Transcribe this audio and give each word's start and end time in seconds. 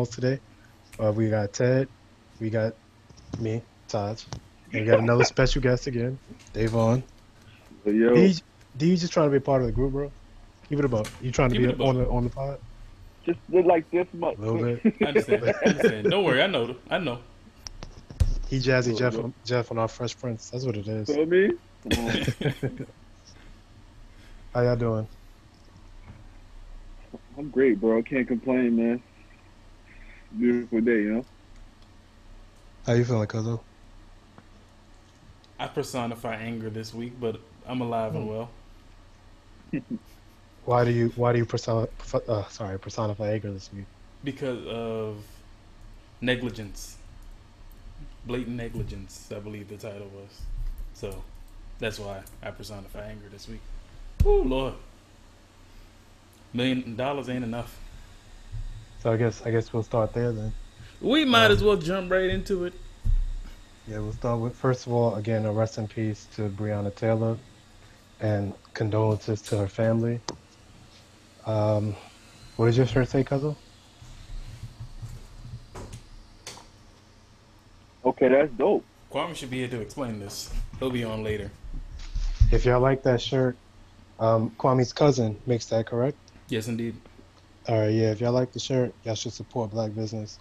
calls 0.00 0.08
today. 0.08 0.40
Uh, 0.98 1.12
we 1.12 1.28
got 1.28 1.52
Ted, 1.52 1.86
we 2.40 2.48
got 2.48 2.72
me, 3.38 3.60
Taj, 3.88 4.24
and 4.72 4.80
we 4.82 4.86
got 4.86 4.98
another 4.98 5.24
special 5.24 5.60
guest 5.60 5.86
again, 5.86 6.18
Davon. 6.54 7.02
Yo, 7.84 8.14
D, 8.14 8.34
D, 8.78 8.88
you 8.90 8.96
just 8.96 9.12
trying 9.12 9.26
to 9.26 9.30
be 9.30 9.36
a 9.36 9.40
part 9.40 9.60
of 9.60 9.66
the 9.66 9.72
group, 9.72 9.92
bro? 9.92 10.10
Give 10.70 10.78
it 10.78 10.84
about. 10.86 11.10
You 11.20 11.30
trying 11.30 11.50
to 11.50 11.56
Keep 11.56 11.66
be 11.66 11.72
it 11.72 11.80
a 11.80 11.84
on 11.84 11.96
the 11.96 12.08
on 12.08 12.24
the 12.24 12.30
pod? 12.30 12.58
just 13.26 13.38
look 13.50 13.66
like 13.66 13.90
this 13.90 14.06
much. 14.14 14.38
A 14.38 14.40
little 14.40 14.76
bit. 14.76 14.96
I 15.02 15.04
understand. 15.06 15.44
I 15.44 15.68
understand. 15.68 16.10
Don't 16.10 16.24
worry, 16.24 16.42
I 16.42 16.46
know. 16.46 16.74
I 16.90 16.98
know. 16.98 17.18
He 18.48 18.56
Jazzy 18.58 18.92
Little 18.92 18.98
Jeff 18.98 19.18
on, 19.18 19.34
Jeff 19.44 19.70
on 19.70 19.78
our 19.78 19.88
Fresh 19.88 20.18
Prince. 20.18 20.48
That's 20.50 20.64
what 20.64 20.76
it 20.76 20.88
is. 20.88 21.08
Feel 21.14 21.26
me? 21.26 21.52
How 24.54 24.62
y'all 24.62 24.76
doing? 24.76 25.06
I'm 27.38 27.50
great, 27.50 27.80
bro. 27.80 28.02
Can't 28.02 28.26
complain, 28.26 28.76
man. 28.76 29.02
Beautiful 30.38 30.80
day, 30.80 31.02
you 31.02 31.12
know. 31.14 31.26
How 32.86 32.94
you 32.94 33.04
feeling, 33.04 33.28
Cuzzo? 33.28 33.60
I 35.58 35.68
personify 35.68 36.36
anger 36.36 36.70
this 36.70 36.94
week, 36.94 37.20
but 37.20 37.40
I'm 37.66 37.80
alive 37.80 38.14
and 38.14 38.28
well. 38.28 38.50
Why 40.64 40.84
do 40.84 40.90
you 40.90 41.12
Why 41.16 41.32
do 41.32 41.38
you 41.38 41.46
persona, 41.46 41.88
uh, 42.28 42.44
sorry 42.48 42.78
personify 42.78 43.32
anger 43.32 43.52
this 43.52 43.70
week? 43.72 43.86
because 44.22 44.66
of 44.66 45.16
negligence, 46.20 46.96
blatant 48.26 48.56
negligence. 48.56 49.30
I 49.34 49.38
believe 49.40 49.68
the 49.68 49.76
title 49.76 50.08
was. 50.08 50.42
So 50.94 51.24
that's 51.78 51.98
why 51.98 52.22
I 52.42 52.50
personify 52.50 53.06
anger 53.08 53.28
this 53.30 53.48
week. 53.48 53.60
Oh 54.24 54.42
Lord, 54.42 54.74
million 56.52 56.96
dollars 56.96 57.28
ain't 57.28 57.44
enough. 57.44 57.78
So 59.02 59.12
I 59.12 59.16
guess 59.16 59.42
I 59.46 59.50
guess 59.50 59.72
we'll 59.72 59.82
start 59.82 60.12
there 60.12 60.32
then. 60.32 60.52
We 61.00 61.24
might 61.24 61.50
as 61.50 61.62
well 61.62 61.76
jump 61.76 62.10
right 62.10 62.28
into 62.28 62.64
it. 62.64 62.74
Yeah, 63.88 63.98
we'll 64.00 64.12
start 64.12 64.40
with 64.40 64.54
first 64.54 64.86
of 64.86 64.92
all, 64.92 65.14
again, 65.14 65.46
a 65.46 65.52
rest 65.52 65.78
in 65.78 65.88
peace 65.88 66.26
to 66.36 66.48
Breonna 66.50 66.94
Taylor, 66.94 67.38
and 68.20 68.52
condolences 68.74 69.40
to 69.42 69.56
her 69.56 69.68
family. 69.68 70.20
Um, 71.46 71.96
what 72.56 72.66
did 72.66 72.76
your 72.76 72.86
shirt 72.86 73.08
say, 73.08 73.24
Cuzzo? 73.24 73.56
Okay, 78.04 78.28
that's 78.28 78.52
dope. 78.52 78.84
Kwame 79.10 79.34
should 79.34 79.50
be 79.50 79.58
here 79.58 79.68
to 79.68 79.80
explain 79.80 80.20
this. 80.20 80.52
He'll 80.78 80.90
be 80.90 81.04
on 81.04 81.24
later. 81.24 81.50
If 82.52 82.64
y'all 82.64 82.80
like 82.80 83.02
that 83.04 83.20
shirt, 83.20 83.56
um, 84.18 84.50
Kwame's 84.58 84.92
cousin 84.92 85.40
makes 85.46 85.66
that 85.66 85.86
correct. 85.86 86.16
Yes, 86.48 86.68
indeed. 86.68 86.96
All 87.70 87.78
right, 87.78 87.92
yeah. 87.92 88.10
If 88.10 88.20
y'all 88.20 88.32
like 88.32 88.50
the 88.50 88.58
shirt, 88.58 88.92
y'all 89.04 89.14
should 89.14 89.32
support 89.32 89.70
black 89.70 89.94
business 89.94 90.40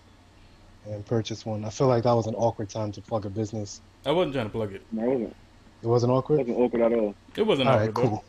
and 0.88 1.06
purchase 1.06 1.46
one. 1.46 1.64
I 1.64 1.70
feel 1.70 1.86
like 1.86 2.02
that 2.04 2.14
was 2.14 2.26
an 2.26 2.34
awkward 2.34 2.72
time 2.72 2.92
to 2.94 3.02
plug 3.02 3.28
a 3.28 3.30
business. 3.30 3.82
I 4.04 4.12
wasn't 4.12 4.34
trying 4.34 4.48
to 4.48 4.52
plug 4.52 4.74
it. 4.74 4.82
No, 4.92 5.04
it 5.04 5.08
wasn't, 5.10 5.36
It 5.84 5.88
wasn't 5.88 6.12
it 6.12 6.38
wasn't 6.40 6.58
awkward 6.58 6.82
at 6.82 6.94
all. 6.94 7.16
It 7.38 7.46
wasn't 7.46 7.70
All 7.70 7.76
awkward, 7.76 7.86
right, 7.86 7.96
though. 7.96 8.02
cool. 8.02 8.26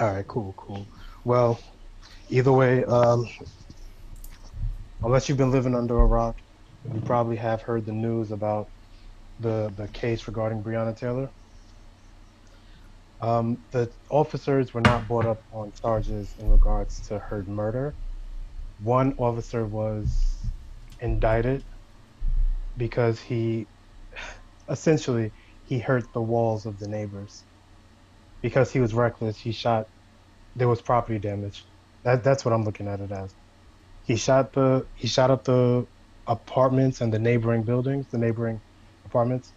All 0.00 0.12
right, 0.12 0.26
cool, 0.26 0.52
cool. 0.56 0.84
Well, 1.24 1.60
either 2.28 2.50
way, 2.50 2.84
um, 2.86 3.28
unless 5.04 5.28
you've 5.28 5.38
been 5.38 5.52
living 5.52 5.76
under 5.76 5.96
a 6.00 6.04
rock, 6.04 6.36
you 6.92 7.00
probably 7.02 7.36
have 7.36 7.62
heard 7.62 7.86
the 7.86 7.92
news 7.92 8.32
about 8.32 8.68
the 9.38 9.72
the 9.76 9.86
case 9.88 10.26
regarding 10.26 10.60
Breonna 10.60 10.98
Taylor. 10.98 11.30
Um, 13.20 13.58
the 13.70 13.88
officers 14.10 14.74
were 14.74 14.80
not 14.80 15.06
brought 15.06 15.26
up 15.26 15.40
on 15.52 15.72
charges 15.80 16.34
in 16.40 16.50
regards 16.50 17.00
to 17.06 17.20
her 17.20 17.44
murder. 17.44 17.94
One 18.84 19.14
officer 19.18 19.64
was 19.66 20.10
indicted 21.00 21.64
because 22.76 23.18
he 23.20 23.66
essentially 24.68 25.32
he 25.64 25.78
hurt 25.78 26.04
the 26.12 26.20
walls 26.22 26.66
of 26.66 26.78
the 26.78 26.88
neighbors 26.88 27.44
because 28.42 28.70
he 28.72 28.80
was 28.80 28.92
reckless, 28.92 29.38
he 29.38 29.52
shot. 29.52 29.86
There 30.54 30.68
was 30.68 30.82
property 30.82 31.18
damage. 31.18 31.64
That 32.04 32.22
that's 32.22 32.44
what 32.44 32.52
I'm 32.52 32.64
looking 32.64 32.86
at 32.88 33.00
it 33.00 33.10
as. 33.10 33.34
He 34.02 34.16
shot 34.16 34.52
the 34.52 34.86
he 34.94 35.08
shot 35.08 35.30
up 35.30 35.44
the 35.44 35.86
apartments 36.26 37.00
and 37.00 37.12
the 37.12 37.18
neighboring 37.18 37.64
buildings, 37.64 38.06
the 38.12 38.18
neighboring 38.18 38.60
apartments, 39.06 39.54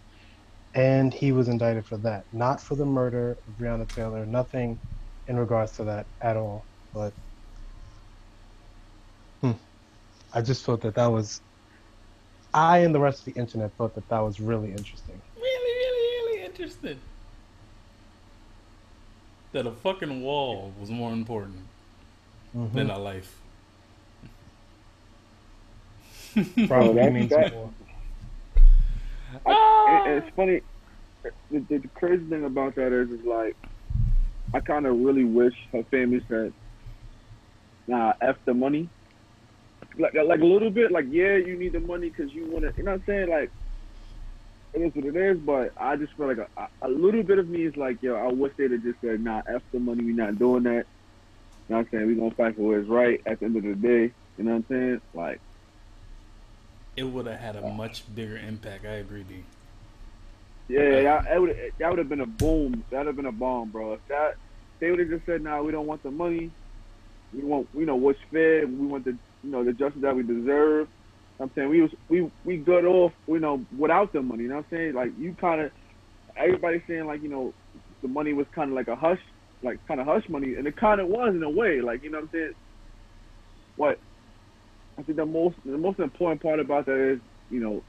and 0.74 1.12
he 1.12 1.32
was 1.32 1.48
indicted 1.48 1.86
for 1.86 1.98
that, 1.98 2.24
not 2.32 2.62
for 2.62 2.76
the 2.76 2.86
murder 2.86 3.36
of 3.46 3.54
Breonna 3.54 3.88
Taylor. 3.90 4.24
Nothing 4.24 4.80
in 5.26 5.36
regards 5.36 5.72
to 5.72 5.84
that 5.84 6.06
at 6.22 6.38
all. 6.38 6.66
But 6.94 7.12
I 10.34 10.42
just 10.42 10.64
thought 10.64 10.80
that 10.82 10.94
that 10.94 11.06
was. 11.06 11.40
I 12.54 12.78
and 12.78 12.94
the 12.94 13.00
rest 13.00 13.26
of 13.26 13.34
the 13.34 13.40
internet 13.40 13.72
thought 13.72 13.94
that 13.94 14.08
that 14.08 14.20
was 14.20 14.40
really 14.40 14.70
interesting. 14.70 15.20
Really, 15.36 15.46
really, 15.74 16.36
really 16.36 16.44
interesting. 16.46 16.98
That 19.52 19.66
a 19.66 19.70
fucking 19.70 20.22
wall 20.22 20.72
was 20.80 20.90
more 20.90 21.12
important 21.12 21.58
Mhm. 22.56 22.72
than 22.72 22.90
a 22.90 22.98
life. 22.98 23.34
Probably 26.68 26.94
that's 26.94 27.12
means 27.14 27.30
that- 27.30 27.52
more. 27.52 27.70
Ah! 29.46 29.86
And, 30.04 30.12
and 30.14 30.24
it's 30.24 30.36
funny. 30.36 30.60
The, 31.50 31.58
the, 31.68 31.78
the 31.78 31.88
crazy 31.88 32.24
thing 32.24 32.44
about 32.44 32.74
that 32.76 32.92
is, 32.92 33.10
is 33.10 33.24
like, 33.26 33.56
I 34.54 34.60
kind 34.60 34.86
of 34.86 34.98
really 34.98 35.24
wish 35.24 35.54
her 35.72 35.82
family 35.84 36.22
said, 36.28 36.52
"Nah, 37.86 38.14
f 38.22 38.36
the 38.46 38.54
money." 38.54 38.88
Like, 39.98 40.14
like 40.14 40.40
a 40.40 40.44
little 40.44 40.70
bit, 40.70 40.92
like, 40.92 41.06
yeah, 41.10 41.36
you 41.36 41.56
need 41.56 41.72
the 41.72 41.80
money 41.80 42.08
because 42.08 42.32
you 42.32 42.46
want 42.46 42.64
to. 42.64 42.72
You 42.76 42.84
know 42.84 42.92
what 42.92 43.00
I'm 43.00 43.06
saying? 43.06 43.28
Like, 43.28 43.50
it 44.74 44.82
is 44.82 44.94
what 44.94 45.04
it 45.04 45.16
is. 45.16 45.38
But 45.38 45.72
I 45.76 45.96
just 45.96 46.12
feel 46.14 46.28
like 46.28 46.38
a, 46.38 46.68
a 46.82 46.88
little 46.88 47.22
bit 47.22 47.38
of 47.38 47.48
me 47.48 47.64
is 47.64 47.76
like, 47.76 48.02
yo, 48.02 48.14
I 48.14 48.28
wish 48.28 48.52
they'd 48.56 48.70
have 48.70 48.82
just 48.82 49.00
said, 49.00 49.20
"Nah, 49.20 49.42
f 49.46 49.62
the 49.72 49.80
money. 49.80 50.04
We're 50.04 50.14
not 50.14 50.38
doing 50.38 50.62
that." 50.64 50.86
You 51.68 51.74
know 51.74 51.78
what 51.78 51.78
I'm 51.78 51.90
saying? 51.90 52.06
We're 52.06 52.14
gonna 52.14 52.34
fight 52.34 52.56
for 52.56 52.62
what 52.62 52.78
is 52.78 52.88
right 52.88 53.20
at 53.26 53.40
the 53.40 53.46
end 53.46 53.56
of 53.56 53.62
the 53.62 53.74
day. 53.74 54.12
You 54.38 54.44
know 54.44 54.52
what 54.52 54.56
I'm 54.56 54.66
saying? 54.68 55.00
Like, 55.14 55.40
It 56.96 57.04
would 57.04 57.26
have 57.26 57.40
had 57.40 57.56
a 57.56 57.68
much 57.68 58.02
bigger 58.14 58.36
impact. 58.36 58.84
I 58.84 58.94
agree, 58.94 59.24
D. 59.24 59.42
Yeah, 60.68 61.22
that, 61.24 61.40
would 61.40 61.56
that 61.78 61.90
would 61.90 61.98
have 61.98 62.08
been 62.08 62.20
a 62.20 62.26
boom. 62.26 62.84
That 62.90 62.98
would 62.98 63.06
have 63.08 63.16
been 63.16 63.26
a 63.26 63.32
bomb, 63.32 63.70
bro. 63.70 63.94
If 63.94 64.06
that 64.08 64.36
they 64.78 64.90
would 64.90 65.00
have 65.00 65.08
just 65.08 65.26
said, 65.26 65.42
"Nah, 65.42 65.62
we 65.62 65.72
don't 65.72 65.86
want 65.86 66.02
the 66.02 66.10
money. 66.10 66.50
We 67.32 67.42
want, 67.42 67.68
you 67.74 67.84
know, 67.86 67.96
what's 67.96 68.20
fair. 68.30 68.66
We 68.66 68.86
want 68.86 69.04
the, 69.04 69.16
you 69.42 69.50
know, 69.50 69.64
the 69.64 69.72
justice 69.72 70.02
that 70.02 70.16
we 70.16 70.24
deserve." 70.24 70.88
I'm 71.40 71.50
saying 71.56 71.70
we 71.70 71.82
was 71.82 71.90
we 72.08 72.30
we 72.44 72.58
good 72.58 72.84
off, 72.86 73.12
you 73.28 73.40
know, 73.40 73.66
without 73.76 74.12
the 74.12 74.22
money. 74.22 74.44
You 74.44 74.50
know 74.50 74.56
what 74.56 74.66
I'm 74.72 74.78
saying? 74.78 74.94
Like 74.94 75.10
you 75.18 75.36
kind 75.40 75.62
of 75.62 75.72
everybody's 76.36 76.82
saying 76.88 77.06
like 77.06 77.22
you 77.22 77.30
know 77.30 77.54
the 78.02 78.08
money 78.08 78.34
was 78.34 78.46
kind 78.54 78.70
of 78.70 78.76
like 78.76 78.88
a 78.88 78.96
hush, 78.96 79.20
like 79.62 79.80
kind 79.88 80.00
of 80.00 80.06
hush 80.06 80.24
money, 80.28 80.54
and 80.56 80.66
it 80.66 80.76
kind 80.76 81.00
of 81.00 81.08
was 81.08 81.34
in 81.34 81.42
a 81.42 81.50
way. 81.50 81.80
Like 81.82 82.02
you 82.04 82.10
know 82.10 82.18
what 82.18 82.24
I'm 82.24 82.30
saying? 82.32 82.52
What 83.76 84.00
I 84.98 85.04
think 85.04 85.18
the 85.18 85.26
most 85.26 85.56
the 85.64 85.78
most 85.78 86.00
important 86.00 86.42
part 86.42 86.60
about 86.60 86.86
that 86.86 87.14
is 87.14 87.20
you 87.50 87.60
know 87.60 87.84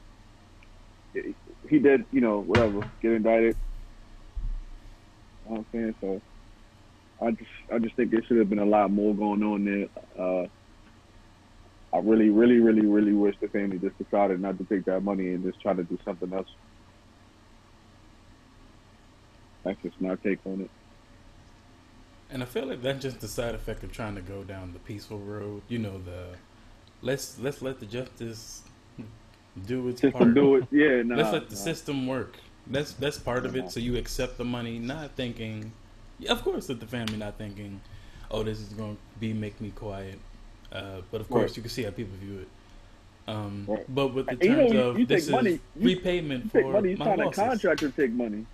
he 1.68 1.80
did, 1.80 2.06
you 2.12 2.20
know, 2.20 2.40
whatever, 2.40 2.82
get 3.02 3.12
indicted. 3.12 3.56
You 5.44 5.52
know 5.52 5.56
I'm 5.58 5.66
saying? 5.72 5.94
So 6.00 6.22
I 7.22 7.30
just 7.32 7.50
I 7.74 7.78
just 7.80 7.96
think 7.96 8.10
there 8.12 8.22
should 8.26 8.38
have 8.38 8.50
been 8.50 8.58
a 8.60 8.64
lot 8.66 8.90
more 8.90 9.14
going 9.16 9.42
on 9.42 9.64
there. 9.64 9.88
Uh 10.18 10.48
I 11.92 11.98
really, 11.98 12.30
really, 12.30 12.60
really, 12.60 12.86
really 12.86 13.12
wish 13.12 13.34
the 13.40 13.48
family 13.48 13.78
just 13.78 13.98
decided 13.98 14.40
not 14.40 14.58
to 14.58 14.64
take 14.64 14.84
that 14.84 15.02
money 15.02 15.28
and 15.32 15.44
just 15.44 15.60
try 15.60 15.72
to 15.72 15.82
do 15.82 15.98
something 16.04 16.32
else. 16.32 16.48
That's 19.64 19.80
just 19.82 20.00
my 20.00 20.14
take 20.16 20.38
on 20.46 20.62
it. 20.62 20.70
And 22.30 22.42
I 22.42 22.46
feel 22.46 22.66
like 22.66 22.80
that's 22.80 23.02
just 23.02 23.20
the 23.20 23.28
side 23.28 23.54
effect 23.54 23.82
of 23.82 23.90
trying 23.90 24.14
to 24.14 24.20
go 24.20 24.44
down 24.44 24.72
the 24.72 24.78
peaceful 24.78 25.18
road. 25.18 25.62
You 25.68 25.78
know, 25.78 25.98
the 25.98 26.36
let's 27.02 27.38
let's 27.40 27.60
let 27.60 27.80
the 27.80 27.86
justice 27.86 28.62
do 29.66 29.88
its 29.88 30.00
to 30.02 30.12
part. 30.12 30.34
do 30.34 30.56
it, 30.56 30.66
yeah, 30.70 31.02
nah. 31.04 31.16
let's 31.16 31.32
let 31.32 31.48
the 31.48 31.56
nah. 31.56 31.60
system 31.60 32.06
work. 32.06 32.36
That's 32.68 32.92
that's 32.92 33.18
part 33.18 33.46
of 33.46 33.56
it. 33.56 33.72
So 33.72 33.80
you 33.80 33.96
accept 33.96 34.38
the 34.38 34.44
money, 34.44 34.78
not 34.78 35.16
thinking. 35.16 35.72
Yeah, 36.20 36.32
of 36.32 36.44
course, 36.44 36.68
that 36.68 36.78
the 36.78 36.86
family 36.86 37.16
not 37.16 37.36
thinking, 37.36 37.80
oh, 38.30 38.44
this 38.44 38.60
is 38.60 38.68
going 38.68 38.96
to 38.96 39.18
be 39.18 39.32
make 39.32 39.60
me 39.60 39.70
quiet. 39.70 40.20
Uh, 40.72 41.00
but 41.10 41.20
of 41.20 41.28
course, 41.28 41.50
Right. 41.50 41.56
you 41.56 41.62
can 41.62 41.70
see 41.70 41.82
how 41.82 41.90
people 41.90 42.16
view 42.20 42.40
it. 42.40 42.48
Um, 43.30 43.64
Right. 43.68 43.84
But 43.94 44.08
with 44.14 44.26
the 44.26 44.32
And 44.32 44.42
you 44.42 44.50
know, 44.50 44.56
terms 44.62 44.72
you- 44.72 44.80
of 44.80 44.98
you 45.00 45.06
this 45.06 45.28
money- 45.28 45.50
is 45.52 45.60
you- 45.76 45.88
repayment 45.88 46.44
You 46.44 46.50
for 46.50 46.62
take 46.62 46.72
money, 46.72 46.90
you 46.90 46.96
my 46.96 47.04
sign 47.04 47.20
a 47.20 47.30
contract 47.32 47.80
to 47.80 47.90
take 47.90 48.10
money. 48.12 48.46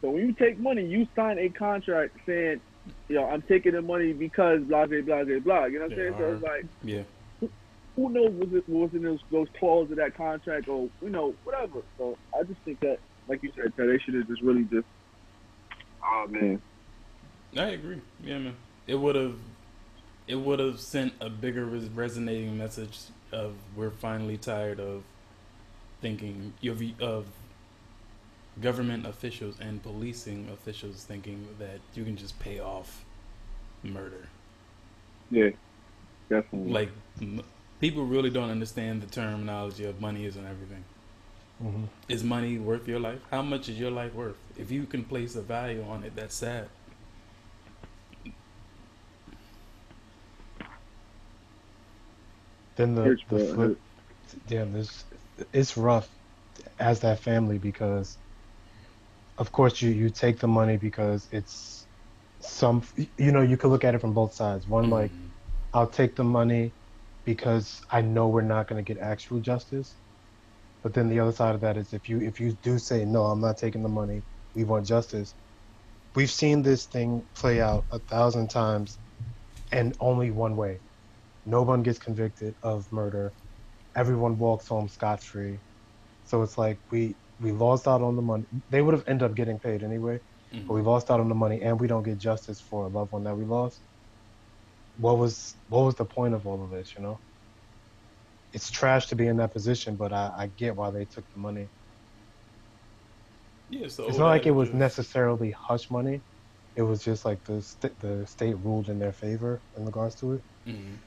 So 0.00 0.10
when 0.10 0.26
you 0.26 0.32
take 0.32 0.58
money, 0.58 0.84
you 0.84 1.06
sign 1.14 1.38
a 1.38 1.48
contract 1.48 2.16
saying, 2.26 2.60
you 3.08 3.14
know, 3.16 3.24
I'm 3.26 3.42
taking 3.42 3.72
the 3.72 3.82
money 3.82 4.12
because 4.12 4.62
blah 4.64 4.86
blah 4.86 5.00
blah 5.02 5.24
blah 5.24 5.38
blah. 5.38 5.64
You 5.66 5.78
know 5.78 5.84
what 5.86 5.92
I'm 5.92 5.98
saying? 5.98 6.14
So 6.18 6.32
it's 6.34 6.42
like 6.42 6.66
Yeah, 6.82 7.02
who 7.96 8.08
knows 8.10 8.30
what 8.32 8.48
was, 8.50 8.62
was 8.68 8.94
in 8.94 9.02
those 9.02 9.20
those 9.30 9.48
clauses 9.58 9.92
of 9.92 9.96
that 9.98 10.14
contract 10.16 10.68
or 10.68 10.88
you 11.00 11.10
know 11.10 11.34
whatever. 11.44 11.82
So 11.98 12.18
I 12.38 12.42
just 12.42 12.60
think 12.62 12.80
that, 12.80 12.98
like 13.28 13.42
you 13.44 13.52
said, 13.54 13.72
that 13.76 13.86
they 13.86 13.98
should 13.98 14.14
have 14.14 14.26
just 14.26 14.42
really 14.42 14.64
just. 14.64 14.86
Oh 16.04 16.26
man, 16.28 16.60
I 17.56 17.68
agree. 17.70 18.00
Yeah, 18.24 18.38
man. 18.38 18.56
It 18.88 18.96
would 18.96 19.14
have, 19.14 19.36
it 20.26 20.36
would 20.36 20.58
have 20.58 20.80
sent 20.80 21.12
a 21.20 21.28
bigger 21.28 21.64
res- 21.64 21.88
resonating 21.88 22.56
message 22.56 22.98
of 23.32 23.54
we're 23.76 23.90
finally 23.90 24.36
tired 24.36 24.78
of 24.80 25.02
thinking 26.00 26.52
of 27.00 27.26
government 28.60 29.06
officials 29.06 29.56
and 29.60 29.82
policing 29.82 30.48
officials 30.52 31.04
thinking 31.04 31.46
that 31.58 31.80
you 31.94 32.04
can 32.04 32.16
just 32.16 32.38
pay 32.38 32.60
off 32.60 33.04
murder. 33.82 34.28
Yeah, 35.30 35.50
definitely. 36.28 36.72
Like 36.72 36.90
m- 37.20 37.42
people 37.80 38.04
really 38.04 38.30
don't 38.30 38.50
understand 38.50 39.02
the 39.02 39.06
terminology 39.06 39.84
of 39.84 40.00
money 40.00 40.26
isn't 40.26 40.44
everything. 40.44 40.84
Mm-hmm. 41.62 41.84
Is 42.08 42.24
money 42.24 42.58
worth 42.58 42.88
your 42.88 43.00
life? 43.00 43.20
How 43.30 43.42
much 43.42 43.68
is 43.68 43.78
your 43.78 43.90
life 43.90 44.14
worth? 44.14 44.36
If 44.58 44.70
you 44.70 44.84
can 44.84 45.04
place 45.04 45.36
a 45.36 45.42
value 45.42 45.84
on 45.88 46.02
it, 46.04 46.14
that's 46.16 46.34
sad. 46.34 46.68
Then 52.76 52.94
the, 52.94 53.12
Hurts, 53.12 53.22
the 53.28 53.38
bro. 53.38 53.54
flip, 53.54 53.72
damn, 54.46 54.72
this 54.72 55.04
it's 55.52 55.76
rough 55.76 56.08
as 56.78 57.00
that 57.00 57.20
family 57.20 57.58
because, 57.58 58.18
of 59.38 59.52
course, 59.52 59.80
you 59.82 59.90
you 59.90 60.10
take 60.10 60.38
the 60.40 60.48
money 60.48 60.76
because 60.78 61.28
it's 61.32 61.88
some, 62.40 62.82
you 63.18 63.32
know, 63.32 63.42
you 63.42 63.56
can 63.56 63.70
look 63.70 63.84
at 63.84 63.94
it 63.94 64.00
from 64.00 64.14
both 64.14 64.34
sides. 64.34 64.66
One 64.68 64.90
like, 64.90 65.12
Mhm. 65.12 65.32
I'll 65.72 65.88
take 65.88 66.16
the 66.16 66.24
money 66.24 66.74
because 67.24 67.80
I 67.90 68.02
know 68.02 68.28
we're 68.28 68.42
not 68.42 68.68
going 68.68 68.84
to 68.84 68.94
get 68.94 69.02
actual 69.02 69.40
justice. 69.40 70.00
But 70.82 70.94
then 70.94 71.08
the 71.08 71.20
other 71.20 71.32
side 71.32 71.54
of 71.54 71.60
that 71.62 71.76
is 71.76 71.92
if 71.92 72.08
you 72.08 72.20
if 72.20 72.40
you 72.40 72.52
do 72.62 72.78
say 72.78 73.04
no, 73.04 73.24
I'm 73.26 73.40
not 73.40 73.58
taking 73.58 73.82
the 73.82 73.88
money, 73.88 74.24
we 74.54 74.64
want 74.64 74.86
justice. 74.86 75.34
We've 76.14 76.30
seen 76.30 76.62
this 76.62 76.86
thing 76.86 77.26
play 77.34 77.60
out 77.60 77.86
a 77.90 77.98
thousand 78.00 78.48
times, 78.50 78.98
and 79.72 79.94
only 80.00 80.30
one 80.30 80.56
way. 80.56 80.82
No 81.44 81.62
one 81.62 81.82
gets 81.82 81.98
convicted 81.98 82.54
of 82.62 82.86
murder. 82.92 83.34
Everyone 83.96 84.38
walks 84.38 84.68
home 84.68 84.88
scot 84.88 85.22
free. 85.22 85.60
So 86.24 86.42
it's 86.42 86.58
like 86.58 86.80
we 86.90 87.16
we 87.40 87.52
lost 87.52 87.88
out 87.88 88.02
on 88.02 88.16
the 88.16 88.22
money. 88.22 88.44
They 88.70 88.82
would 88.82 88.94
have 88.94 89.04
ended 89.08 89.28
up 89.30 89.36
getting 89.36 89.58
paid 89.60 89.82
anyway, 89.82 90.20
Mhm. 90.52 90.66
but 90.66 90.74
we 90.74 90.82
lost 90.82 91.10
out 91.10 91.20
on 91.20 91.28
the 91.28 91.34
money, 91.34 91.62
and 91.62 91.80
we 91.80 91.88
don't 91.88 92.04
get 92.04 92.18
justice 92.18 92.60
for 92.60 92.84
a 92.86 92.88
loved 92.88 93.12
one 93.12 93.24
that 93.24 93.36
we 93.36 93.44
lost. 93.44 93.82
What 94.96 95.18
was 95.18 95.56
what 95.68 95.82
was 95.84 95.94
the 95.96 96.06
point 96.06 96.34
of 96.34 96.46
all 96.46 96.62
of 96.64 96.70
this? 96.70 96.94
You 96.96 97.02
know, 97.02 97.20
it's 98.52 98.70
trash 98.70 99.06
to 99.08 99.16
be 99.16 99.26
in 99.26 99.36
that 99.38 99.52
position, 99.52 99.96
but 99.96 100.12
I, 100.12 100.30
I 100.36 100.46
get 100.48 100.76
why 100.76 100.90
they 100.90 101.04
took 101.06 101.26
the 101.30 101.40
money. 101.40 101.70
Yeah, 103.68 103.88
so 103.88 104.08
It's 104.08 104.18
not 104.18 104.28
like 104.28 104.46
it 104.46 104.50
was 104.52 104.68
of- 104.70 104.74
necessarily 104.74 105.54
hush 105.68 105.90
money. 105.90 106.22
It 106.76 106.82
was 106.82 107.02
just 107.02 107.24
like 107.24 107.42
the 107.44 107.62
st- 107.62 107.98
the 108.00 108.26
state 108.26 108.56
ruled 108.58 108.88
in 108.88 108.98
their 108.98 109.12
favor 109.12 109.62
in 109.76 109.84
regards 109.84 110.16
to 110.16 110.32
it. 110.32 110.44
Mhm. 110.66 111.00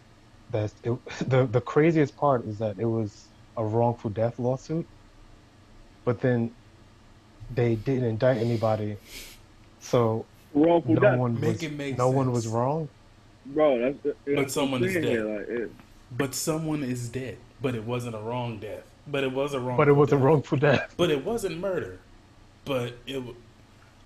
That's 0.62 0.76
it, 0.84 0.98
the 1.30 1.46
the 1.46 1.62
craziest 1.62 2.16
part 2.16 2.46
is 2.46 2.58
that 2.60 2.80
it 2.80 2.86
was 2.86 3.26
a 3.58 3.64
wrongful 3.64 4.10
death 4.10 4.40
lawsuit, 4.40 4.88
but 6.04 6.22
then 6.22 6.52
they 7.54 7.76
didn't 7.76 8.06
indict 8.06 8.38
anybody, 8.38 8.98
so 9.80 10.26
Wrongful 10.54 10.96
no 10.96 11.02
death, 11.02 11.20
one 11.20 11.40
Make 11.40 11.44
was 11.54 11.64
it 11.64 11.74
make 11.74 11.98
no 11.98 12.10
one 12.10 12.32
was 12.32 12.48
wrong. 12.48 12.88
bro. 13.46 13.78
That's, 13.80 13.98
that's 14.26 14.36
But 14.36 14.52
someone 14.52 14.84
is 14.84 14.94
dead. 14.94 15.04
here, 15.04 15.26
Like, 15.26 15.48
it, 15.50 15.72
But 16.18 16.34
someone 16.34 16.82
is 16.84 17.10
dead. 17.10 17.38
But 17.62 17.76
it 17.76 17.84
wasn't 17.84 18.16
a 18.16 18.20
wrong 18.20 18.60
death. 18.60 18.84
But 19.08 19.24
it 19.24 19.32
was 19.32 19.54
a 19.54 19.60
wrong. 19.60 19.78
But 19.78 19.90
it 19.90 19.94
was 19.94 20.12
a 20.14 20.18
wrongful 20.18 20.58
death. 20.58 20.94
But 20.98 21.12
it 21.12 21.24
wasn't 21.26 21.60
murder. 21.60 22.00
But 22.64 22.94
it. 23.06 23.22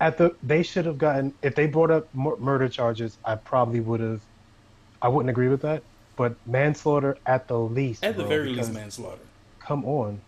At 0.00 0.18
the 0.18 0.34
they 0.42 0.62
should 0.62 0.86
have 0.86 0.98
gotten 0.98 1.32
if 1.42 1.54
they 1.54 1.66
brought 1.66 1.90
up 1.90 2.12
murder 2.14 2.68
charges. 2.68 3.16
I 3.24 3.36
probably 3.36 3.80
would 3.80 4.00
have. 4.00 4.20
I 5.02 5.08
wouldn't 5.08 5.30
agree 5.30 5.48
with 5.48 5.62
that, 5.62 5.82
but 6.16 6.34
manslaughter 6.46 7.16
at 7.26 7.48
the 7.48 7.58
least. 7.58 8.04
At 8.04 8.16
the 8.16 8.24
very 8.24 8.50
because- 8.50 8.68
least, 8.68 8.78
manslaughter. 8.80 9.22
Come 9.60 9.84
on. 9.84 10.20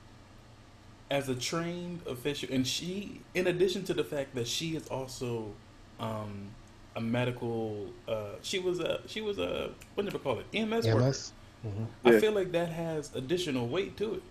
As 1.10 1.28
a 1.28 1.34
trained 1.34 2.00
official, 2.06 2.48
and 2.52 2.66
she, 2.66 3.20
in 3.34 3.46
addition 3.46 3.84
to 3.84 3.92
the 3.94 4.04
fact 4.04 4.34
that 4.34 4.46
she 4.46 4.76
is 4.76 4.88
also 4.88 5.52
um, 6.00 6.48
a 6.96 7.00
medical, 7.02 7.86
uh, 8.08 8.30
she 8.40 8.58
was 8.58 8.80
a 8.80 9.00
she 9.06 9.20
was 9.20 9.38
a 9.38 9.70
what 9.94 10.06
do 10.06 10.12
you 10.12 10.18
call 10.18 10.38
it 10.38 10.46
EMS, 10.54 10.86
worker. 10.86 11.02
EMS. 11.04 11.32
Mhm. 11.66 11.86
I 12.04 12.18
feel 12.18 12.32
like 12.32 12.50
that 12.52 12.70
has 12.70 13.14
additional 13.14 13.68
weight 13.68 13.96
to 13.98 14.14
it. 14.14 14.22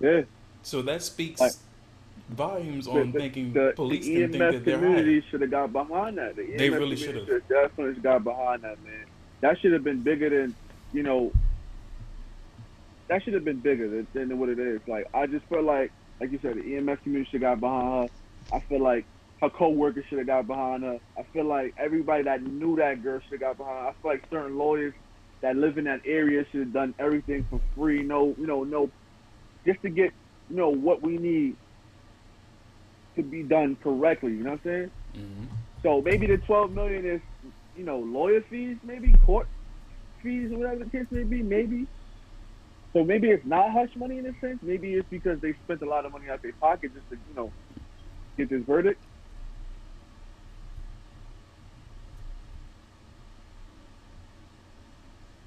yeah. 0.00 0.22
So 0.62 0.82
that 0.82 1.00
speaks 1.02 1.40
Like- 1.40 1.52
volumes 2.30 2.86
on 2.88 3.12
the, 3.12 3.18
thinking 3.20 3.52
the, 3.52 3.72
police 3.76 4.04
the 4.04 4.14
can 4.14 4.22
EMS 4.42 4.52
think 4.54 4.64
that 4.64 4.72
community 4.80 5.24
should 5.30 5.40
have 5.42 5.50
got 5.50 5.72
behind 5.72 6.18
that. 6.18 6.34
The 6.36 6.56
They 6.56 6.66
EMS 6.68 6.78
really 6.78 6.96
should've. 6.96 7.24
should 7.26 7.34
have 7.34 7.48
definitely 7.48 8.00
got 8.02 8.24
behind 8.24 8.62
that, 8.62 8.82
man. 8.82 9.04
That 9.42 9.60
should 9.60 9.72
have 9.72 9.84
been 9.84 10.02
bigger 10.02 10.30
than, 10.30 10.54
you 10.92 11.02
know, 11.02 11.32
that 13.08 13.22
should 13.22 13.34
have 13.34 13.44
been 13.44 13.60
bigger 13.60 13.88
than, 13.88 14.06
than 14.14 14.38
what 14.38 14.48
it 14.48 14.58
is. 14.58 14.80
Like, 14.86 15.06
I 15.12 15.26
just 15.26 15.44
feel 15.46 15.62
like, 15.62 15.92
like 16.20 16.32
you 16.32 16.38
said, 16.40 16.56
the 16.56 16.76
EMS 16.76 17.00
community 17.02 17.30
should 17.30 17.42
have 17.42 17.60
got 17.60 17.60
behind 17.60 18.04
her. 18.04 18.56
I 18.56 18.60
feel 18.60 18.80
like 18.80 19.04
her 19.40 19.50
co-workers 19.50 20.04
should 20.08 20.18
have 20.18 20.28
got 20.28 20.46
behind 20.46 20.84
her. 20.84 20.98
I 21.18 21.24
feel 21.32 21.44
like 21.44 21.74
everybody 21.76 22.22
that 22.22 22.42
knew 22.42 22.76
that 22.76 23.02
girl 23.02 23.20
should 23.20 23.32
have 23.32 23.40
got 23.40 23.58
behind 23.58 23.78
her. 23.78 23.88
I 23.88 23.92
feel 24.00 24.10
like 24.12 24.24
certain 24.30 24.56
lawyers 24.56 24.94
that 25.40 25.56
live 25.56 25.76
in 25.76 25.84
that 25.84 26.02
area 26.06 26.46
should 26.50 26.60
have 26.60 26.72
done 26.72 26.94
everything 27.00 27.44
for 27.50 27.60
free. 27.74 28.02
No, 28.02 28.34
you 28.38 28.46
know, 28.46 28.62
no, 28.62 28.90
just 29.66 29.82
to 29.82 29.90
get, 29.90 30.12
you 30.48 30.56
know, 30.56 30.68
what 30.68 31.02
we 31.02 31.18
need 31.18 31.56
to 33.16 33.22
be 33.22 33.42
done 33.42 33.76
correctly. 33.82 34.32
You 34.32 34.44
know 34.44 34.50
what 34.52 34.60
I'm 34.64 34.64
saying? 34.64 34.90
Mhm. 35.16 35.46
So 35.82 36.00
maybe 36.00 36.26
the 36.26 36.38
12 36.38 36.72
million 36.72 37.04
is, 37.04 37.20
you 37.74 37.84
know, 37.84 37.98
lawyer 37.98 38.42
fees, 38.50 38.78
maybe 38.84 39.12
court 39.24 39.48
fees, 40.22 40.52
or 40.52 40.58
whatever 40.58 40.84
the 40.84 40.90
case 40.90 41.06
may 41.10 41.24
be, 41.24 41.42
maybe. 41.42 41.86
So 42.94 43.04
maybe 43.04 43.30
it's 43.30 43.46
not 43.46 43.72
hush 43.72 43.90
money 43.96 44.18
in 44.18 44.26
a 44.26 44.32
sense. 44.40 44.58
Maybe 44.62 44.94
it's 44.94 45.08
because 45.08 45.40
they 45.40 45.54
spent 45.64 45.82
a 45.82 45.86
lot 45.88 46.04
of 46.04 46.12
money 46.12 46.28
out 46.28 46.36
of 46.36 46.42
their 46.42 46.52
pocket 46.60 46.92
just 46.94 47.08
to, 47.10 47.16
you 47.26 47.34
know, 47.34 47.52
get 48.36 48.50
this 48.50 48.62
verdict. 48.66 49.02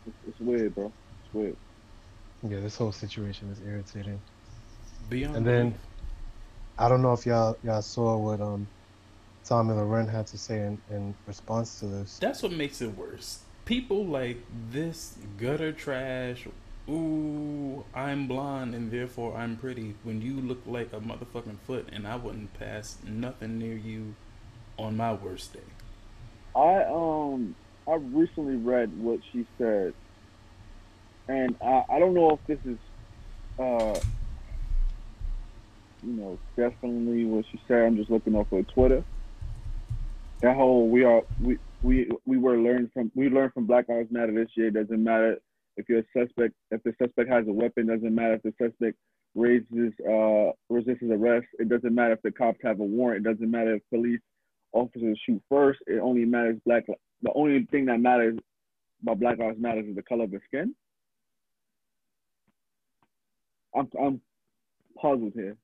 It's, 0.06 0.18
it's 0.28 0.40
weird, 0.40 0.76
bro. 0.76 0.88
It's 1.24 1.34
weird. 1.34 1.58
Yeah, 2.48 2.60
this 2.60 2.78
whole 2.78 2.92
situation 2.92 3.50
is 3.50 3.62
irritating. 3.62 4.22
Beyond 5.10 5.38
And 5.38 5.48
then- 5.48 5.80
I 6.78 6.90
don't 6.90 7.02
know 7.02 7.14
if 7.14 7.26
y'all 7.26 7.56
y'all 7.64 7.82
saw 7.82 8.18
what 8.18 8.42
um 8.42 8.68
Tomi 9.46 9.74
Lahren 9.74 10.10
had 10.10 10.26
to 10.28 10.38
say 10.38 10.60
in, 10.60 10.82
in 10.90 11.14
response 11.28 11.80
to 11.80 11.86
this. 11.86 12.18
That's 12.18 12.42
what 12.42 12.52
makes 12.52 12.82
it 12.82 12.98
worse. 12.98 13.40
People 13.66 14.06
like 14.06 14.38
this 14.72 15.18
gutter 15.38 15.72
trash. 15.72 16.48
Ooh, 16.90 17.84
I'm 17.94 18.28
blonde 18.28 18.74
and 18.74 18.92
therefore 18.92 19.36
I'm 19.38 19.58
pretty. 19.58 19.96
When 20.04 20.22
you 20.22 20.40
look 20.40 20.62
like 20.66 20.94
a 20.94 21.00
motherfucking 21.00 21.60
foot, 21.66 21.90
and 21.92 22.08
I 22.08 22.16
wouldn't 22.16 22.58
pass 22.60 22.98
nothing 23.08 23.60
near 23.60 23.76
you 23.76 24.16
on 24.78 24.98
my 24.98 25.14
worst 25.14 25.54
day. 25.54 25.60
I 26.56 26.84
um 26.86 27.56
I 27.88 27.96
recently 27.96 28.56
read 28.56 28.98
what 29.00 29.20
she 29.32 29.46
said, 29.58 29.94
and 31.28 31.56
I, 31.62 31.84
I 31.90 32.00
don't 32.00 32.14
know 32.14 32.32
if 32.32 32.48
this 32.48 32.60
is 32.66 32.78
uh 33.60 34.00
you 36.04 36.14
know 36.14 36.40
definitely 36.56 37.26
what 37.26 37.46
she 37.52 37.60
said. 37.68 37.84
I'm 37.84 37.98
just 37.98 38.10
looking 38.10 38.36
off 38.36 38.52
of 38.52 38.68
Twitter. 38.70 39.04
That 40.42 40.56
whole 40.56 40.90
we 40.90 41.04
are 41.04 41.24
we 41.40 41.58
we 41.82 42.10
we 42.26 42.38
were 42.38 42.58
learned 42.58 42.92
from 42.94 43.12
we 43.16 43.30
learned 43.30 43.54
from 43.54 43.66
Black 43.66 43.90
Lives 43.90 44.12
Matter 44.12 44.34
this 44.34 44.50
year. 44.56 44.72
Doesn't 44.72 45.04
matter 45.04 45.38
if 45.78 45.88
you're 45.90 46.00
a 46.00 46.04
suspect 46.18 46.54
if 46.72 46.84
the 46.84 46.94
suspect 47.02 47.30
has 47.30 47.48
a 47.48 47.54
weapon. 47.54 47.88
Doesn't 47.88 48.14
matter 48.14 48.36
if 48.36 48.44
the 48.44 48.54
suspect 48.62 48.98
raises 49.34 49.94
uh 50.08 50.52
resists 50.70 51.04
arrest. 51.04 51.48
It 51.60 51.70
doesn't 51.70 51.94
matter 51.94 52.14
if 52.14 52.22
the 52.22 52.32
cops 52.32 52.60
have 52.64 52.80
a 52.80 52.84
warrant. 52.84 53.26
It 53.26 53.30
doesn't 53.32 53.50
matter 53.50 53.76
if 53.76 53.82
police 53.90 54.22
officers 54.74 55.20
shoot 55.26 55.42
first. 55.50 55.80
It 55.88 56.00
only 56.00 56.26
matters 56.26 56.58
black. 56.66 56.86
The 57.22 57.32
only 57.34 57.66
thing 57.72 57.86
that 57.86 58.00
matters 58.00 58.38
about 59.02 59.20
Black 59.20 59.40
Lives 59.40 59.60
Matter 59.60 59.82
is 59.82 59.96
the 59.96 60.02
color 60.02 60.26
of 60.26 60.32
the 60.32 60.40
skin. 60.48 60.76
I'm 63.76 63.90
I'm 64.02 64.22
puzzled 65.02 65.34
here. 65.34 65.58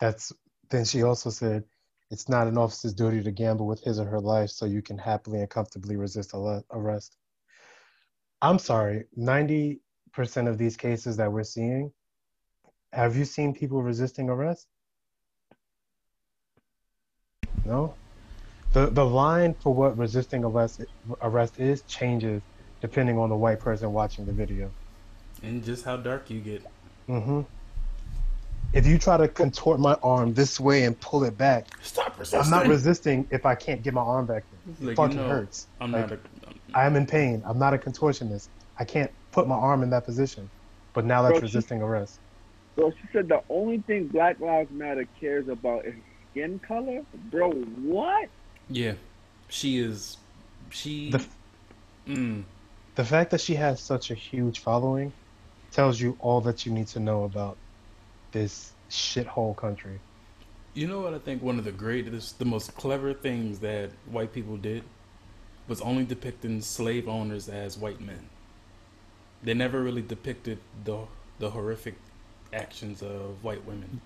That's 0.00 0.32
then 0.70 0.84
she 0.84 1.02
also 1.02 1.30
said 1.30 1.64
it's 2.10 2.28
not 2.28 2.46
an 2.46 2.58
officer's 2.58 2.94
duty 2.94 3.22
to 3.22 3.30
gamble 3.30 3.66
with 3.66 3.82
his 3.82 3.98
or 3.98 4.04
her 4.04 4.20
life 4.20 4.50
so 4.50 4.66
you 4.66 4.82
can 4.82 4.98
happily 4.98 5.40
and 5.40 5.50
comfortably 5.50 5.96
resist 5.96 6.34
arrest. 6.70 7.16
I'm 8.42 8.58
sorry, 8.58 9.04
90% 9.18 9.80
of 10.48 10.58
these 10.58 10.76
cases 10.76 11.16
that 11.16 11.32
we're 11.32 11.44
seeing, 11.44 11.92
have 12.92 13.16
you 13.16 13.24
seen 13.24 13.54
people 13.54 13.82
resisting 13.82 14.28
arrest? 14.28 14.68
No? 17.64 17.94
The 18.72 18.86
the 18.86 19.04
line 19.04 19.54
for 19.54 19.72
what 19.72 19.96
resisting 19.96 20.44
arrest 20.44 20.84
arrest 21.22 21.58
is 21.58 21.82
changes 21.82 22.42
depending 22.80 23.18
on 23.18 23.30
the 23.30 23.36
white 23.36 23.60
person 23.60 23.92
watching 23.92 24.26
the 24.26 24.32
video. 24.32 24.70
And 25.42 25.64
just 25.64 25.84
how 25.84 25.96
dark 25.96 26.28
you 26.30 26.40
get. 26.40 26.62
hmm 27.06 27.42
If 28.74 28.86
you 28.86 28.98
try 28.98 29.16
to 29.16 29.28
contort 29.28 29.78
my 29.78 29.94
arm 30.02 30.34
this 30.34 30.58
way 30.58 30.82
and 30.84 30.98
pull 31.00 31.22
it 31.24 31.38
back, 31.38 31.66
Stop 31.80 32.18
resisting. 32.18 32.40
I'm 32.40 32.50
not 32.50 32.66
resisting 32.66 33.26
if 33.30 33.46
I 33.46 33.54
can't 33.54 33.82
get 33.82 33.94
my 33.94 34.02
arm 34.02 34.26
back 34.26 34.42
there. 34.50 34.74
It 34.74 34.80
Like, 34.80 34.88
you 34.90 34.94
fucking 34.96 35.16
know, 35.16 35.28
hurts. 35.28 35.68
I'm 35.80 35.92
Like, 35.92 36.10
not 36.10 36.18
a. 36.18 36.18
I 36.74 36.84
am 36.84 36.96
in 36.96 37.06
pain. 37.06 37.42
I'm 37.46 37.58
not 37.58 37.72
a 37.72 37.78
contortionist. 37.78 38.48
I 38.78 38.84
can't 38.84 39.10
put 39.30 39.46
my 39.46 39.54
arm 39.54 39.82
in 39.84 39.90
that 39.90 40.04
position. 40.04 40.50
but 40.92 41.04
now 41.04 41.22
that's 41.22 41.32
Bro, 41.32 41.38
she- 41.40 41.56
resisting 41.56 41.82
arrest. 41.82 42.18
Bro, 42.76 42.90
she 42.90 43.08
said 43.12 43.28
the 43.28 43.42
only 43.48 43.78
thing 43.78 44.08
Black 44.08 44.38
Lives 44.40 44.70
Matter 44.72 45.06
cares 45.20 45.48
about 45.48 45.84
is 45.86 45.94
skin 46.32 46.58
color. 46.60 47.02
Bro, 47.30 47.52
what? 47.52 48.28
Yeah, 48.68 48.94
she 49.48 49.78
is. 49.78 50.16
She. 50.70 51.10
The- 51.10 51.24
mm, 52.08 52.42
The 52.96 53.04
fact 53.04 53.30
that 53.30 53.40
she 53.40 53.54
has 53.54 53.80
such 53.80 54.10
a 54.10 54.14
huge 54.14 54.58
following 54.60 55.12
tells 55.70 56.00
you 56.00 56.16
all 56.20 56.40
that 56.42 56.64
you 56.66 56.72
need 56.72 56.86
to 56.88 57.00
know 57.00 57.22
about 57.24 57.56
this 58.34 58.72
shithole 58.90 59.56
country. 59.56 60.00
You 60.74 60.88
know 60.88 61.00
what 61.00 61.14
I 61.14 61.18
think 61.18 61.40
one 61.40 61.58
of 61.58 61.64
the 61.64 61.72
greatest, 61.72 62.38
the 62.38 62.44
most 62.44 62.74
clever 62.74 63.14
things 63.14 63.60
that 63.60 63.90
white 64.10 64.32
people 64.32 64.56
did 64.56 64.82
was 65.68 65.80
only 65.80 66.04
depicting 66.04 66.60
slave 66.60 67.08
owners 67.08 67.48
as 67.48 67.78
white 67.78 68.00
men. 68.00 68.28
They 69.42 69.54
never 69.54 69.82
really 69.82 70.02
depicted 70.02 70.58
the 70.84 71.06
the 71.38 71.50
horrific 71.50 71.94
actions 72.52 73.02
of 73.02 73.42
white 73.42 73.64
women. 73.64 74.00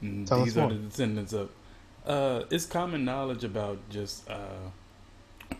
And 0.00 0.26
Tell 0.26 0.44
these 0.44 0.56
are 0.56 0.68
the 0.68 0.76
descendants 0.76 1.32
of. 1.32 1.50
Uh, 2.06 2.44
it's 2.50 2.66
common 2.66 3.04
knowledge 3.04 3.42
about 3.42 3.78
just 3.90 4.28
uh, 4.30 4.70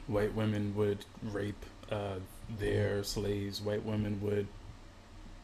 white 0.06 0.34
women 0.34 0.74
would 0.76 1.04
rape 1.22 1.64
uh, 1.90 2.16
their 2.58 3.02
slaves. 3.02 3.60
White 3.60 3.84
women 3.84 4.20
would 4.22 4.46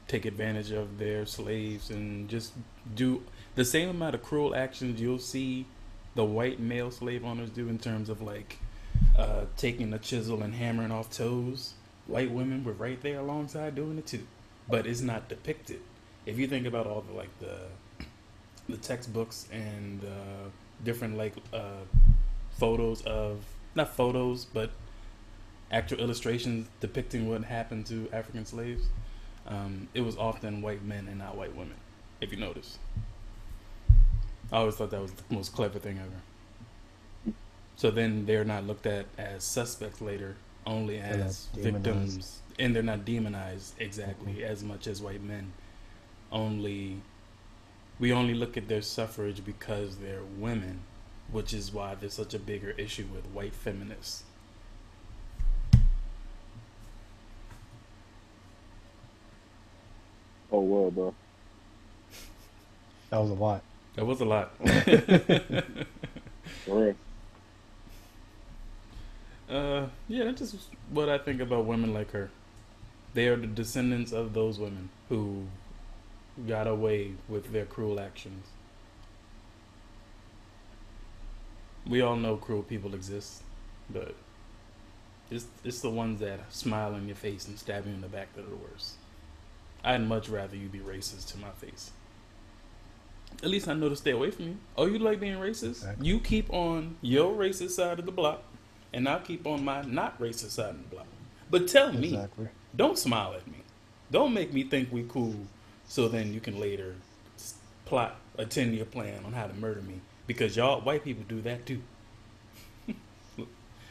take 0.08 0.24
advantage 0.24 0.70
of 0.70 0.98
their 0.98 1.24
slaves 1.24 1.90
and 1.90 2.28
just 2.28 2.52
do 2.94 3.22
the 3.54 3.64
same 3.64 3.88
amount 3.88 4.14
of 4.14 4.22
cruel 4.22 4.54
actions 4.54 5.00
you'll 5.00 5.18
see 5.18 5.66
the 6.14 6.24
white 6.24 6.60
male 6.60 6.90
slave 6.90 7.24
owners 7.24 7.50
do 7.50 7.68
in 7.68 7.78
terms 7.78 8.08
of 8.08 8.20
like 8.20 8.58
uh, 9.16 9.44
taking 9.56 9.92
a 9.92 9.98
chisel 9.98 10.42
and 10.42 10.54
hammering 10.54 10.90
off 10.90 11.10
toes. 11.10 11.74
White 12.06 12.30
women 12.30 12.64
were 12.64 12.72
right 12.72 13.00
there 13.00 13.20
alongside 13.20 13.74
doing 13.74 13.98
it 13.98 14.06
too, 14.06 14.26
but 14.68 14.86
it's 14.86 15.00
not 15.00 15.28
depicted. 15.28 15.80
If 16.26 16.38
you 16.38 16.46
think 16.46 16.66
about 16.66 16.86
all 16.86 17.02
the 17.02 17.14
like 17.14 17.38
the 17.38 17.56
the 18.68 18.76
textbooks 18.76 19.48
and 19.50 20.04
uh, 20.04 20.48
different 20.84 21.16
like 21.16 21.34
uh, 21.52 21.84
photos 22.52 23.02
of 23.02 23.44
not 23.74 23.94
photos 23.94 24.44
but 24.44 24.70
actual 25.70 25.98
illustrations 25.98 26.68
depicting 26.80 27.28
what 27.28 27.44
happened 27.44 27.86
to 27.86 28.08
African 28.12 28.44
slaves, 28.44 28.86
um, 29.46 29.88
it 29.94 30.02
was 30.02 30.16
often 30.16 30.62
white 30.62 30.84
men 30.84 31.08
and 31.08 31.18
not 31.18 31.36
white 31.36 31.54
women. 31.56 31.76
If 32.20 32.30
you 32.32 32.38
notice, 32.38 32.78
I 34.52 34.58
always 34.58 34.74
thought 34.76 34.90
that 34.90 35.00
was 35.00 35.12
the 35.12 35.34
most 35.34 35.52
clever 35.54 35.78
thing 35.78 35.98
ever. 35.98 37.34
So 37.76 37.90
then 37.90 38.26
they're 38.26 38.44
not 38.44 38.64
looked 38.66 38.86
at 38.86 39.06
as 39.18 39.42
suspects 39.44 40.00
later, 40.00 40.36
only 40.66 40.98
as 40.98 41.48
victims, 41.56 42.40
and 42.58 42.74
they're 42.76 42.82
not 42.82 43.04
demonized 43.04 43.74
exactly 43.78 44.44
as 44.44 44.62
much 44.62 44.86
as 44.86 45.00
white 45.02 45.22
men. 45.22 45.52
Only 46.30 47.00
we 47.98 48.12
only 48.12 48.34
look 48.34 48.56
at 48.56 48.68
their 48.68 48.82
suffrage 48.82 49.44
because 49.44 49.96
they're 49.96 50.24
women, 50.38 50.80
which 51.30 51.52
is 51.52 51.72
why 51.72 51.94
there's 51.94 52.14
such 52.14 52.34
a 52.34 52.38
bigger 52.38 52.70
issue 52.70 53.06
with 53.12 53.26
white 53.26 53.54
feminists. 53.54 54.24
Oh 60.52 60.60
world, 60.60 60.94
bro. 60.94 61.14
That 63.08 63.20
was 63.20 63.30
a 63.30 63.34
lot. 63.34 63.62
That 63.96 64.04
was 64.04 64.20
a 64.20 64.24
lot. 64.26 64.54
For 66.64 66.86
real. 66.86 66.94
Uh, 69.50 69.86
yeah, 70.08 70.24
that's 70.24 70.52
just 70.52 70.68
what 70.90 71.08
I 71.08 71.18
think 71.18 71.40
about 71.40 71.64
women 71.64 71.92
like 71.94 72.10
her. 72.12 72.30
They 73.14 73.28
are 73.28 73.36
the 73.36 73.46
descendants 73.46 74.12
of 74.12 74.34
those 74.34 74.58
women 74.58 74.90
who 75.08 75.44
got 76.46 76.66
away 76.66 77.12
with 77.28 77.52
their 77.52 77.66
cruel 77.66 78.00
actions. 78.00 78.46
We 81.86 82.00
all 82.00 82.16
know 82.16 82.36
cruel 82.36 82.62
people 82.62 82.94
exist, 82.94 83.42
but 83.90 84.14
it's 85.30 85.46
it's 85.64 85.80
the 85.80 85.90
ones 85.90 86.20
that 86.20 86.40
smile 86.52 86.94
in 86.94 87.06
your 87.06 87.16
face 87.16 87.48
and 87.48 87.58
stab 87.58 87.86
you 87.86 87.92
in 87.92 88.00
the 88.00 88.08
back 88.08 88.34
that 88.34 88.46
are 88.46 88.50
the 88.50 88.56
worst. 88.56 88.94
I'd 89.84 90.06
much 90.06 90.28
rather 90.28 90.56
you 90.56 90.68
be 90.68 90.78
racist 90.78 91.28
to 91.32 91.38
my 91.38 91.50
face. 91.50 91.90
At 93.42 93.48
least 93.50 93.66
I 93.66 93.74
know 93.74 93.88
to 93.88 93.96
stay 93.96 94.12
away 94.12 94.30
from 94.30 94.44
you. 94.46 94.56
Oh, 94.76 94.86
you 94.86 94.98
like 94.98 95.18
being 95.18 95.38
racist? 95.38 95.82
Exactly. 95.82 96.06
You 96.06 96.20
keep 96.20 96.52
on 96.52 96.96
your 97.00 97.34
racist 97.34 97.70
side 97.70 97.98
of 97.98 98.06
the 98.06 98.12
block, 98.12 98.42
and 98.92 99.08
I'll 99.08 99.20
keep 99.20 99.46
on 99.46 99.64
my 99.64 99.82
not 99.82 100.20
racist 100.20 100.50
side 100.50 100.70
of 100.70 100.82
the 100.88 100.94
block. 100.96 101.06
But 101.50 101.66
tell 101.68 101.92
me, 101.92 102.08
Exactly. 102.08 102.48
don't 102.76 102.98
smile 102.98 103.34
at 103.34 103.46
me. 103.46 103.58
Don't 104.10 104.32
make 104.34 104.52
me 104.52 104.64
think 104.64 104.92
we 104.92 105.04
cool, 105.08 105.34
so 105.88 106.08
then 106.08 106.32
you 106.32 106.40
can 106.40 106.60
later 106.60 106.94
plot 107.86 108.16
a 108.38 108.44
ten 108.44 108.72
year 108.72 108.84
plan 108.84 109.24
on 109.24 109.32
how 109.32 109.46
to 109.46 109.54
murder 109.54 109.80
me 109.82 110.00
because 110.26 110.56
y'all 110.56 110.80
white 110.80 111.02
people 111.04 111.24
do 111.28 111.40
that 111.42 111.66
too. 111.66 111.82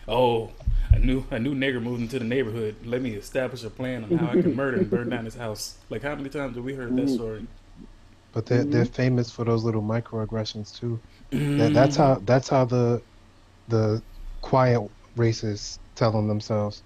oh, 0.07 0.51
a 0.92 1.00
new 1.00 1.26
a 1.32 1.40
new 1.40 1.54
nigger 1.56 1.82
moved 1.82 2.02
into 2.02 2.20
the 2.20 2.26
neighborhood. 2.26 2.76
Let 2.86 3.02
me 3.02 3.12
establish 3.14 3.64
a 3.64 3.70
plan 3.70 4.04
on 4.04 4.12
how 4.14 4.30
I 4.30 4.36
can 4.38 4.54
murder 4.56 4.80
and 4.80 4.90
burn 4.92 5.10
down 5.10 5.26
his 5.26 5.36
house. 5.36 5.78
Like 5.90 6.04
how 6.04 6.16
many 6.16 6.30
times 6.30 6.56
have 6.56 6.64
we 6.66 6.74
heard 6.76 6.96
that 6.96 7.10
story? 7.10 7.44
But 8.34 8.46
they're 8.46 8.66
they're 8.66 8.86
Mm-hmm. 8.86 8.86
famous 8.86 9.32
for 9.32 9.46
those 9.46 9.64
little 9.64 9.82
microaggressions 9.84 10.74
too. 10.78 11.02
That, 11.58 11.74
that's 11.74 11.96
how 11.96 12.20
that's 12.24 12.50
how 12.50 12.66
the 12.66 13.02
the 13.68 14.04
quiet 14.42 14.82
racists 15.18 15.80
tell 15.96 16.16
on 16.18 16.28
themselves 16.28 16.84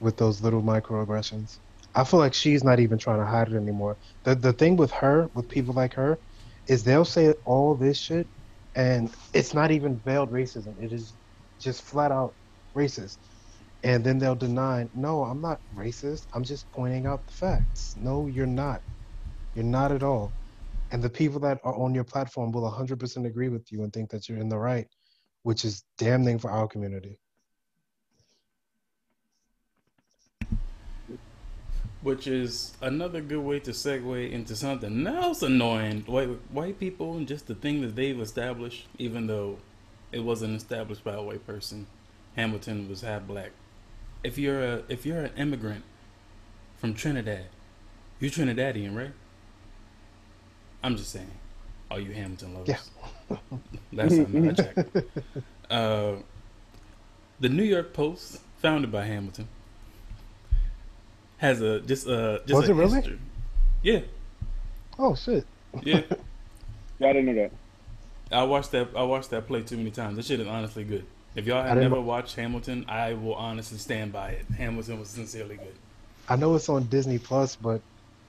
with 0.00 0.16
those 0.16 0.40
little 0.42 0.62
microaggressions. 0.62 1.58
I 1.94 2.04
feel 2.04 2.20
like 2.20 2.34
she's 2.34 2.64
not 2.64 2.80
even 2.80 2.98
trying 2.98 3.20
to 3.20 3.26
hide 3.26 3.48
it 3.48 3.56
anymore. 3.56 3.98
The 4.24 4.34
the 4.34 4.52
thing 4.52 4.76
with 4.76 4.90
her, 4.92 5.28
with 5.34 5.48
people 5.48 5.74
like 5.74 5.94
her, 5.94 6.18
is 6.68 6.84
they'll 6.84 7.04
say 7.04 7.32
all 7.44 7.74
this 7.76 7.98
shit, 7.98 8.28
and 8.74 9.14
it's 9.34 9.54
not 9.54 9.70
even 9.70 10.00
veiled 10.00 10.30
racism. 10.32 10.82
It 10.82 10.92
is 10.92 11.16
just 11.60 11.82
flat 11.82 12.12
out 12.12 12.36
racist. 12.74 13.18
And 13.82 14.04
then 14.04 14.18
they'll 14.18 14.34
deny, 14.34 14.88
no, 14.94 15.24
I'm 15.24 15.40
not 15.40 15.60
racist. 15.74 16.26
I'm 16.34 16.44
just 16.44 16.70
pointing 16.72 17.06
out 17.06 17.26
the 17.26 17.32
facts. 17.32 17.96
No, 17.98 18.26
you're 18.26 18.46
not. 18.46 18.82
You're 19.54 19.64
not 19.64 19.90
at 19.90 20.02
all. 20.02 20.32
And 20.92 21.02
the 21.02 21.08
people 21.08 21.40
that 21.40 21.60
are 21.64 21.74
on 21.74 21.94
your 21.94 22.04
platform 22.04 22.52
will 22.52 22.70
100% 22.70 23.26
agree 23.26 23.48
with 23.48 23.70
you 23.72 23.84
and 23.84 23.92
think 23.92 24.10
that 24.10 24.28
you're 24.28 24.38
in 24.38 24.48
the 24.48 24.58
right, 24.58 24.86
which 25.44 25.64
is 25.64 25.84
damning 25.98 26.38
for 26.38 26.50
our 26.50 26.66
community. 26.66 27.18
Which 32.02 32.26
is 32.26 32.74
another 32.80 33.20
good 33.20 33.40
way 33.40 33.60
to 33.60 33.72
segue 33.72 34.32
into 34.32 34.56
something 34.56 35.06
else 35.06 35.42
annoying. 35.42 36.02
White 36.06 36.30
white 36.50 36.80
people 36.80 37.18
and 37.18 37.28
just 37.28 37.46
the 37.46 37.54
thing 37.54 37.82
that 37.82 37.94
they've 37.94 38.18
established, 38.18 38.88
even 38.98 39.26
though 39.26 39.58
it 40.10 40.20
wasn't 40.20 40.56
established 40.56 41.04
by 41.04 41.12
a 41.12 41.22
white 41.22 41.46
person. 41.46 41.86
Hamilton 42.36 42.88
was 42.88 43.00
half 43.02 43.26
black. 43.26 43.50
If 44.22 44.38
you're 44.38 44.62
a 44.62 44.82
if 44.88 45.04
you're 45.06 45.20
an 45.22 45.32
immigrant 45.36 45.84
from 46.76 46.94
Trinidad, 46.94 47.46
you're 48.18 48.30
Trinidadian, 48.30 48.96
right? 48.96 49.12
I'm 50.82 50.96
just 50.96 51.10
saying. 51.10 51.30
Are 51.90 51.98
you 52.00 52.12
Hamilton 52.12 52.54
lovers? 52.54 52.90
Yeah. 53.28 53.36
Last 53.92 54.16
time 54.16 54.48
I 54.48 54.52
checked. 54.52 54.96
Uh, 55.68 56.16
the 57.40 57.48
New 57.48 57.64
York 57.64 57.92
Post, 57.92 58.40
founded 58.58 58.92
by 58.92 59.04
Hamilton, 59.04 59.48
has 61.38 61.60
a 61.60 61.80
just 61.80 62.06
a 62.06 62.42
just 62.46 62.60
Was 62.60 62.68
a 62.68 62.72
it 62.72 62.74
really? 62.74 62.94
history. 62.96 63.18
Yeah, 63.82 64.00
Oh 64.98 65.14
shit! 65.14 65.46
yeah. 65.82 66.02
Yeah, 66.98 67.08
I 67.08 67.12
didn't 67.14 67.34
know 67.34 67.48
that. 67.48 67.52
I 68.30 68.42
watched 68.42 68.72
that. 68.72 68.88
I 68.94 69.02
watched 69.04 69.30
that 69.30 69.46
play 69.46 69.62
too 69.62 69.78
many 69.78 69.90
times. 69.90 70.16
That 70.16 70.26
shit 70.26 70.38
is 70.38 70.46
honestly 70.46 70.84
good. 70.84 71.06
If 71.34 71.46
y'all 71.46 71.62
have 71.62 71.78
never 71.78 71.96
wa- 71.96 72.16
watched 72.16 72.36
Hamilton, 72.36 72.84
I 72.88 73.12
will 73.12 73.34
honestly 73.34 73.78
stand 73.78 74.12
by 74.12 74.30
it. 74.30 74.46
Hamilton 74.56 74.98
was 74.98 75.08
sincerely 75.08 75.56
good. 75.56 75.74
I 76.28 76.36
know 76.36 76.54
it's 76.54 76.68
on 76.68 76.84
Disney 76.84 77.18
Plus, 77.18 77.56
but 77.56 77.80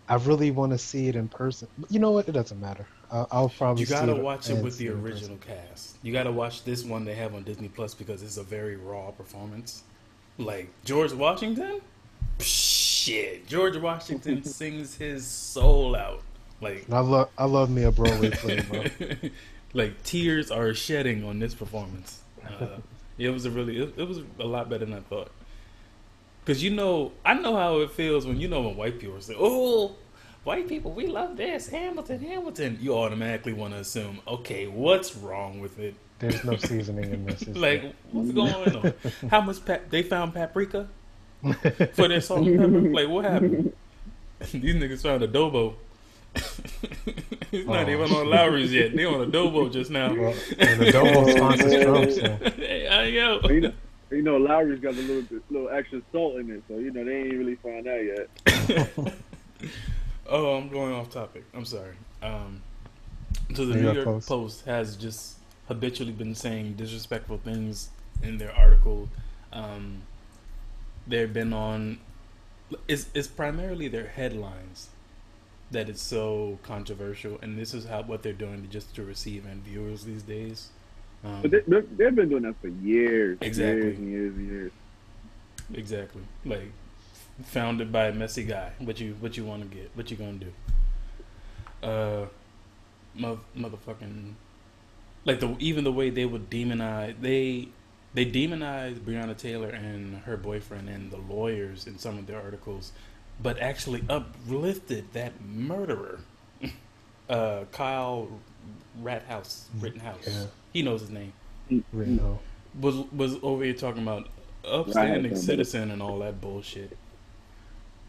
I 0.08 0.16
really 0.16 0.52
want 0.52 0.72
to 0.72 0.78
see 0.78 1.08
it 1.08 1.16
in 1.16 1.28
person. 1.28 1.68
You 1.90 2.00
know 2.00 2.12
what? 2.12 2.28
It 2.28 2.34
doesn't 2.34 2.60
matter. 2.60 2.86
I'll, 3.12 3.28
I'll 3.32 3.50
probably 3.50 3.84
You 3.84 3.88
gotta 3.88 4.16
see 4.16 4.22
watch 4.22 4.50
it 4.50 4.64
with 4.64 4.78
the 4.78 4.90
original 4.90 5.38
cast. 5.38 5.98
You 6.02 6.14
gotta 6.14 6.32
watch 6.32 6.64
this 6.64 6.84
one 6.84 7.06
they 7.06 7.16
have 7.16 7.36
on 7.36 7.44
Disney 7.44 7.68
Plus 7.68 7.94
because 7.94 8.24
it's 8.24 8.38
a 8.38 8.44
very 8.44 8.78
raw 8.78 9.12
performance. 9.12 9.84
Like 10.38 10.70
George 10.86 11.12
Washington, 11.14 11.82
shit. 12.40 13.48
George 13.48 13.78
Washington 13.78 14.44
sings 14.46 14.96
his 14.96 15.26
soul 15.26 15.96
out. 15.96 16.22
Like 16.62 16.86
I 16.92 17.00
love 17.00 17.30
I 17.38 17.46
love 17.46 17.70
me 17.70 17.84
a 17.84 17.92
Broadway 17.92 18.30
play, 18.32 18.62
bro. 18.62 18.84
like 19.74 20.02
tears 20.04 20.50
are 20.52 20.74
shedding 20.74 21.24
on 21.24 21.40
this 21.40 21.54
performance. 21.54 22.21
Uh, 22.48 22.78
it 23.18 23.30
was 23.30 23.46
a 23.46 23.52
really, 23.52 23.82
it, 23.82 23.94
it 23.98 24.08
was 24.08 24.20
a 24.40 24.46
lot 24.46 24.70
better 24.70 24.86
than 24.86 24.94
I 24.94 25.02
thought. 25.02 25.32
Cause 26.46 26.64
you 26.64 26.72
know, 26.72 27.12
I 27.24 27.36
know 27.36 27.56
how 27.56 27.80
it 27.80 27.92
feels 27.92 28.26
when 28.26 28.40
you 28.40 28.48
know 28.48 28.62
when 28.62 28.76
white 28.76 29.00
people 29.00 29.22
say, 29.22 29.36
"Oh, 29.38 29.96
white 30.44 30.68
people, 30.68 30.92
we 30.92 31.06
love 31.06 31.38
this 31.38 31.70
Hamilton, 31.70 32.20
Hamilton." 32.20 32.80
You 32.82 32.98
automatically 32.98 33.54
want 33.54 33.76
to 33.76 33.80
assume, 33.80 34.22
okay, 34.28 34.66
what's 34.66 35.16
wrong 35.16 35.60
with 35.60 35.78
it? 35.78 35.94
There's 36.18 36.44
no 36.44 36.56
seasoning 36.58 37.12
in 37.14 37.26
this. 37.26 37.46
Like, 37.48 37.94
what's 38.12 38.32
going 38.32 38.76
on? 38.76 38.94
How 39.30 39.42
much 39.42 39.58
they 39.90 40.02
found 40.02 40.34
paprika? 40.34 40.88
for 41.94 42.08
their 42.08 42.22
salt 42.22 42.48
and 42.48 42.60
pepper. 42.60 42.94
Like, 42.94 43.10
what 43.10 43.26
happened? 43.26 43.74
These 44.52 44.76
niggas 44.76 45.02
found 45.02 45.24
adobo. 45.24 45.74
He's 47.52 47.66
not 47.66 47.88
Oh. 47.88 47.92
even 47.92 48.12
on 48.12 48.30
Lawry's 48.30 48.74
yet. 48.74 48.96
They 48.96 49.06
on 49.06 49.30
adobo 49.32 49.72
just 49.72 49.92
now. 49.92 50.14
Well, 50.14 50.34
and 50.58 50.82
Adobo 50.82 51.36
sponsors 51.36 51.84
Trump, 51.84 52.12
so 52.12 52.52
hey, 52.56 52.88
uh, 52.88 53.02
yo. 53.04 53.40
You 53.50 53.62
know, 53.62 53.74
you 54.10 54.22
know, 54.22 54.38
Lawry's 54.38 54.80
got 54.80 54.94
a 54.94 54.98
little 55.02 55.22
bit, 55.24 55.42
little 55.50 55.70
extra 55.70 56.02
salt 56.12 56.36
in 56.38 56.50
it, 56.52 56.64
so 56.68 56.78
you 56.78 56.92
know 56.92 57.04
they 57.04 57.24
ain't 57.24 57.34
really 57.34 57.56
found 57.56 57.86
that 57.86 58.28
yet. 58.98 59.14
oh, 60.30 60.56
I'm 60.56 60.70
going 60.70 60.94
off 60.94 61.10
topic. 61.10 61.44
I'm 61.54 61.66
sorry. 61.66 61.96
Um, 62.24 62.62
so 63.54 63.66
the 63.66 63.74
New 63.76 63.80
New 63.82 63.84
York 63.86 63.96
York 63.96 64.06
Post. 64.06 64.28
Post. 64.30 64.66
has 64.66 64.96
just 64.96 65.38
habitually 65.68 66.14
been 66.14 66.36
saying 66.36 66.74
disrespectful 66.74 67.38
things 67.38 67.90
in 68.24 68.38
their 68.38 68.54
article. 68.56 69.10
Um, 69.52 70.04
they've 71.08 71.32
been 71.32 71.52
on. 71.54 72.00
It's 72.88 73.08
it's 73.14 73.28
primarily 73.28 73.90
their 73.90 74.08
headlines 74.08 74.88
that 75.72 75.90
is 75.90 76.02
so 76.02 76.60
controversial, 76.64 77.40
and 77.42 77.58
this 77.58 77.74
is 77.74 77.86
how 77.86 78.02
what 78.04 78.24
they're 78.24 78.34
doing 78.34 78.68
just 78.70 78.94
to 78.96 79.04
receive 79.04 79.46
and 79.46 79.64
viewers 79.64 80.04
these 80.04 80.22
days. 80.24 80.70
Um, 81.24 81.42
But 81.42 81.52
they, 81.52 81.60
they've 81.62 82.16
been 82.16 82.30
doing 82.30 82.44
that 82.44 82.56
for 82.62 82.68
years, 82.68 83.38
Exactly. 83.42 83.82
years 83.84 83.98
and 83.98 84.10
years 84.12 84.36
and 84.36 84.48
years. 84.48 84.72
Exactly. 85.74 86.22
Like 86.46 86.72
founded 87.44 87.92
by 87.92 88.08
a 88.08 88.14
messy 88.14 88.44
guy. 88.44 88.72
What 88.80 89.00
you 89.00 89.16
what 89.20 89.38
you 89.38 89.46
want 89.46 89.62
to 89.70 89.76
get? 89.76 89.92
What 89.96 90.12
you 90.12 90.18
gonna 90.18 90.34
do? 90.34 91.88
Uh, 91.88 92.26
mo- 93.16 93.40
motherfucking. 93.58 94.34
Like 95.26 95.40
the 95.40 95.56
even 95.60 95.84
the 95.84 95.92
way 95.92 96.10
they 96.10 96.26
would 96.26 96.50
demonize 96.50 97.16
they 97.22 97.70
they 98.14 98.26
demonize 98.26 98.96
Breonna 99.00 99.38
Taylor 99.38 99.70
and 99.70 100.18
her 100.24 100.36
boyfriend 100.36 100.90
and 100.90 101.12
the 101.12 101.18
lawyers 101.18 101.88
in 101.88 101.98
some 101.98 102.18
of 102.18 102.28
their 102.28 102.42
articles, 102.42 102.92
but 103.42 103.60
actually 103.60 104.04
uplifted 104.10 105.12
that 105.14 105.42
murderer, 105.42 106.20
uh, 107.30 107.64
Kyle 107.72 108.30
Rathouse 109.02 109.66
Rittenhouse. 109.80 110.28
Yeah. 110.28 110.46
He 110.74 110.82
knows 110.82 111.02
his 111.02 111.10
name 111.10 111.34
Reno. 111.92 112.40
was 112.80 112.96
was 113.12 113.38
over 113.42 113.64
here 113.64 113.74
talking 113.74 114.04
about 114.04 114.28
upstanding 114.66 115.36
citizen 115.36 115.92
and 115.92 116.02
all 116.02 116.20
that 116.20 116.42
bullshit. 116.42 116.98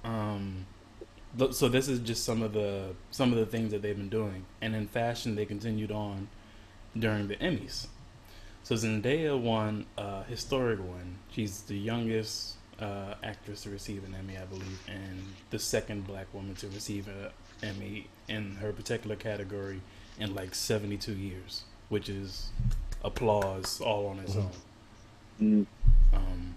Um, 0.05 0.67
so 1.51 1.69
this 1.69 1.89
is 1.89 2.01
just 2.01 2.25
some 2.25 2.43
of 2.43 2.53
the 2.53 2.95
some 3.11 3.33
of 3.33 3.39
the 3.39 3.47
things 3.47 3.71
that 3.71 3.83
they've 3.83 3.97
been 3.97 4.09
doing, 4.09 4.45
and 4.61 4.75
in 4.75 4.87
fashion 4.89 5.35
they 5.35 5.47
continued 5.47 5.91
on 5.93 6.29
during 6.99 7.29
the 7.29 7.37
Emmys. 7.37 7.87
So 8.65 8.75
Zendaya 8.75 9.41
won 9.41 9.87
a 9.97 10.23
historic 10.25 10.79
one. 10.79 11.19
She's 11.31 11.63
the 11.63 11.77
youngest 11.77 12.57
uh, 12.83 13.15
actress 13.23 13.63
to 13.63 13.71
receive 13.71 14.05
an 14.05 14.15
Emmy, 14.19 14.37
I 14.37 14.45
believe, 14.45 14.81
and 14.89 15.23
the 15.51 15.59
second 15.59 16.07
black 16.07 16.27
woman 16.35 16.55
to 16.57 16.69
receive 16.69 17.09
an 17.09 17.31
Emmy 17.63 18.09
in 18.29 18.57
her 18.57 18.73
particular 18.73 19.17
category 19.17 19.81
in 20.19 20.35
like 20.35 20.55
72 20.55 21.13
years, 21.13 21.63
which 21.89 22.09
is 22.09 22.51
applause 23.05 23.81
all 23.81 24.07
on 24.07 24.19
its 24.19 24.35
Mhm. 24.35 24.39
own. 24.43 24.51
Mm. 25.41 25.67
Um, 26.13 26.55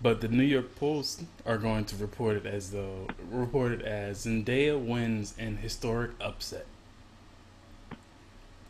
but 0.00 0.20
the 0.20 0.28
New 0.28 0.42
York 0.42 0.74
Post 0.76 1.22
are 1.46 1.58
going 1.58 1.84
to 1.86 1.96
report 1.96 2.36
it 2.38 2.46
as 2.46 2.70
though 2.70 3.06
report 3.30 3.72
it 3.72 3.82
as 3.82 4.24
Zendaya 4.26 4.78
wins 4.82 5.34
in 5.38 5.58
historic 5.58 6.10
upset. 6.20 6.66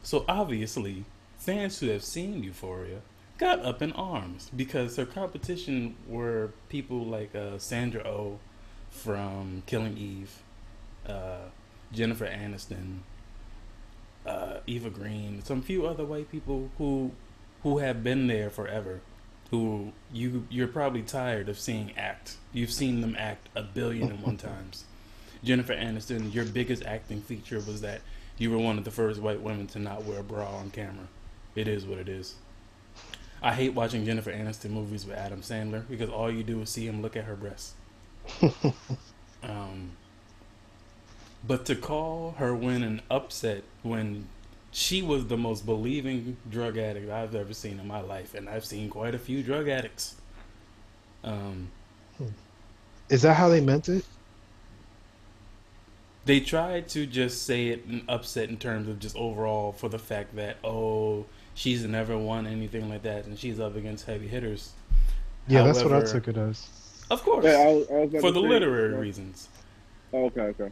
So 0.03 0.25
obviously, 0.29 1.05
fans 1.39 1.79
who 1.79 1.89
have 1.89 2.05
seen 2.05 2.43
Euphoria 2.43 3.01
got 3.39 3.61
up 3.65 3.83
in 3.83 3.93
arms 3.93 4.51
because 4.55 4.97
her 4.97 5.07
competition 5.07 5.97
were 6.07 6.53
people 6.69 7.05
like 7.05 7.35
uh, 7.35 7.59
Sandra 7.59 8.03
Oh 8.07 8.39
from 8.91 9.63
Killing 9.67 9.97
Eve, 9.97 10.43
uh, 11.07 11.47
Jennifer 11.93 12.27
Aniston, 12.27 12.99
uh, 14.27 14.59
Eva 14.67 14.91
Green, 14.91 15.43
some 15.43 15.63
few 15.63 15.87
other 15.87 16.05
white 16.05 16.31
people 16.31 16.71
who 16.79 17.13
who 17.63 17.79
have 17.79 18.03
been 18.03 18.27
there 18.27 18.51
forever, 18.51 19.01
who 19.51 19.93
you 20.13 20.47
you're 20.51 20.69
probably 20.69 21.03
tired 21.03 21.49
of 21.49 21.59
seeing 21.59 21.93
act. 21.97 22.37
You've 22.53 22.73
seen 22.73 23.01
them 23.01 23.17
act 23.19 23.49
a 23.57 23.63
billion 23.63 24.11
and 24.11 24.23
one 24.23 24.37
times. 24.51 24.85
Jennifer 25.43 25.75
Aniston, 25.75 26.33
your 26.33 26.45
biggest 26.45 26.85
acting 26.85 27.21
feature 27.21 27.57
was 27.57 27.81
that 27.81 28.01
you 28.39 28.51
were 28.51 28.59
one 28.59 28.79
of 28.79 28.85
the 28.85 28.91
first 28.91 29.21
white 29.21 29.41
women 29.41 29.67
to 29.69 29.79
not 29.79 30.05
wear 30.05 30.21
a 30.21 30.23
bra 30.23 30.49
on 30.49 30.71
camera. 30.71 31.09
It 31.55 31.67
is 31.67 31.85
what 31.85 31.99
it 31.99 32.09
is. 32.09 32.37
I 33.43 33.55
hate 33.55 33.75
watching 33.75 34.05
Jennifer 34.05 34.33
Aniston 34.33 34.71
movies 34.71 35.05
with 35.05 35.17
Adam 35.17 35.41
Sandler 35.41 35.89
because 35.89 36.09
all 36.09 36.31
you 36.31 36.43
do 36.43 36.61
is 36.63 36.71
see 36.71 36.87
him 36.87 37.03
look 37.03 37.17
at 37.17 37.25
her 37.25 37.35
breasts. 37.35 37.75
um, 39.43 39.93
but 41.47 41.67
to 41.67 41.75
call 41.75 42.37
her 42.39 42.55
win 42.55 42.83
an 42.83 43.03
upset 43.11 43.65
when 43.83 44.29
she 44.71 45.03
was 45.03 45.27
the 45.27 45.37
most 45.37 45.67
believing 45.67 46.37
drug 46.49 46.79
addict 46.79 47.11
I've 47.11 47.35
ever 47.35 47.53
seen 47.53 47.81
in 47.81 47.87
my 47.87 48.01
life, 48.01 48.35
and 48.35 48.49
I've 48.49 48.65
seen 48.65 48.89
quite 48.89 49.15
a 49.15 49.19
few 49.19 49.43
drug 49.43 49.69
addicts. 49.69 50.17
Um, 51.25 51.71
Is 53.09 53.23
that 53.23 53.35
how 53.35 53.49
they 53.49 53.61
meant 53.61 53.89
it? 53.89 54.05
they 56.25 56.41
tried 56.41 56.89
to 56.89 57.07
just 57.07 57.43
say 57.43 57.69
it 57.69 57.85
in 57.89 58.03
upset 58.09 58.49
in 58.49 58.57
terms 58.57 58.89
of 58.89 58.99
just 58.99 59.17
overall 59.17 59.73
for 59.73 59.89
the 59.89 59.99
fact 59.99 60.37
that 60.37 60.57
oh 60.63 61.27
she's 61.55 61.85
never 61.85 62.17
won 62.17 62.47
anything 62.47 62.89
like 62.89 63.03
that 63.03 63.27
and 63.27 63.39
she's 63.39 63.61
up 63.61 63.77
against 63.77 64.07
heavy 64.07 64.29
hitters. 64.29 64.73
Yeah, 65.49 65.65
that's 65.65 65.79
what 65.83 65.93
I 65.93 65.97
However- 65.97 66.13
took 66.13 66.29
it 66.29 66.37
as. 66.37 66.69
Of 67.11 67.23
course, 67.23 67.45
Yeah, 67.45 67.53
I 67.53 67.67
was, 67.73 67.91
I 67.91 67.95
was 68.07 68.21
for 68.23 68.31
the 68.31 68.41
say- 68.41 68.49
literary 68.49 68.93
yeah. 68.93 68.99
reasons. 68.99 69.49
Oh, 70.13 70.27
okay, 70.27 70.41
okay. 70.43 70.71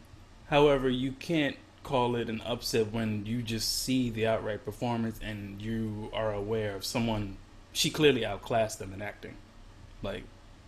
However, 0.48 0.88
you 0.88 1.12
can't 1.12 1.56
call 1.82 2.14
it 2.16 2.28
an 2.28 2.40
upset 2.46 2.92
when 2.92 3.24
you 3.26 3.42
just 3.42 3.82
see 3.82 4.10
the 4.10 4.26
outright 4.26 4.64
performance 4.64 5.18
and 5.22 5.60
you 5.60 6.10
are 6.12 6.32
aware 6.32 6.74
of 6.74 6.84
someone. 6.84 7.36
She 7.72 7.90
clearly 7.90 8.24
outclassed 8.24 8.78
them 8.78 8.92
in 8.92 9.00
acting. 9.02 9.36
Like, 10.02 10.24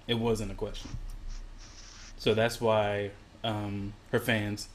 it 0.07 0.14
wasn't 0.14 0.51
a 0.53 0.55
question. 0.55 0.90
So 2.18 2.35
that's 2.35 2.61
why 2.61 3.11
um, 3.44 3.92
her 4.11 4.20
fans, 4.20 4.68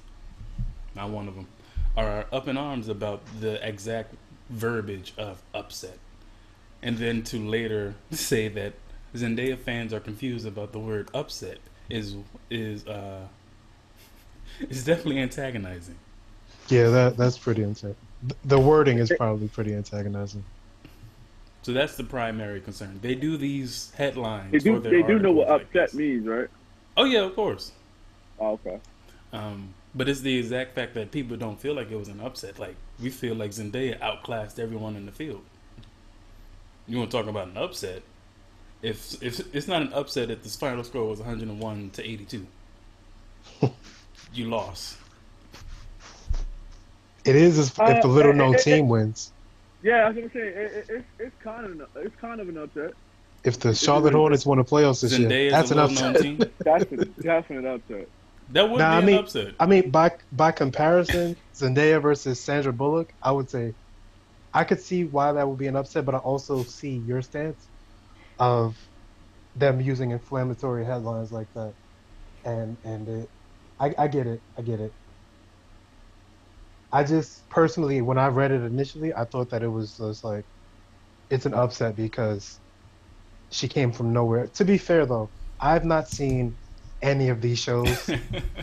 not 0.95 1.09
one 1.09 1.27
of 1.27 1.35
them, 1.35 1.47
are 1.95 2.25
up 2.31 2.47
in 2.47 2.57
arms 2.57 2.87
about 2.89 3.21
the 3.39 3.65
exact 3.67 4.13
verbiage 4.49 5.13
of 5.17 5.41
upset. 5.53 5.97
And 6.81 6.97
then 6.97 7.23
to 7.23 7.37
later 7.37 7.95
say 8.11 8.47
that 8.49 8.73
Zendaya 9.15 9.57
fans 9.57 9.93
are 9.93 9.99
confused 9.99 10.45
about 10.45 10.71
the 10.71 10.79
word 10.79 11.09
upset 11.13 11.57
is 11.89 12.15
is 12.49 12.85
uh 12.85 13.25
is 14.69 14.83
definitely 14.83 15.19
antagonizing. 15.19 15.95
Yeah, 16.69 16.89
that 16.89 17.17
that's 17.17 17.37
pretty 17.37 17.63
intense. 17.63 17.95
The 18.45 18.59
wording 18.59 18.97
is 18.97 19.11
probably 19.17 19.47
pretty 19.47 19.73
antagonizing. 19.73 20.43
So 21.61 21.73
that's 21.73 21.97
the 21.97 22.03
primary 22.03 22.61
concern. 22.61 22.99
They 23.01 23.15
do 23.15 23.37
these 23.37 23.91
headlines. 23.95 24.51
They 24.51 24.59
do, 24.59 24.79
their 24.79 24.91
they 24.91 25.03
do 25.03 25.19
know 25.19 25.31
what 25.31 25.49
articles 25.49 25.75
like 25.75 25.85
upset 25.85 25.91
this. 25.91 25.93
means, 25.95 26.25
right? 26.25 26.47
Oh 26.95 27.03
yeah, 27.03 27.19
of 27.21 27.35
course. 27.35 27.71
Oh, 28.39 28.53
okay. 28.53 28.79
Um, 29.33 29.73
but 29.97 30.07
it's 30.07 30.21
the 30.21 30.37
exact 30.37 30.75
fact 30.75 30.93
that 30.93 31.11
people 31.11 31.37
don't 31.37 31.59
feel 31.59 31.73
like 31.73 31.91
it 31.91 31.97
was 31.97 32.07
an 32.09 32.21
upset. 32.21 32.59
Like 32.59 32.77
we 33.01 33.09
feel 33.09 33.35
like 33.35 33.51
Zendaya 33.51 33.99
outclassed 34.01 34.59
everyone 34.59 34.95
in 34.95 35.05
the 35.07 35.11
field. 35.11 35.43
You 36.87 36.99
want 36.99 37.11
to 37.11 37.17
talk 37.17 37.27
about 37.27 37.49
an 37.49 37.57
upset? 37.57 38.03
If 38.81 39.21
if 39.23 39.55
it's 39.55 39.67
not 39.67 39.81
an 39.81 39.93
upset 39.93 40.29
if 40.31 40.43
the 40.43 40.49
final 40.49 40.83
score 40.83 41.05
was 41.09 41.19
101 41.19 41.91
to 41.91 42.03
82, 42.03 42.47
you 44.33 44.49
lost. 44.49 44.97
It 47.25 47.35
is 47.35 47.59
if, 47.59 47.79
if 47.79 47.79
Uh, 47.79 47.99
the 47.99 48.07
little 48.07 48.33
known 48.33 48.57
team 48.57 48.87
wins. 48.89 49.33
Yeah, 49.83 50.05
I 50.05 50.09
was 50.09 50.15
gonna 50.17 50.31
say 50.31 50.39
it, 50.47 50.71
it, 50.73 50.85
it's 50.89 51.07
it's 51.19 51.35
kind 51.43 51.65
of 51.65 51.71
an, 51.73 51.85
it's 51.97 52.15
kind 52.17 52.41
of 52.41 52.49
an 52.49 52.57
upset. 52.57 52.93
If 53.43 53.59
the 53.59 53.75
Charlotte 53.75 54.13
Hornets 54.13 54.45
won 54.45 54.57
the 54.59 54.65
playoffs 54.65 55.01
this 55.01 55.17
year, 55.17 55.35
that's 55.49 55.71
is 55.71 55.71
an 55.71 55.79
a 55.79 55.79
little 55.79 55.95
known 55.95 56.15
upset. 56.15 56.21
team. 56.21 56.51
That's 56.59 56.91
a 56.91 57.05
definite 57.21 57.65
upset. 57.65 58.09
That 58.49 58.69
would 58.69 58.79
Nah, 58.79 58.97
be 58.99 59.03
I 59.03 59.05
mean- 59.05 59.15
an 59.17 59.23
upset. 59.23 59.55
I 59.59 59.65
mean, 59.65 59.91
by 59.91 60.11
by 60.31 60.51
comparison, 60.51 61.35
Zendaya 61.59 62.01
versus 62.01 62.43
Sandra 62.45 62.73
Bullock, 62.73 63.13
I 63.21 63.31
would 63.31 63.49
say 63.49 63.73
I 64.53 64.63
could 64.63 64.81
see 64.81 65.03
why 65.05 65.33
that 65.33 65.47
would 65.47 65.57
be 65.59 65.67
an 65.67 65.75
upset, 65.75 66.05
but 66.05 66.15
I 66.15 66.19
also 66.19 66.63
see 66.63 66.97
your 66.97 67.21
stance 67.21 67.69
of 68.39 68.77
them 69.55 69.81
using 69.81 70.11
inflammatory 70.11 70.85
headlines 70.85 71.31
like 71.31 71.49
that, 71.55 71.73
and 72.45 72.77
and 72.83 73.09
it, 73.09 73.29
I 73.79 73.93
I 73.97 74.07
get 74.07 74.27
it, 74.27 74.41
I 74.57 74.61
get 74.63 74.79
it. 74.79 74.93
I 76.91 77.03
just 77.03 77.49
personally, 77.49 78.01
when 78.01 78.17
I 78.17 78.27
read 78.27 78.51
it 78.51 78.63
initially, 78.63 79.13
I 79.13 79.25
thought 79.25 79.49
that 79.51 79.63
it 79.63 79.67
was 79.69 79.97
just 79.97 80.23
like 80.23 80.45
it's 81.29 81.45
an 81.45 81.53
upset 81.53 81.95
because 81.95 82.59
she 83.51 83.67
came 83.67 83.91
from 83.93 84.13
nowhere. 84.13 84.47
To 84.55 84.65
be 84.65 84.77
fair 84.77 85.05
though, 85.05 85.31
I've 85.59 85.85
not 85.85 86.07
seen 86.09 86.57
any 87.01 87.29
of 87.29 87.41
these 87.41 87.59
shows. 87.59 88.09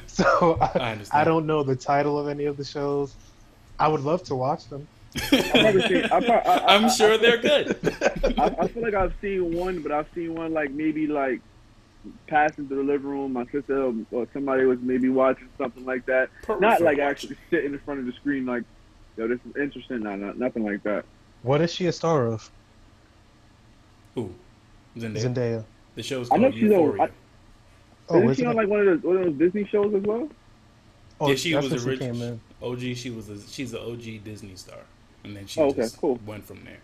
So 0.06 0.58
I 0.60 0.78
I. 1.12 1.20
I 1.20 1.24
don't 1.24 1.44
know 1.46 1.62
the 1.64 1.74
title 1.74 2.18
of 2.18 2.28
any 2.28 2.44
of 2.44 2.56
the 2.56 2.64
shows. 2.64 3.14
I 3.80 3.88
would 3.88 4.02
love 4.02 4.22
to 4.24 4.36
watch 4.36 4.68
them. 4.68 4.86
I've 5.32 5.54
never 5.54 5.80
seen. 5.82 6.04
I, 6.04 6.20
prob- 6.24 6.46
I, 6.46 6.56
I, 6.58 6.74
I'm 6.76 6.88
sure 6.90 7.18
they're 7.18 7.38
good. 7.40 7.76
I, 8.38 8.54
I 8.60 8.68
feel 8.68 8.82
like 8.84 8.94
I've 8.94 9.12
seen 9.20 9.54
one, 9.56 9.80
but 9.82 9.90
I've 9.90 10.06
seen 10.14 10.34
one 10.36 10.52
like 10.52 10.70
maybe 10.70 11.08
like 11.08 11.40
passing 12.28 12.68
through 12.68 12.76
the 12.76 12.82
living 12.92 13.08
room, 13.08 13.32
my 13.32 13.44
sister 13.46 13.92
or 14.12 14.26
somebody 14.32 14.64
was 14.66 14.78
maybe 14.82 15.08
watching 15.08 15.48
something 15.58 15.84
like 15.84 16.06
that. 16.06 16.28
Perfect 16.42 16.60
Not 16.60 16.80
like 16.80 16.98
actually 17.00 17.36
sitting 17.50 17.72
in 17.72 17.78
front 17.80 17.98
of 18.00 18.06
the 18.06 18.12
screen 18.12 18.46
like, 18.46 18.62
yo, 19.16 19.26
this 19.26 19.40
is 19.48 19.56
interesting. 19.56 20.00
No, 20.04 20.14
no, 20.14 20.32
nothing 20.32 20.64
like 20.64 20.82
that. 20.84 21.04
What 21.42 21.60
is 21.60 21.72
she 21.74 21.86
a 21.86 21.92
star 21.92 22.26
of? 22.28 22.48
Ooh, 24.16 24.32
Zendaya. 24.96 25.24
Zendaya. 25.24 25.64
The 25.96 26.02
show's 26.04 26.30
I 26.30 26.36
know 26.36 26.42
called 26.50 26.54
she's 26.54 26.64
on- 26.64 26.70
Euphoria. 26.70 27.02
I- 27.02 27.10
Oh, 28.08 28.18
Isn't 28.22 28.34
she 28.36 28.44
on 28.46 28.56
like 28.56 28.68
one 28.68 28.80
of 28.80 28.86
those 28.86 29.02
one 29.02 29.16
of 29.16 29.24
those 29.24 29.34
Disney 29.38 29.66
shows 29.66 29.94
as 29.94 30.02
well? 30.02 30.28
oh, 31.20 31.28
yeah, 31.30 31.34
she 31.36 31.52
that's 31.52 31.64
was 31.70 31.72
when 31.72 31.98
she 31.98 32.04
original. 32.04 32.12
came 32.14 32.22
in. 32.22 32.40
OG. 32.90 32.96
She 32.96 33.10
was. 33.10 33.28
A, 33.28 33.40
she's 33.48 33.72
an 33.72 33.80
OG 33.80 34.24
Disney 34.24 34.54
star, 34.56 34.78
and 35.24 35.36
then 35.36 35.46
she 35.46 35.60
Oh, 35.60 35.66
okay, 35.68 35.82
just 35.82 35.98
cool. 36.00 36.18
went 36.26 36.44
from 36.44 36.64
there. 36.64 36.78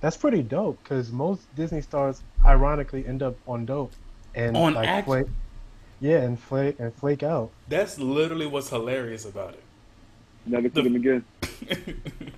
That's 0.00 0.16
pretty 0.16 0.42
dope 0.42 0.78
because 0.82 1.10
most 1.10 1.42
Disney 1.56 1.80
stars 1.80 2.22
ironically 2.44 3.06
end 3.06 3.22
up 3.22 3.36
on 3.48 3.64
dope 3.64 3.92
and 4.34 4.56
On 4.56 4.74
like 4.74 4.88
act- 4.88 5.06
flake. 5.06 5.26
Yeah, 6.00 6.18
and 6.18 6.38
flake 6.38 6.78
and 6.78 6.92
flake 6.94 7.22
out. 7.22 7.50
That's 7.68 7.98
literally 7.98 8.46
what's 8.46 8.68
hilarious 8.68 9.24
about 9.24 9.54
it. 9.54 9.62
Never 10.46 10.68
see 10.68 10.74
The- 10.74 10.82
them 10.82 10.96
again. 10.96 11.24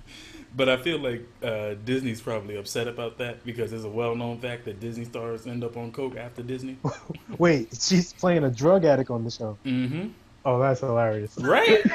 it. 0.57 0.65
but 0.65 0.69
I 0.69 0.77
feel 0.77 0.99
like 0.99 1.25
uh, 1.43 1.75
Disney's 1.85 2.21
probably 2.21 2.57
upset 2.57 2.87
about 2.87 3.17
that 3.19 3.45
because 3.45 3.73
it's 3.73 3.83
a 3.85 3.89
well-known 3.89 4.39
fact 4.39 4.65
that 4.65 4.79
Disney 4.79 5.05
stars 5.05 5.47
end 5.47 5.63
up 5.63 5.77
on 5.77 5.91
coke 5.91 6.17
after 6.17 6.41
Disney. 6.43 6.77
Wait, 7.37 7.69
she's 7.79 8.13
playing 8.13 8.43
a 8.43 8.49
drug 8.49 8.85
addict 8.85 9.09
on 9.09 9.23
the 9.23 9.31
show. 9.31 9.57
mm-hmm. 9.65 10.09
Oh, 10.45 10.59
that's 10.59 10.79
hilarious. 10.79 11.37
Right? 11.37 11.83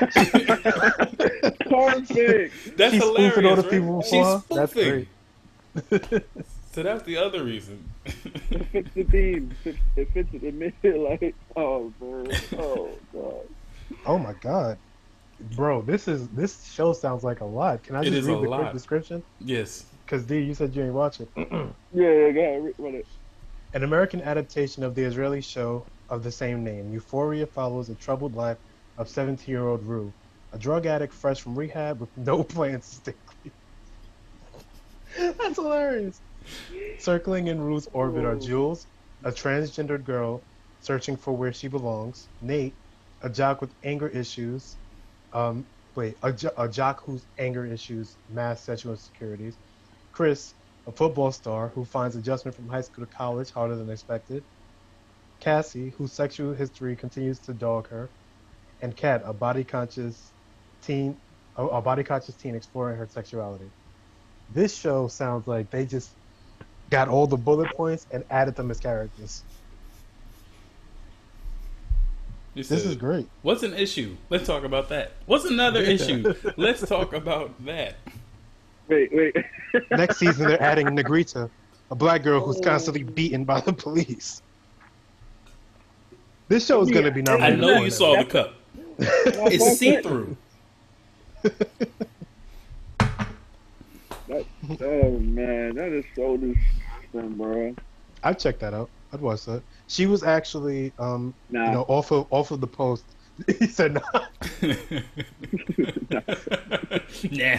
Perfect. 1.73 2.77
That's 2.77 2.93
She's 2.93 3.03
hilarious. 3.03 3.33
spoofing 3.33 3.47
other 3.47 3.63
right? 3.63 3.71
people 3.71 4.03
She's 4.03 4.11
for 4.11 4.25
her? 4.25 4.43
That's 4.51 4.75
great. 4.75 5.09
So 6.75 6.83
that's 6.83 7.03
the 7.05 7.19
other 7.19 7.45
reason. 7.45 7.85
it 8.05 8.67
fits 8.69 8.89
the 8.95 9.05
theme. 9.05 9.51
It 9.53 9.57
fits, 9.63 9.79
it 9.97 10.09
fits 10.13 10.29
it. 10.35 10.43
It 10.43 10.55
made 10.55 10.73
it 10.83 10.99
like, 10.99 11.35
oh 11.57 11.93
man, 12.01 12.29
oh 12.59 12.91
god. 13.13 13.49
Oh 14.07 14.19
my 14.19 14.33
god, 14.35 14.79
bro, 15.57 15.83
this 15.83 16.09
is 16.09 16.29
this 16.31 16.65
show 16.65 16.93
sounds 16.93 17.23
like 17.25 17.41
a 17.41 17.45
lot. 17.45 17.83
Can 17.83 17.97
I 17.97 18.03
just 18.05 18.27
read 18.29 18.39
a 18.39 18.41
the 18.41 18.49
lot. 18.49 18.61
quick 18.61 18.73
description? 18.73 19.23
yes. 19.41 19.87
Because 20.05 20.25
D, 20.27 20.41
you 20.41 20.53
said 20.55 20.75
you 20.75 20.83
ain't 20.85 20.95
watching. 20.95 21.29
Yeah, 21.95 22.11
yeah, 22.11 22.31
go 22.33 22.41
ahead, 22.41 22.65
re- 22.65 22.73
run 22.79 22.95
it. 22.97 23.07
An 23.75 23.83
American 23.85 24.21
adaptation 24.23 24.83
of 24.83 24.95
the 24.95 25.03
Israeli 25.03 25.41
show 25.41 25.87
of 26.09 26.23
the 26.23 26.33
same 26.33 26.65
name, 26.65 26.93
Euphoria 26.93 27.47
follows 27.47 27.89
the 27.89 27.95
troubled 27.95 28.35
life 28.35 28.59
of 28.99 29.09
17-year-old 29.09 29.83
Rue, 29.85 30.13
a 30.53 30.59
drug 30.59 30.87
addict 30.87 31.13
fresh 31.15 31.41
from 31.41 31.55
rehab 31.55 32.01
with 32.01 32.15
no 32.17 32.43
plans 32.55 32.89
to 32.91 32.95
stay 32.97 33.15
clean. 33.27 33.53
That's 35.39 35.57
hilarious. 35.57 36.21
Circling 36.99 37.47
in 37.49 37.61
Rue's 37.61 37.89
orbit 37.93 38.25
are 38.25 38.33
Oh. 38.37 38.39
Jules, 38.41 38.87
a 39.25 39.31
transgendered 39.31 40.05
girl 40.05 40.43
searching 40.81 41.17
for 41.17 41.33
where 41.37 41.53
she 41.53 41.69
belongs, 41.69 42.29
Nate, 42.41 42.75
a 43.23 43.31
jock 43.31 43.61
with 43.61 43.71
anger 43.85 44.09
issues, 44.09 44.77
um, 45.33 45.69
wait, 45.97 46.17
a, 46.23 46.35
a 46.57 46.69
jock 46.69 47.03
whose 47.05 47.27
anger 47.39 47.67
issues 47.67 48.19
mask 48.29 48.65
sexual 48.65 48.93
insecurities, 48.93 49.59
Chris, 50.13 50.55
a 50.87 50.93
football 50.93 51.33
star 51.33 51.69
who 51.71 51.85
finds 51.85 52.17
adjustment 52.17 52.57
from 52.57 52.69
high 52.69 52.81
school 52.83 53.05
to 53.05 53.11
college 53.11 53.51
harder 53.53 53.77
than 53.77 53.91
expected, 53.91 54.45
Cassie, 55.41 55.91
whose 55.91 56.15
sexual 56.15 56.55
history 56.55 56.97
continues 56.97 57.41
to 57.41 57.55
dog 57.55 57.89
her, 57.89 58.13
and 58.81 58.97
Kat, 58.97 59.23
a 59.25 59.35
body 59.35 59.65
conscious 59.65 60.33
teen, 60.83 61.21
a 61.57 61.83
body 61.83 62.05
conscious 62.05 62.37
teen 62.37 62.55
exploring 62.57 62.99
her 62.99 63.09
sexuality. 63.09 63.73
This 64.49 64.77
show 64.77 65.09
sounds 65.09 65.47
like 65.47 65.71
they 65.71 65.87
just 65.87 66.17
got 66.91 67.09
all 67.09 67.27
the 67.27 67.37
bullet 67.39 67.71
points 67.77 68.07
and 68.13 68.25
added 68.31 68.57
them 68.57 68.71
as 68.71 68.81
characters. 68.81 69.45
You 72.55 72.65
This 72.65 72.85
is 72.85 72.97
great. 72.97 73.29
What's 73.41 73.63
an 73.63 73.73
issue? 73.73 74.17
Let's 74.29 74.47
talk 74.47 74.65
about 74.65 74.91
that. 74.91 75.13
What's 75.25 75.47
another 75.47 75.81
issue? 75.81 76.35
Let's 76.57 76.87
talk 76.87 77.15
about 77.15 77.65
that. 77.65 77.97
Wait, 78.89 79.11
wait. 79.13 79.37
Next 79.91 80.19
season, 80.19 80.49
they're 80.49 80.63
adding 80.63 80.89
Negrita, 80.89 81.49
a 81.91 81.95
black 81.95 82.23
girl 82.23 82.45
who's 82.45 82.59
oh. 82.59 82.63
constantly 82.63 83.05
beaten 83.05 83.45
by 83.45 83.61
the 83.61 83.73
police. 83.73 84.43
This 86.49 86.67
show 86.67 86.83
is 86.83 86.91
going 86.91 87.07
to 87.07 87.11
be 87.11 87.23
Yeah, 87.23 87.37
I 87.37 87.51
know 87.55 87.83
you 87.83 87.91
saw 87.91 88.17
the 88.17 88.27
cup. 88.27 88.55
It's 88.99 89.79
see 89.79 89.97
through. 90.03 90.37
Oh 94.81 95.19
man, 95.19 95.75
that 95.75 95.93
is 95.93 96.05
so 96.15 96.37
disgusting, 96.37 97.35
bro. 97.37 97.75
I 98.23 98.33
checked 98.33 98.61
that 98.61 98.73
out. 98.73 98.91
I'd 99.13 99.21
watch 99.21 99.45
that. 99.45 99.63
She 99.89 100.07
was 100.07 100.23
actually, 100.23 100.93
um, 100.99 101.35
Nah, 101.51 101.67
you 101.67 101.73
know, 101.73 101.83
off 101.89 102.11
of 102.13 102.27
off 102.31 102.51
of 102.51 102.61
the 102.61 102.67
post. 102.67 103.05
he 103.59 103.67
said, 103.67 103.95
"Nah." 103.95 104.01
nah. 107.31 107.59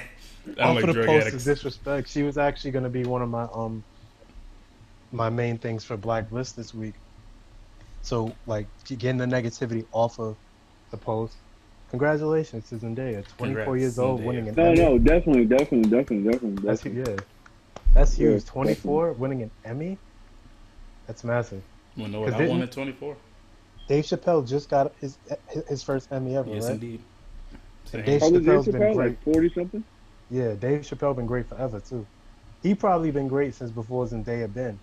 Off 0.60 0.76
like 0.76 0.84
of 0.84 0.96
the 0.96 1.04
post 1.06 1.28
addicts. 1.28 1.34
is 1.36 1.46
disrespect. 1.46 2.10
She 2.10 2.24
was 2.24 2.38
actually 2.38 2.72
going 2.72 2.84
to 2.84 2.90
be 2.90 3.04
one 3.06 3.22
of 3.22 3.30
my 3.30 3.48
um 3.54 3.84
my 5.12 5.30
main 5.30 5.58
things 5.58 5.84
for 5.86 5.96
Black 5.98 6.32
List 6.32 6.56
this 6.56 6.74
week. 6.74 6.96
So 8.02 8.36
like 8.46 8.68
getting 8.86 9.18
the 9.18 9.26
negativity 9.26 9.86
off 9.92 10.20
of 10.20 10.38
the 10.92 10.98
post. 10.98 11.38
Congratulations 11.90 12.68
to 12.70 12.76
Zendaya, 12.76 13.26
24 13.38 13.78
Congrats, 13.78 13.80
years 13.80 14.00
old, 14.00 14.20
Zendaya. 14.22 14.26
winning 14.26 14.50
an 14.50 14.56
no, 14.56 14.74
Emmy. 14.74 14.78
no, 14.82 14.98
definitely, 14.98 15.46
definitely, 15.46 15.90
definitely, 15.90 16.32
definitely. 16.32 16.64
That's 16.64 16.82
definitely. 16.82 17.14
yeah, 17.14 17.18
that's 17.94 18.18
Yeah, 18.18 18.32
huge. 18.32 18.46
24, 18.46 19.14
winning 19.14 19.44
an 19.44 19.52
Emmy. 19.64 20.00
That's 21.08 21.24
massive. 21.24 21.62
Well, 21.98 22.08
know 22.08 22.22
what? 22.22 22.26
'Cause 22.28 22.36
I 22.36 22.38
didn't- 22.40 22.52
won 22.52 22.62
at 22.64 22.72
24. 22.72 23.16
Dave 23.88 24.06
Chappelle 24.06 24.48
just 24.48 24.70
got 24.70 24.94
his 25.02 25.18
his 25.68 25.84
first 25.84 26.12
Emmy 26.12 26.36
ever, 26.38 26.50
Yes, 26.50 26.64
right? 26.64 26.74
indeed. 26.74 27.02
Same. 27.86 28.06
Dave 28.06 28.22
How 28.22 28.28
old 28.28 28.34
Dave 28.36 28.44
Chappelle's 28.46 28.66
been 28.68 28.78
great. 28.78 28.96
Like 28.96 29.24
forty 29.24 29.50
something. 29.50 29.84
Yeah, 30.32 30.54
Dave 30.54 30.82
Chappelle 30.82 31.16
been 31.16 31.26
great 31.26 31.48
forever 31.48 31.80
too. 31.82 32.06
He 32.64 32.74
probably 32.74 33.12
been 33.12 33.28
great 33.28 33.54
since 33.56 33.72
before 33.72 34.06
Zendaya 34.06 34.52
been. 34.52 34.80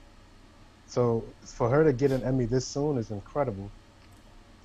So 0.87 1.25
for 1.43 1.71
her 1.71 1.83
to 1.85 1.93
get 1.95 2.13
an 2.13 2.23
Emmy 2.25 2.45
this 2.45 2.67
soon 2.67 2.99
is 2.99 3.11
incredible. 3.11 3.71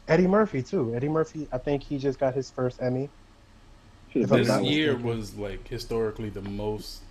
Eddie 0.09 0.27
Murphy 0.27 0.61
too. 0.61 0.93
Eddie 0.93 1.07
Murphy, 1.09 1.47
I 1.53 1.57
think 1.57 1.81
he 1.83 1.97
just 1.97 2.19
got 2.19 2.33
his 2.35 2.51
first 2.51 2.81
Emmy. 2.81 3.09
If 4.13 4.29
This 4.29 4.61
year 4.61 4.95
was 4.97 5.35
like 5.35 5.67
historically 5.67 6.29
the 6.29 6.41
most 6.41 7.01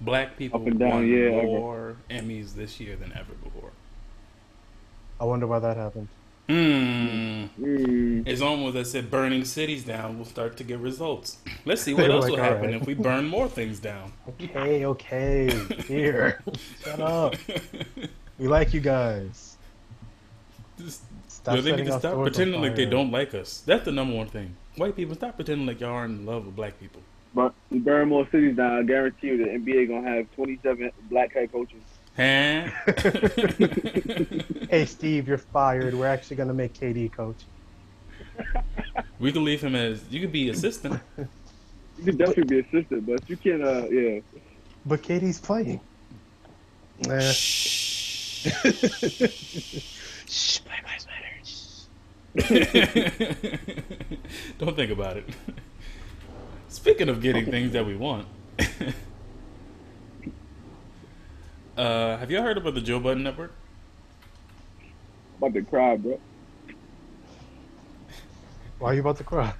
black 0.00 0.36
people 0.36 0.60
Up 0.60 0.66
and 0.66 0.78
down, 0.78 0.90
won 0.90 1.08
yeah, 1.08 1.28
ever. 1.28 1.42
more 1.42 1.96
Emmys 2.10 2.54
this 2.54 2.80
year 2.80 2.96
than 2.96 3.12
ever 3.12 3.34
before. 3.42 3.70
I 5.20 5.24
wonder 5.24 5.46
why 5.46 5.58
that 5.60 5.76
happened. 5.76 6.08
Hmm. 6.48 7.46
Mm. 7.60 8.22
It's 8.26 8.40
almost 8.40 8.76
as 8.76 8.94
if 8.94 9.10
burning 9.10 9.44
cities 9.44 9.84
down 9.84 10.18
will 10.18 10.24
start 10.24 10.56
to 10.58 10.64
get 10.64 10.78
results. 10.78 11.38
Let's 11.64 11.82
see 11.82 11.94
what 11.94 12.08
else 12.08 12.24
like, 12.24 12.32
will 12.32 12.42
happen 12.42 12.66
right. 12.66 12.74
if 12.74 12.86
we 12.86 12.94
burn 12.94 13.26
more 13.26 13.48
things 13.48 13.80
down. 13.80 14.12
Okay, 14.28 14.86
okay. 14.86 15.50
Here. 15.88 16.40
Shut 16.84 17.00
up. 17.00 17.34
We 18.38 18.46
like 18.46 18.72
you 18.74 18.80
guys. 18.80 19.56
Just, 20.78 21.02
Stop 21.26 21.56
yo, 21.56 21.60
they 21.62 21.76
need 21.76 21.86
to 21.86 21.98
stop 21.98 22.20
pretending 22.22 22.60
like 22.60 22.76
they 22.76 22.86
don't 22.86 23.10
like 23.10 23.34
us. 23.34 23.62
That's 23.66 23.84
the 23.84 23.92
number 23.92 24.16
one 24.16 24.26
thing. 24.26 24.56
White 24.76 24.94
people 24.94 25.14
stop 25.14 25.36
pretending 25.36 25.66
like 25.66 25.80
y'all 25.80 25.90
aren't 25.92 26.20
in 26.20 26.26
love 26.26 26.46
with 26.46 26.56
black 26.56 26.78
people. 26.78 27.02
But 27.36 27.54
you 27.70 27.78
burn 27.80 28.08
more 28.08 28.26
cities 28.30 28.56
down. 28.56 28.78
I 28.78 28.82
guarantee 28.82 29.26
you, 29.26 29.36
the 29.36 29.44
NBA 29.44 29.88
gonna 29.88 30.08
have 30.08 30.34
twenty-seven 30.34 30.90
black 31.10 31.34
head 31.34 31.52
coaches. 31.52 31.82
Hey 34.70 34.86
Steve, 34.86 35.28
you're 35.28 35.36
fired. 35.36 35.92
We're 35.92 36.06
actually 36.06 36.36
gonna 36.36 36.54
make 36.54 36.72
KD 36.72 37.12
coach. 37.12 37.36
we 39.18 39.32
can 39.32 39.44
leave 39.44 39.62
him 39.62 39.74
as 39.74 40.02
you 40.10 40.22
could 40.22 40.32
be 40.32 40.48
assistant. 40.48 40.98
You 41.18 42.04
could 42.04 42.16
definitely 42.16 42.44
be 42.44 42.60
assistant, 42.60 43.04
but 43.06 43.28
you 43.28 43.36
can't. 43.36 43.62
Uh, 43.62 43.86
yeah. 43.90 44.20
But 44.86 45.02
KD's 45.02 45.38
playing. 45.38 45.80
Nah. 47.06 47.20
Shh. 47.20 48.46
Shh, 50.26 50.58
Black 50.60 50.86
Lives 50.86 51.06
Matter. 51.06 51.34
Shh. 51.44 51.84
Don't 54.58 54.74
think 54.74 54.90
about 54.90 55.18
it. 55.18 55.28
Speaking 56.68 57.08
of 57.08 57.20
getting 57.20 57.46
things 57.46 57.72
that 57.72 57.86
we 57.86 57.96
want, 57.96 58.26
uh, 61.76 62.16
have 62.16 62.30
y'all 62.30 62.42
heard 62.42 62.58
about 62.58 62.74
the 62.74 62.80
Joe 62.80 62.98
Budden 63.00 63.22
Network? 63.22 63.52
About 65.38 65.54
to 65.54 65.62
cry, 65.62 65.96
bro. 65.96 66.18
Why 68.78 68.90
are 68.90 68.94
you 68.94 69.00
about 69.00 69.16
to 69.18 69.24
cry? 69.24 69.54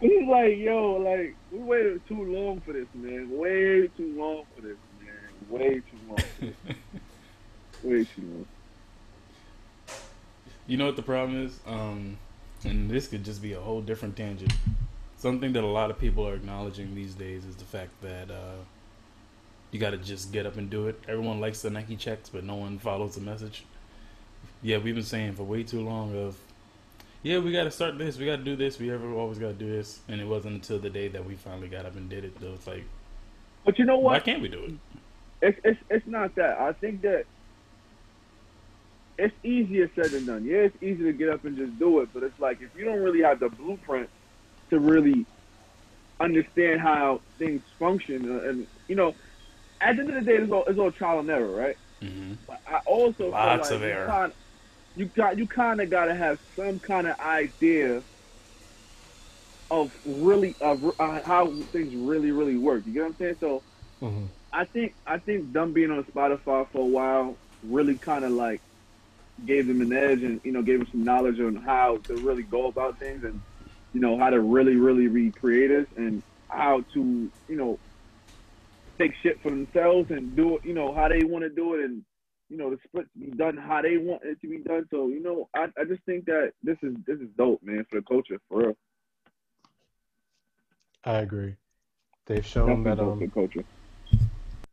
He's 0.00 0.28
like, 0.28 0.58
yo, 0.58 0.96
like 0.96 1.34
we 1.50 1.58
waited 1.60 2.06
too 2.06 2.24
long 2.24 2.60
for 2.60 2.72
this, 2.72 2.86
man. 2.94 3.30
Way 3.30 3.88
too 3.96 4.14
long 4.18 4.44
for 4.54 4.62
this, 4.62 4.76
man. 5.00 5.14
Way 5.48 5.74
too 5.80 5.98
long. 6.08 6.18
For 6.18 6.44
this. 6.44 6.54
Way 7.82 8.04
too 8.04 8.22
long. 8.22 8.46
You 10.66 10.76
know 10.78 10.86
what 10.86 10.96
the 10.96 11.02
problem 11.02 11.44
is? 11.44 11.60
Um, 11.66 12.18
and 12.64 12.90
this 12.90 13.08
could 13.08 13.24
just 13.24 13.40
be 13.40 13.52
a 13.52 13.60
whole 13.60 13.82
different 13.82 14.16
tangent. 14.16 14.52
Something 15.24 15.54
that 15.54 15.64
a 15.64 15.66
lot 15.66 15.90
of 15.90 15.98
people 15.98 16.28
are 16.28 16.34
acknowledging 16.34 16.94
these 16.94 17.14
days 17.14 17.46
is 17.46 17.56
the 17.56 17.64
fact 17.64 17.92
that 18.02 18.30
uh, 18.30 18.56
you 19.70 19.80
got 19.80 19.92
to 19.92 19.96
just 19.96 20.32
get 20.32 20.44
up 20.44 20.58
and 20.58 20.68
do 20.68 20.86
it. 20.88 21.00
Everyone 21.08 21.40
likes 21.40 21.62
the 21.62 21.70
Nike 21.70 21.96
checks, 21.96 22.28
but 22.28 22.44
no 22.44 22.56
one 22.56 22.78
follows 22.78 23.14
the 23.14 23.22
message. 23.22 23.64
Yeah, 24.60 24.76
we've 24.76 24.94
been 24.94 25.02
saying 25.02 25.32
for 25.36 25.44
way 25.44 25.62
too 25.62 25.80
long 25.80 26.14
of, 26.14 26.36
yeah, 27.22 27.38
we 27.38 27.52
got 27.52 27.64
to 27.64 27.70
start 27.70 27.96
this, 27.96 28.18
we 28.18 28.26
got 28.26 28.36
to 28.36 28.44
do 28.44 28.54
this, 28.54 28.78
we 28.78 28.90
ever 28.90 29.14
always 29.14 29.38
got 29.38 29.46
to 29.46 29.54
do 29.54 29.70
this, 29.74 30.00
and 30.08 30.20
it 30.20 30.26
wasn't 30.26 30.56
until 30.56 30.78
the 30.78 30.90
day 30.90 31.08
that 31.08 31.24
we 31.24 31.36
finally 31.36 31.68
got 31.68 31.86
up 31.86 31.96
and 31.96 32.10
did 32.10 32.26
it. 32.26 32.38
Though 32.38 32.52
it's 32.52 32.66
like, 32.66 32.84
But 33.64 33.78
you 33.78 33.86
know 33.86 33.96
what? 33.96 34.12
why 34.12 34.20
can't 34.20 34.42
we 34.42 34.48
do 34.48 34.62
it? 34.64 34.74
It's 35.40 35.58
it's 35.64 35.80
it's 35.88 36.06
not 36.06 36.34
that. 36.34 36.60
I 36.60 36.74
think 36.74 37.00
that 37.00 37.24
it's 39.16 39.34
easier 39.42 39.90
said 39.94 40.10
than 40.10 40.26
done. 40.26 40.44
Yeah, 40.44 40.68
it's 40.68 40.82
easy 40.82 41.04
to 41.04 41.14
get 41.14 41.30
up 41.30 41.46
and 41.46 41.56
just 41.56 41.78
do 41.78 42.00
it, 42.00 42.10
but 42.12 42.22
it's 42.24 42.38
like 42.38 42.60
if 42.60 42.68
you 42.76 42.84
don't 42.84 43.00
really 43.00 43.22
have 43.22 43.40
the 43.40 43.48
blueprint 43.48 44.10
to 44.70 44.78
really 44.78 45.26
understand 46.20 46.80
how 46.80 47.20
things 47.38 47.62
function, 47.78 48.30
uh, 48.30 48.48
and 48.48 48.66
you 48.88 48.96
know, 48.96 49.14
at 49.80 49.96
the 49.96 50.02
end 50.02 50.16
of 50.16 50.24
the 50.24 50.30
day, 50.30 50.38
it's 50.38 50.52
all 50.52 50.64
it's 50.66 50.78
all 50.78 50.92
trial 50.92 51.20
and 51.20 51.30
error, 51.30 51.50
right? 51.50 51.76
hmm 52.02 52.34
But 52.46 52.58
I 52.66 52.78
also 52.86 53.30
Lots 53.32 53.70
feel 53.70 53.76
of 53.76 53.82
like 53.82 53.82
error. 53.82 54.06
You, 54.06 54.12
kind, 54.12 54.32
you 54.94 55.06
got 55.16 55.38
you 55.38 55.46
kind 55.48 55.80
of 55.80 55.90
got 55.90 56.06
to 56.06 56.14
have 56.14 56.38
some 56.56 56.80
kind 56.80 57.06
of 57.06 57.16
idea 57.20 58.02
of 59.70 59.90
really 60.04 60.56
of 60.60 60.84
uh, 60.98 61.20
how 61.24 61.52
things 61.72 61.92
really 61.96 62.30
really 62.30 62.56
work. 62.56 62.84
You 62.86 62.92
get 62.92 63.00
what 63.02 63.08
I'm 63.08 63.16
saying? 63.18 63.36
So 63.40 63.62
hmm 64.00 64.26
I 64.52 64.64
think 64.66 64.94
I 65.06 65.18
think 65.18 65.52
them 65.52 65.72
being 65.72 65.90
on 65.90 66.04
Spotify 66.04 66.66
for 66.72 66.82
a 66.82 66.86
while 66.86 67.38
really 67.62 67.96
kind 67.98 68.24
of 68.24 68.32
like 68.32 68.62
gave 69.44 69.66
them 69.66 69.80
an 69.80 69.92
edge 69.92 70.22
and 70.22 70.40
you 70.44 70.52
know 70.52 70.62
gave 70.62 70.78
them 70.80 70.88
some 70.90 71.04
knowledge 71.04 71.40
on 71.40 71.56
how 71.56 71.98
to 72.08 72.16
really 72.16 72.42
go 72.42 72.66
about 72.68 72.98
things 72.98 73.24
and 73.24 73.40
you 73.94 74.00
know 74.00 74.18
how 74.18 74.30
to 74.30 74.40
really 74.40 74.76
really 74.76 75.08
be 75.08 75.32
creators 75.32 75.88
and 75.96 76.22
how 76.50 76.82
to 76.94 77.32
you 77.48 77.56
know 77.56 77.80
take 79.00 79.12
shit 79.22 79.40
for 79.42 79.50
themselves 79.50 80.10
and 80.10 80.36
do 80.36 80.56
it 80.56 80.62
you 80.64 80.74
know 80.74 80.94
how 80.94 81.08
they 81.08 81.24
want 81.24 81.44
to 81.44 81.50
do 81.50 81.74
it 81.74 81.84
and 81.84 82.04
you 82.50 82.58
know 82.58 82.70
the 82.70 82.78
split 82.86 83.06
to 83.14 83.18
be 83.20 83.30
done 83.36 83.56
how 83.56 83.82
they 83.82 83.96
want 83.96 84.22
it 84.24 84.40
to 84.40 84.48
be 84.48 84.58
done. 84.58 84.86
So 84.90 85.08
you 85.08 85.22
know 85.22 85.48
I, 85.56 85.66
I 85.80 85.84
just 85.88 86.04
think 86.04 86.26
that 86.26 86.52
this 86.62 86.76
is 86.82 86.94
this 87.06 87.18
is 87.20 87.28
dope 87.38 87.62
man 87.62 87.84
for 87.90 88.00
the 88.00 88.06
culture 88.06 88.38
for 88.48 88.58
real. 88.58 88.74
I 91.04 91.18
agree. 91.18 91.56
They've 92.26 92.44
shown 92.46 92.82
Definitely 92.84 92.92
that 92.96 93.00
um, 93.00 93.30
culture. 93.34 93.64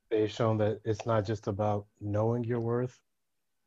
they've 0.10 0.32
shown 0.32 0.58
that 0.58 0.80
it's 0.86 1.06
not 1.06 1.26
just 1.26 1.48
about 1.48 1.88
knowing 2.00 2.44
your 2.44 2.60
worth 2.60 3.02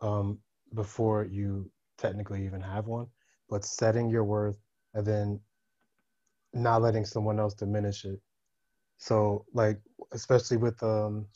um, 0.01 0.39
before 0.75 1.25
you 1.25 1.71
technically 1.99 2.45
even 2.45 2.61
have 2.61 2.87
one, 2.87 3.09
but 3.49 3.65
setting 3.65 4.11
your 4.11 4.25
worth 4.25 4.64
and 4.95 5.07
then 5.07 5.41
not 6.53 6.83
letting 6.83 7.05
someone 7.05 7.41
else 7.41 7.55
diminish 7.55 8.05
it. 8.05 8.21
So, 8.99 9.45
like, 9.53 9.81
especially 10.13 10.57
with 10.57 10.83
um, 10.83 11.27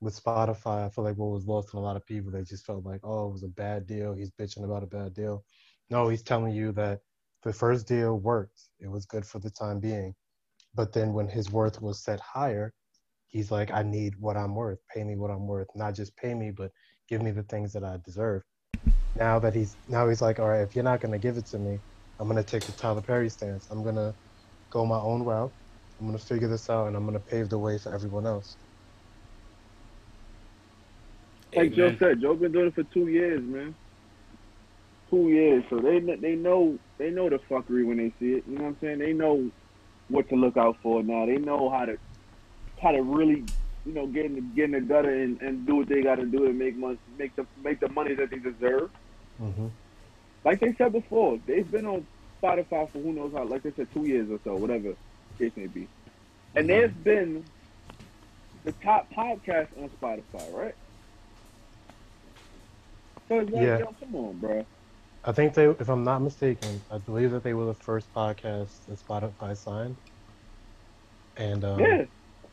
with 0.00 0.20
Spotify, 0.20 0.86
I 0.86 0.88
feel 0.88 1.04
like 1.04 1.16
what 1.16 1.30
was 1.30 1.46
lost 1.46 1.72
in 1.72 1.78
a 1.78 1.82
lot 1.82 1.96
of 1.96 2.06
people, 2.06 2.32
they 2.32 2.42
just 2.42 2.66
felt 2.66 2.84
like, 2.84 3.00
oh, 3.04 3.28
it 3.28 3.32
was 3.32 3.44
a 3.44 3.48
bad 3.48 3.86
deal. 3.86 4.14
He's 4.14 4.30
bitching 4.30 4.64
about 4.64 4.82
a 4.82 4.86
bad 4.86 5.14
deal. 5.14 5.44
No, 5.90 6.08
he's 6.08 6.22
telling 6.22 6.52
you 6.52 6.72
that 6.72 7.00
the 7.42 7.52
first 7.52 7.86
deal 7.86 8.18
worked. 8.18 8.60
It 8.80 8.88
was 8.88 9.06
good 9.06 9.24
for 9.24 9.38
the 9.38 9.50
time 9.50 9.78
being. 9.78 10.14
But 10.74 10.92
then 10.92 11.12
when 11.12 11.28
his 11.28 11.50
worth 11.50 11.80
was 11.80 12.02
set 12.02 12.18
higher, 12.18 12.72
he's 13.28 13.50
like, 13.50 13.70
I 13.70 13.82
need 13.82 14.14
what 14.18 14.36
I'm 14.36 14.54
worth. 14.54 14.78
Pay 14.92 15.04
me 15.04 15.16
what 15.16 15.30
I'm 15.30 15.46
worth. 15.46 15.68
Not 15.74 15.94
just 15.94 16.16
pay 16.16 16.34
me, 16.34 16.50
but 16.50 16.72
give 17.08 17.22
me 17.22 17.30
the 17.30 17.42
things 17.44 17.72
that 17.74 17.84
I 17.84 17.98
deserve. 18.04 18.42
Now 19.14 19.38
that 19.38 19.54
he's 19.54 19.76
now 19.86 20.08
he's 20.08 20.22
like, 20.22 20.40
all 20.40 20.48
right, 20.48 20.62
if 20.62 20.74
you're 20.74 20.84
not 20.84 21.00
gonna 21.00 21.18
give 21.18 21.36
it 21.36 21.46
to 21.46 21.58
me, 21.58 21.78
I'm 22.22 22.28
gonna 22.28 22.44
take 22.44 22.66
the 22.66 22.72
Tyler 22.72 23.02
Perry 23.02 23.30
stance. 23.30 23.68
I'm 23.70 23.84
gonna 23.84 24.16
go 24.72 24.86
my 24.86 24.98
own 25.00 25.24
route. 25.24 25.54
I'm 26.00 26.06
gonna 26.06 26.18
figure 26.18 26.48
this 26.48 26.70
out, 26.70 26.88
and 26.88 26.96
I'm 26.96 27.06
gonna 27.06 27.20
pave 27.20 27.50
the 27.50 27.58
way 27.60 27.78
for 27.78 27.94
everyone 27.94 28.26
else. 28.26 28.58
Like 31.56 31.74
Joe 31.74 31.92
said, 31.98 32.20
Joe 32.22 32.36
been 32.36 32.52
doing 32.52 32.68
it 32.68 32.74
for 32.76 32.84
two 32.84 33.08
years, 33.08 33.42
man. 33.44 33.76
Two 35.10 35.28
years, 35.30 35.64
so 35.70 35.80
they 35.80 36.00
they 36.20 36.36
know 36.36 36.78
they 36.98 37.10
know 37.10 37.30
the 37.30 37.40
fuckery 37.50 37.86
when 37.86 37.98
they 37.98 38.14
see 38.20 38.34
it. 38.34 38.44
You 38.46 38.56
know 38.58 38.64
what 38.64 38.68
I'm 38.70 38.78
saying? 38.82 38.98
They 39.00 39.12
know 39.14 39.50
what 40.08 40.28
to 40.30 40.36
look 40.36 40.56
out 40.56 40.76
for 40.82 41.02
now. 41.02 41.26
They 41.26 41.38
know 41.38 41.70
how 41.70 41.86
to 41.86 41.96
how 42.82 42.92
to 42.92 43.02
really 43.02 43.48
you 43.84 43.94
know 43.94 44.08
get 44.08 44.26
in 44.26 44.34
the 44.36 44.42
get 44.42 44.66
in 44.66 44.72
the 44.72 44.80
gutter 44.82 45.10
and, 45.22 45.40
and 45.42 45.66
do 45.66 45.76
what 45.76 45.88
they 45.88 46.02
got 46.02 46.16
to 46.16 46.26
do 46.26 46.46
to 46.46 46.54
make 46.54 46.76
money, 46.78 46.98
make 47.18 47.36
the 47.36 47.46
make 47.56 47.80
the 47.80 47.90
money 47.90 48.14
that 48.16 48.30
they 48.30 48.38
deserve. 48.38 48.90
hmm 49.38 49.68
Like 50.44 50.60
they 50.60 50.74
said 50.78 50.92
before, 50.92 51.38
they've 51.46 51.70
been 51.70 51.86
on 51.86 52.08
Spotify 52.42 52.90
for 52.92 53.02
who 53.02 53.12
knows 53.14 53.32
how, 53.34 53.44
like 53.46 53.66
I 53.66 53.72
said, 53.76 53.88
two 53.92 54.06
years 54.06 54.28
or 54.30 54.40
so, 54.44 54.56
whatever 54.56 54.94
the 55.30 55.44
case 55.44 55.54
may 55.56 55.68
be. 55.68 55.90
And 56.56 56.68
they've 56.68 57.04
been 57.04 57.52
the 58.64 58.72
top 58.84 59.08
podcast 59.16 59.68
on 59.76 59.90
Spotify, 60.02 60.50
right? 60.52 60.74
So 63.28 63.40
it's 63.40 63.52
like, 63.52 63.70
Yeah. 63.70 63.78
yo, 63.78 63.86
come 64.00 64.14
on, 64.16 64.40
bro. 64.40 64.66
I 65.24 65.32
think 65.32 65.54
they, 65.54 65.66
if 65.68 65.88
I'm 65.88 66.04
not 66.04 66.22
mistaken, 66.22 66.84
I 66.90 66.98
believe 66.98 67.30
that 67.32 67.42
they 67.44 67.54
were 67.54 67.66
the 67.66 67.74
first 67.74 68.12
podcast 68.12 68.86
that 68.86 68.98
Spotify 69.00 69.56
signed. 69.56 70.00
And 71.36 71.64
um, 71.64 72.00
Yeah. 72.00 72.06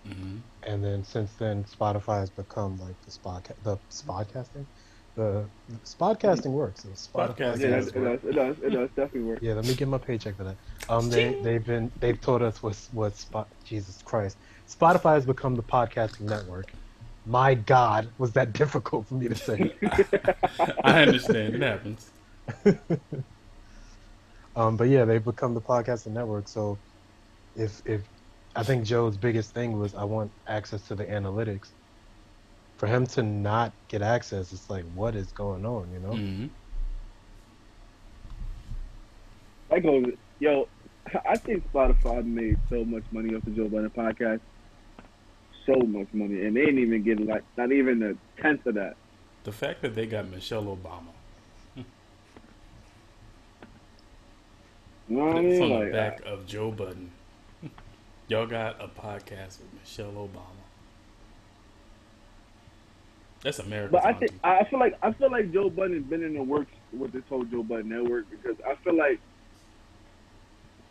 hmm 0.06 0.40
and 0.64 0.84
then 0.84 1.04
since 1.04 1.36
then, 1.38 1.64
Spotify 1.66 2.20
has 2.20 2.32
become 2.32 2.78
like 2.78 2.98
the 3.06 3.12
spot 3.12 3.50
the 3.62 3.78
spodcasting, 3.92 4.68
the 5.16 5.46
spodcasting 5.86 6.52
works. 6.52 6.84
So 6.84 6.90
Spotify 6.90 7.38
Podcasting 7.38 7.60
Yeah, 7.62 7.70
does 7.78 7.88
it 7.88 7.96
work. 7.96 8.22
does, 8.22 8.30
it 8.30 8.36
does, 8.36 8.58
it 8.60 8.70
does 8.70 8.90
definitely 8.90 9.22
work. 9.22 9.40
Yeah, 9.42 9.54
let 9.54 9.66
me 9.66 9.74
get 9.76 9.88
my 9.88 9.98
paycheck 9.98 10.38
for 10.38 10.44
that. 10.44 10.58
Um, 10.88 11.10
they 11.10 11.36
they've 11.44 11.64
been 11.66 11.92
they've 12.00 12.20
taught 12.20 12.42
us 12.42 12.62
what 12.64 12.78
what 12.92 13.16
spot 13.16 13.50
Jesus 13.64 14.02
Christ. 14.02 14.38
Spotify 14.68 15.16
has 15.16 15.26
become 15.26 15.56
the 15.56 15.64
podcasting 15.64 16.22
network. 16.22 16.74
My 17.26 17.54
God, 17.54 18.12
was 18.18 18.34
that 18.34 18.54
difficult 18.62 19.08
for 19.08 19.16
me 19.16 19.28
to 19.28 19.36
say? 19.36 19.72
I 20.84 21.04
understand. 21.04 21.56
It 21.56 21.62
happens. 21.62 22.12
um, 24.56 24.78
but 24.78 24.86
yeah, 24.90 25.06
they've 25.06 25.24
become 25.24 25.54
the 25.54 25.62
podcasting 25.62 26.14
network. 26.14 26.48
So 26.48 26.80
if 27.56 27.82
if 27.86 28.04
I 28.56 28.64
think 28.64 28.86
Joe's 28.86 29.18
biggest 29.18 29.54
thing 29.54 29.78
was 29.78 29.94
I 29.94 30.04
want 30.04 30.32
access 30.48 30.84
to 30.84 30.96
the 30.96 31.06
analytics. 31.06 31.74
For 32.80 32.88
him 32.88 33.06
to 33.08 33.24
not 33.24 33.76
get 33.90 34.02
access, 34.02 34.54
it's 34.54 34.70
like 34.70 34.86
what 34.86 35.16
is 35.16 35.32
going 35.34 35.66
on, 35.68 35.92
you 35.92 36.00
know? 36.00 36.16
hmm 36.18 36.48
That 39.70 39.84
goes, 39.84 40.06
yo, 40.40 40.68
I 41.28 41.38
think 41.38 41.66
Spotify 41.72 42.26
made 42.26 42.58
so 42.70 42.86
much 42.86 43.06
money 43.12 43.36
off 43.36 43.44
the 43.46 43.52
Joe 43.52 43.70
Budden 43.70 43.92
podcast. 43.92 44.42
So 45.68 45.76
much 45.88 46.10
money. 46.14 46.46
And 46.46 46.56
they 46.56 46.66
didn't 46.66 46.80
even 46.80 47.04
get 47.04 47.20
like, 47.26 47.44
not 47.58 47.72
even 47.72 48.02
a 48.04 48.42
tenth 48.42 48.66
of 48.66 48.76
that. 48.76 48.96
The 49.44 49.52
fact 49.52 49.82
that 49.82 49.96
they 49.96 50.08
got 50.08 50.30
Michelle 50.30 50.66
Obama. 50.66 51.16
You 55.08 55.18
know 55.18 55.26
what 55.26 55.38
I 55.38 55.42
It's 55.48 55.60
mean? 55.60 55.62
on 55.62 55.74
the 55.74 55.82
Like, 55.82 55.90
back 55.92 56.22
of 56.26 56.46
Joe 56.46 56.72
Budden. 56.72 57.14
Y'all 58.28 58.48
got 58.48 58.82
a 58.84 58.88
podcast 58.88 59.60
with 59.62 59.74
Michelle 59.74 60.14
Obama. 60.14 60.69
That's 63.44 63.60
America. 63.60 63.92
But 63.94 64.06
I 64.06 64.14
think 64.14 64.32
I 64.44 64.64
feel 64.66 64.80
like 64.80 64.98
I 65.02 65.12
feel 65.14 65.32
like 65.32 65.52
Joe 65.54 65.70
Budden 65.70 65.96
has 65.96 66.04
been 66.04 66.24
in 66.24 66.34
the 66.34 66.44
works 66.44 66.72
with 66.92 67.12
this 67.12 67.24
whole 67.30 67.44
Joe 67.46 67.64
Budden 67.64 67.90
network 67.90 68.30
because 68.30 68.58
I 68.68 68.76
feel 68.84 68.98
like 68.98 69.20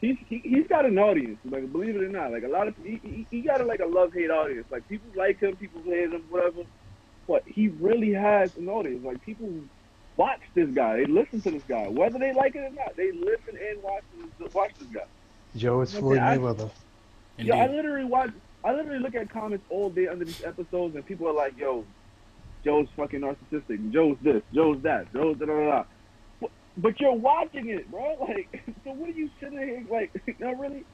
he's 0.00 0.16
he, 0.28 0.38
he's 0.38 0.66
got 0.66 0.86
an 0.86 0.98
audience. 0.98 1.38
Like 1.44 1.70
believe 1.70 1.96
it 1.96 2.02
or 2.02 2.08
not, 2.08 2.32
like 2.32 2.44
a 2.44 2.48
lot 2.48 2.68
of 2.68 2.74
he, 2.82 3.00
he, 3.02 3.26
he 3.30 3.40
got 3.42 3.60
a, 3.60 3.64
like 3.64 3.80
a 3.80 3.86
love 3.86 4.12
hate 4.14 4.30
audience. 4.30 4.66
Like 4.70 4.88
people 4.88 5.10
like 5.14 5.40
him, 5.40 5.56
people 5.56 5.82
hate 5.82 6.10
him, 6.12 6.24
whatever. 6.30 6.62
But 7.26 7.42
he 7.46 7.68
really 7.68 8.12
has 8.14 8.56
an 8.56 8.68
audience. 8.68 9.04
Like 9.04 9.22
people 9.24 9.52
watch 10.16 10.40
this 10.54 10.70
guy, 10.70 10.96
they 10.96 11.04
listen 11.04 11.42
to 11.42 11.50
this 11.50 11.62
guy, 11.68 11.86
whether 11.88 12.18
they 12.18 12.32
like 12.32 12.56
it 12.56 12.60
or 12.60 12.70
not. 12.70 12.96
They 12.96 13.12
listen 13.12 13.58
and 13.70 13.82
watch 13.82 14.02
this, 14.38 14.54
watch 14.54 14.72
this 14.78 14.88
guy. 14.88 15.04
Joe 15.56 15.82
is 15.82 15.92
Okay, 15.92 16.00
Floyd 16.00 16.18
I- 16.18 16.38
Mayweather. 16.38 16.70
Yeah, 17.36 17.56
I 17.56 17.68
literally 17.68 18.04
watch. 18.04 18.30
I 18.64 18.72
literally 18.72 18.98
look 18.98 19.14
at 19.14 19.30
comments 19.30 19.64
all 19.70 19.90
day 19.90 20.08
under 20.08 20.24
these 20.24 20.42
episodes, 20.42 20.96
and 20.96 21.06
people 21.06 21.28
are 21.28 21.32
like, 21.32 21.56
"Yo, 21.56 21.84
Joe's 22.64 22.88
fucking 22.96 23.20
narcissistic. 23.20 23.92
Joe's 23.92 24.18
this. 24.20 24.42
Joe's 24.54 24.82
that. 24.82 25.12
Joe's 25.12 25.38
da 25.38 25.46
da 25.46 25.54
da." 25.54 25.66
da." 25.70 25.84
But, 26.40 26.50
but 26.76 27.00
you're 27.00 27.14
watching 27.14 27.68
it, 27.70 27.90
bro. 27.90 28.16
Like, 28.20 28.50
so 28.84 28.92
what 28.92 29.10
are 29.10 29.12
you 29.12 29.30
sitting 29.42 29.58
here 29.58 29.84
like? 29.90 30.12
Not 30.40 30.58
really. 30.58 30.86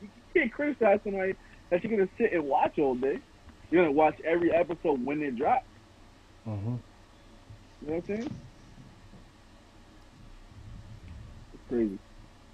You 0.00 0.10
can't 0.36 0.52
criticize 0.52 1.00
somebody 1.04 1.34
that 1.70 1.82
you're 1.84 1.96
gonna 1.96 2.10
sit 2.20 2.32
and 2.32 2.44
watch 2.44 2.78
all 2.78 2.94
day. 2.96 3.16
You're 3.70 3.82
gonna 3.84 3.92
watch 3.92 4.16
every 4.24 4.52
episode 4.52 5.04
when 5.04 5.22
it 5.22 5.36
drops. 5.36 5.64
hmm 6.44 6.76
You 7.80 7.88
know 7.88 7.94
what 7.96 8.04
I'm 8.10 8.16
saying? 8.16 8.32
It's 11.52 11.64
crazy. 11.68 12.00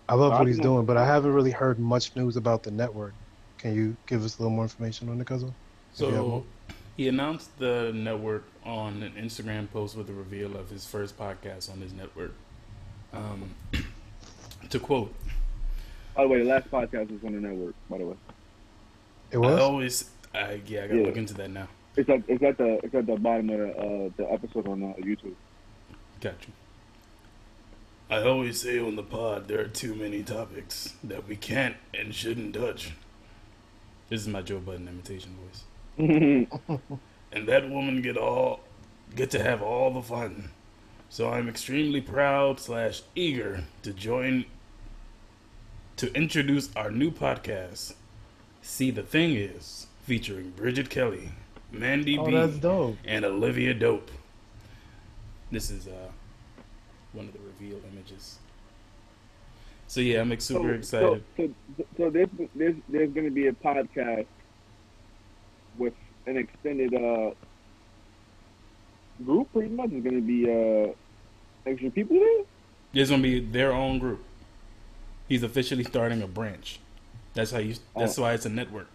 I 0.09 0.15
love 0.15 0.35
I 0.35 0.39
what 0.39 0.49
he's 0.49 0.59
know. 0.59 0.63
doing, 0.63 0.87
but 0.87 0.97
I 0.97 1.07
haven't 1.07 1.33
really 1.33 1.51
heard 1.51 1.79
much 1.79 2.15
news 2.17 2.37
about 2.37 2.63
the 2.63 2.71
network. 2.71 3.17
Can 3.59 3.75
you 3.75 3.99
give 4.07 4.25
us 4.25 4.39
a 4.39 4.43
little 4.43 4.55
more 4.55 4.65
information 4.65 5.09
on 5.09 5.21
it, 5.21 5.27
cousin? 5.27 5.57
If 5.99 6.09
you 6.09 6.15
So 6.15 6.25
one. 6.25 6.45
He 6.97 7.09
announced 7.09 7.59
the 7.59 7.93
network 7.95 8.45
on 8.65 9.03
an 9.03 9.13
Instagram 9.13 9.71
post 9.71 9.97
with 9.97 10.07
the 10.07 10.13
reveal 10.13 10.57
of 10.57 10.71
his 10.71 10.87
first 10.87 11.19
podcast 11.19 11.71
on 11.73 11.81
his 11.81 11.93
network. 11.93 12.33
Um, 13.13 13.51
to 14.71 14.79
quote, 14.79 15.13
By 16.17 16.23
the 16.23 16.29
way, 16.29 16.39
the 16.39 16.45
last 16.45 16.71
podcast 16.71 17.11
was 17.11 17.23
on 17.25 17.33
the 17.35 17.41
network. 17.49 17.75
By 17.91 17.99
the 17.99 18.07
way, 18.07 18.17
It 19.31 19.39
was. 19.39 19.49
I 19.51 19.53
was. 19.55 19.61
always, 19.61 20.11
I, 20.35 20.61
yeah, 20.67 20.85
I 20.85 20.87
gotta 20.87 21.01
Yeah. 21.01 21.07
look 21.07 21.17
into 21.17 21.35
that 21.35 21.51
now. 21.51 21.69
it's 21.97 22.09
at 22.09 22.23
it's 22.29 22.43
at 22.43 22.57
the 22.59 22.81
it's 22.85 22.95
at 22.95 23.07
the 23.07 23.17
bottom 23.17 23.51
of 23.51 23.59
the 23.59 23.69
uh, 23.79 24.11
the 24.17 24.33
episode 24.33 24.67
on 24.69 24.83
uh, 24.83 24.95
YouTube. 24.99 25.35
Gotcha. 26.21 26.51
I 28.11 28.23
always 28.23 28.61
say 28.61 28.79
on 28.79 28.97
the 28.97 29.03
pod 29.03 29.49
there 29.49 29.61
are 29.61 29.69
too 29.69 29.95
many 29.95 30.23
topics 30.23 30.95
that 31.03 31.27
we 31.27 31.35
can't 31.37 31.77
and 31.95 32.15
shouldn't 32.15 32.55
touch. 32.55 32.93
This 34.11 34.21
is 34.23 34.29
my 34.29 34.43
Joe 34.43 34.59
Budden 34.61 34.87
imitation 34.89 35.35
voice. 35.47 35.65
and 35.99 36.49
that 37.47 37.69
woman 37.69 38.03
get 38.03 38.17
all 38.17 38.61
get 39.15 39.31
to 39.31 39.43
have 39.43 39.63
all 39.63 39.91
the 39.93 40.03
fun. 40.03 40.51
So 41.09 41.31
I'm 41.31 41.49
extremely 41.49 42.01
proud 42.01 42.59
slash 42.59 43.03
eager 43.15 43.65
to 43.83 43.93
join 43.93 44.47
to 45.97 46.13
introduce 46.15 46.75
our 46.75 46.91
new 46.91 47.11
podcast. 47.11 47.95
See 48.63 48.91
the 48.91 49.03
thing 49.03 49.35
is 49.37 49.87
featuring 50.05 50.51
Bridget 50.51 50.89
Kelly, 50.89 51.31
Mandy 51.71 52.19
Oh, 52.19 52.27
B, 52.27 52.33
that's 52.33 52.57
dope. 52.59 52.97
and 53.05 53.25
Olivia 53.25 53.75
Dope. 53.75 54.11
This 55.51 55.71
is 55.71 55.87
uh 55.87 56.09
one 57.13 57.27
of 57.27 57.33
the 57.35 57.41
reveal 57.41 57.79
images. 57.93 58.39
So 59.87 60.01
yeah, 60.01 60.23
I'm 60.23 60.31
like, 60.31 60.41
super 60.41 60.73
excited. 60.73 61.23
So, 61.37 61.51
so, 61.77 61.85
so 61.99 62.11
there's, 62.11 62.29
there's, 62.55 62.77
there's 62.89 63.11
going 63.13 63.27
to 63.27 63.31
be 63.31 63.49
a 63.49 63.53
podcast 63.53 64.25
with 65.79 65.95
an 66.27 66.37
extended 66.37 66.95
uh, 66.95 67.31
group, 69.25 69.53
pretty 69.53 69.69
much. 69.71 69.91
It's 69.93 70.03
going 70.05 70.17
to 70.17 70.21
be 70.21 70.51
uh, 70.51 70.93
extra 71.71 71.91
people 71.91 72.19
there. 72.19 72.45
It's 72.95 73.11
gonna 73.11 73.23
be 73.23 73.41
their 73.41 73.73
own 73.73 73.99
group. 73.99 74.23
He's 75.29 75.43
officially 75.43 75.83
starting 75.85 76.21
a 76.21 76.27
branch. 76.27 76.79
That's 77.33 77.51
how 77.51 77.59
you. 77.59 77.77
That's 77.97 78.19
why 78.19 78.35
it's 78.35 78.45
a 78.45 78.51
network. 78.51 78.89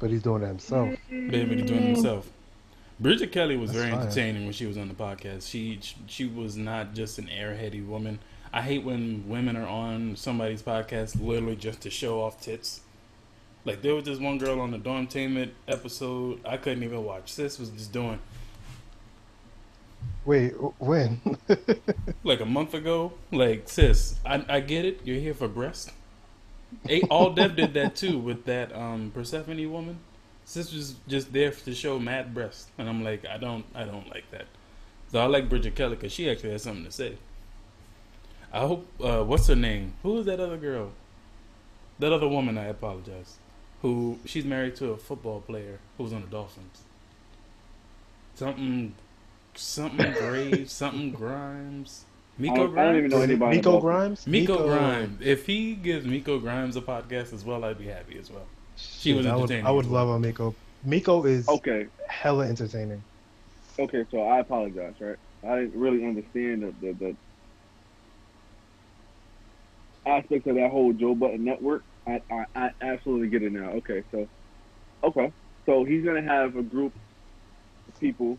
But 0.00 0.10
he's 0.10 0.22
doing 0.22 0.42
it 0.42 0.48
himself. 0.48 0.96
Baby 1.08 1.62
doing 1.62 1.82
it 1.82 1.94
himself. 1.94 2.28
Bridget 2.98 3.30
Kelly 3.30 3.56
was 3.56 3.70
That's 3.70 3.78
very 3.82 3.92
fire. 3.92 4.00
entertaining 4.02 4.44
when 4.44 4.52
she 4.52 4.66
was 4.66 4.76
on 4.76 4.88
the 4.88 4.94
podcast. 4.94 5.48
She 5.48 5.78
she 6.06 6.26
was 6.26 6.56
not 6.56 6.92
just 6.92 7.18
an 7.18 7.28
airheady 7.28 7.86
woman. 7.86 8.18
I 8.52 8.62
hate 8.62 8.82
when 8.82 9.28
women 9.28 9.56
are 9.56 9.68
on 9.68 10.16
somebody's 10.16 10.62
podcast 10.62 11.20
literally 11.24 11.56
just 11.56 11.82
to 11.82 11.90
show 11.90 12.20
off 12.20 12.40
tits. 12.40 12.80
Like 13.66 13.82
there 13.82 13.94
was 13.94 14.04
this 14.04 14.18
one 14.18 14.38
girl 14.38 14.60
on 14.60 14.70
the 14.70 14.78
Dawn 14.78 15.08
Tainment 15.08 15.50
episode. 15.68 16.40
I 16.46 16.56
couldn't 16.56 16.84
even 16.84 17.04
watch. 17.04 17.30
Sis 17.32 17.58
was 17.58 17.68
just 17.70 17.92
doing 17.92 18.20
Wait, 20.24 20.50
when? 20.80 21.20
like 22.24 22.40
a 22.40 22.46
month 22.46 22.74
ago. 22.74 23.12
Like 23.30 23.68
sis, 23.68 24.16
I 24.24 24.44
I 24.48 24.60
get 24.60 24.84
it. 24.84 25.00
You're 25.04 25.20
here 25.20 25.34
for 25.34 25.48
breast. 25.48 25.92
A- 26.88 27.02
All 27.10 27.30
Dev 27.30 27.56
did 27.56 27.74
that 27.74 27.96
too 27.96 28.18
with 28.18 28.44
that 28.46 28.74
um 28.74 29.10
Persephone 29.14 29.70
woman. 29.70 29.98
Sis 30.44 30.72
was 30.72 30.94
just 31.08 31.32
there 31.32 31.50
to 31.50 31.74
show 31.74 31.98
mad 31.98 32.32
breast, 32.34 32.68
and 32.78 32.88
I'm 32.88 33.02
like, 33.02 33.26
I 33.26 33.36
don't, 33.36 33.64
I 33.74 33.84
don't 33.84 34.08
like 34.08 34.30
that. 34.30 34.46
So 35.10 35.18
I 35.20 35.26
like 35.26 35.48
Bridget 35.48 35.74
Kelly 35.74 35.96
because 35.96 36.12
she 36.12 36.30
actually 36.30 36.52
has 36.52 36.62
something 36.62 36.84
to 36.84 36.92
say. 36.92 37.18
I 38.52 38.60
hope. 38.60 38.86
Uh, 39.00 39.24
what's 39.24 39.48
her 39.48 39.56
name? 39.56 39.94
Who 40.04 40.18
is 40.20 40.26
that 40.26 40.38
other 40.40 40.56
girl? 40.56 40.92
That 41.98 42.12
other 42.12 42.28
woman. 42.28 42.56
I 42.58 42.66
apologize. 42.66 43.38
Who 43.82 44.18
she's 44.24 44.44
married 44.44 44.76
to 44.76 44.90
a 44.92 44.96
football 44.96 45.40
player 45.42 45.78
who 45.96 46.04
was 46.04 46.12
on 46.12 46.22
the 46.22 46.26
Dolphins. 46.28 46.82
Something, 48.34 48.94
something 49.54 50.12
Graves, 50.18 50.72
something 50.72 51.12
Grimes. 51.12 52.04
Miko 52.38 52.66
don't, 52.66 52.78
I 52.78 52.84
don't 52.84 52.96
even 52.96 53.10
Grimes. 53.10 53.12
know 53.12 53.20
anybody. 53.22 53.56
Miko 53.56 53.80
Grimes? 53.80 54.26
Miko 54.26 54.66
Grimes. 54.66 55.20
If 55.22 55.46
he 55.46 55.74
gives 55.74 56.04
Miko 56.06 56.38
Grimes 56.38 56.76
a 56.76 56.82
podcast 56.82 57.32
as 57.32 57.44
well, 57.44 57.64
I'd 57.64 57.78
be 57.78 57.86
happy 57.86 58.18
as 58.18 58.30
well. 58.30 58.46
She 58.76 59.12
was 59.14 59.24
I 59.26 59.34
would, 59.34 59.42
entertaining 59.44 59.66
I 59.66 59.70
would 59.70 59.86
well. 59.90 60.06
love 60.06 60.16
a 60.16 60.18
Miko. 60.20 60.54
Miko 60.84 61.24
is 61.24 61.48
Okay, 61.48 61.86
hella 62.08 62.46
entertaining. 62.46 63.02
okay. 63.78 64.04
So 64.10 64.22
I 64.22 64.40
apologize, 64.40 64.94
right? 65.00 65.16
I 65.46 65.60
didn't 65.60 65.78
really 65.80 66.04
understand 66.04 66.62
the, 66.62 66.74
the, 66.86 66.92
the 66.92 67.16
aspects 70.04 70.46
of 70.46 70.56
that 70.56 70.70
whole 70.70 70.92
Joe 70.92 71.14
Budden 71.14 71.44
network. 71.44 71.82
I, 72.06 72.20
I, 72.30 72.44
I 72.54 72.70
absolutely 72.80 73.28
get 73.28 73.42
it 73.42 73.52
now. 73.52 73.70
Okay, 73.72 74.02
so 74.10 74.28
okay, 75.04 75.32
so 75.66 75.84
he's 75.84 76.04
gonna 76.04 76.22
have 76.22 76.56
a 76.56 76.62
group 76.62 76.92
of 77.88 78.00
people 78.00 78.38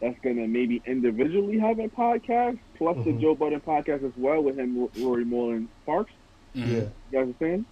that's 0.00 0.18
gonna 0.22 0.46
maybe 0.46 0.82
individually 0.86 1.58
have 1.58 1.78
a 1.78 1.88
podcast 1.88 2.58
plus 2.76 2.96
the 3.04 3.12
Mhm. 3.12 3.20
Joe 3.20 3.34
Budden 3.34 3.60
podcast 3.60 4.04
as 4.04 4.12
well 4.16 4.42
with 4.42 4.58
him, 4.58 4.88
Rory 4.98 5.24
Moore 5.24 5.54
and 5.54 5.68
Parks. 5.86 6.12
Mhm. 6.54 6.66
Yeah. 6.66 6.74
You 6.74 6.90
guys 7.12 7.22
understand? 7.22 7.64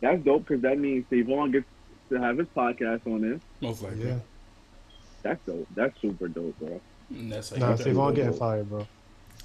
That's 0.00 0.22
dope 0.24 0.46
because 0.46 0.62
that 0.62 0.78
means 0.78 1.06
Savon 1.08 1.50
gets 1.52 1.66
to 2.10 2.16
have 2.20 2.38
his 2.38 2.48
podcast 2.48 3.06
on 3.06 3.22
there. 3.22 3.40
Most 3.60 3.82
likely. 3.82 4.04
Yeah. 4.04 4.18
That's 5.22 5.44
dope. 5.46 5.66
That's 5.74 5.98
super 6.00 6.28
dope, 6.28 6.58
bro. 6.58 6.80
And 7.10 7.32
that's 7.32 7.50
how 7.50 7.56
Nah, 7.56 7.70
you 7.72 7.76
do 7.78 7.82
Savon 7.84 8.12
it. 8.12 8.16
getting 8.16 8.32
fired, 8.34 8.68
bro. 8.68 8.86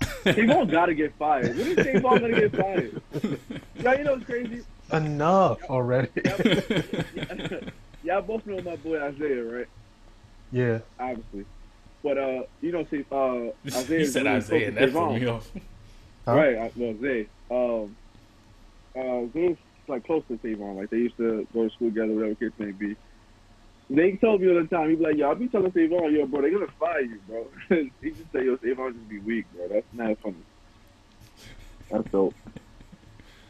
Savon 0.23 0.67
gotta 0.67 0.93
get 0.93 1.13
fired. 1.15 1.57
When 1.57 1.67
is 1.67 1.85
Savon 1.85 2.21
gonna 2.21 2.39
get 2.39 2.55
fired? 2.55 3.01
Yeah, 3.79 3.93
you 3.97 4.03
know 4.03 4.13
what's 4.13 4.25
crazy? 4.25 4.63
Enough 4.91 5.63
already. 5.69 6.09
Y'all 8.03 8.21
both 8.21 8.45
know 8.45 8.61
my 8.61 8.75
boy 8.77 9.01
Isaiah, 9.01 9.43
right? 9.43 9.67
yeah. 10.51 10.79
Obviously. 10.99 11.45
But 12.03 12.17
uh, 12.17 12.43
you 12.61 12.71
know, 12.71 12.85
see, 12.89 13.05
uh, 13.11 13.51
Isaiah 13.67 13.99
he 13.99 14.05
said 14.05 14.23
really 14.23 14.37
Isaiah, 14.37 14.67
and 14.69 14.77
close 14.77 14.93
that 14.93 14.99
threw 14.99 15.19
me 15.19 15.25
off. 15.27 15.51
Huh? 16.25 16.35
Right, 16.35 16.57
I, 16.57 16.71
well, 16.75 16.95
Zay. 17.01 17.27
Um, 17.49 17.95
uh, 18.95 19.31
Zay's 19.33 19.57
like 19.87 20.05
close 20.05 20.23
to 20.27 20.39
Savon. 20.41 20.77
Like 20.77 20.89
they 20.89 20.97
used 20.97 21.17
to 21.17 21.47
go 21.53 21.67
to 21.67 21.73
school 21.73 21.89
together, 21.89 22.13
whatever 22.13 22.35
case 22.35 22.51
may 22.57 22.71
be. 22.71 22.95
They 23.91 24.13
told 24.13 24.39
me 24.39 24.47
all 24.47 24.55
the 24.55 24.67
time. 24.67 24.89
He'd 24.89 24.99
be 24.99 25.03
like, 25.03 25.17
"Yo, 25.17 25.29
I 25.29 25.33
be 25.33 25.49
telling 25.49 25.71
Savon, 25.73 26.13
yo, 26.13 26.25
bro, 26.25 26.41
they 26.41 26.49
gonna 26.49 26.67
fire 26.79 27.01
you, 27.01 27.19
bro." 27.27 27.45
he 28.01 28.11
just 28.11 28.31
say, 28.31 28.45
"Yo, 28.45 28.57
Savon 28.63 28.93
just 28.93 29.09
be 29.09 29.19
weak, 29.19 29.45
bro." 29.53 29.67
That's 29.67 29.85
not 29.91 30.17
funny. 30.19 30.35
That's 31.89 32.09
dope. 32.09 32.33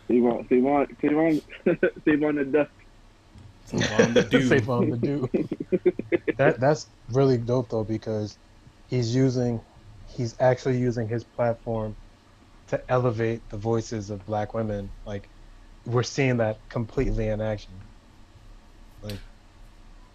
Savon, 0.08 0.48
Savon, 0.50 0.88
Savon, 1.00 1.42
Savon 2.06 2.36
the 2.36 2.46
duck. 2.46 2.70
Savon 3.66 4.14
the 4.16 4.24
dude. 4.32 4.48
Savon 4.48 4.90
the 4.90 4.98
dude. 4.98 6.38
that 6.38 6.60
that's 6.60 6.88
really 7.12 7.38
dope 7.38 7.70
though 7.70 7.84
because 7.84 8.36
he's 8.88 9.14
using 9.14 9.62
he's 10.08 10.36
actually 10.40 10.80
using 10.80 11.08
his 11.08 11.24
platform 11.24 11.96
to 12.68 12.92
elevate 12.92 13.48
the 13.50 13.58
voices 13.58 14.10
of 14.10 14.26
black 14.26 14.56
women. 14.56 14.90
Like 15.06 15.30
we're 15.86 16.02
seeing 16.02 16.38
that 16.38 16.58
completely 16.68 17.28
in 17.28 17.42
action. 17.42 17.74
Like 19.04 19.20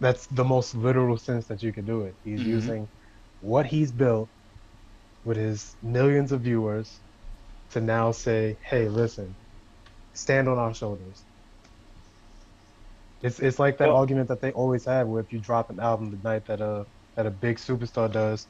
that's 0.00 0.26
the 0.28 0.44
most 0.44 0.74
literal 0.74 1.16
sense 1.18 1.46
that 1.48 1.62
you 1.62 1.72
can 1.72 1.84
do 1.84 2.02
it. 2.02 2.16
He's 2.22 2.44
Mhm. 2.44 2.46
using 2.46 2.90
what 3.40 3.66
he's 3.66 3.92
built 3.92 4.30
with 5.24 5.36
his 5.36 5.76
millions 5.82 6.32
of 6.32 6.42
viewers 6.42 7.02
to 7.70 7.80
now 7.80 8.12
say, 8.12 8.58
"Hey, 8.64 8.88
listen, 8.88 9.36
stand 10.14 10.48
on 10.48 10.58
our 10.58 10.74
shoulders." 10.74 11.26
It's 13.22 13.40
it's 13.40 13.58
like 13.58 13.78
that 13.78 13.88
Well- 13.88 13.96
argument 13.98 14.28
that 14.28 14.40
they 14.40 14.52
always 14.52 14.84
have, 14.86 15.08
where 15.08 15.22
if 15.22 15.32
you 15.32 15.40
drop 15.40 15.70
an 15.70 15.80
album 15.80 16.10
the 16.10 16.18
night 16.18 16.46
that 16.46 16.60
a 16.60 16.86
that 17.16 17.26
a 17.26 17.30
big 17.30 17.56
superstar 17.58 18.10
does, 18.12 18.48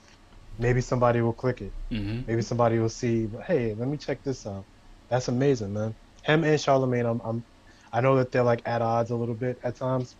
maybe 0.58 0.80
somebody 0.80 1.20
will 1.22 1.32
click 1.34 1.62
it. 1.62 1.74
hmm 1.90 2.22
Maybe 2.26 2.42
somebody 2.42 2.78
will 2.78 2.88
see, 2.90 3.28
hey, 3.46 3.74
let 3.74 3.88
me 3.88 3.96
check 3.98 4.22
this 4.24 4.46
out. 4.46 4.66
That's 5.08 5.28
amazing, 5.28 5.72
man. 5.72 5.96
Him 6.24 6.44
and 6.44 6.60
Charlemagne, 6.60 7.06
I'm, 7.06 7.20
I'm 7.22 7.46
I 7.92 8.00
know 8.00 8.16
that 8.16 8.32
they're 8.32 8.42
like 8.44 8.62
at 8.66 8.82
odds 8.82 9.10
a 9.10 9.16
little 9.16 9.36
bit 9.36 9.58
at 9.64 9.78
times 9.78 10.16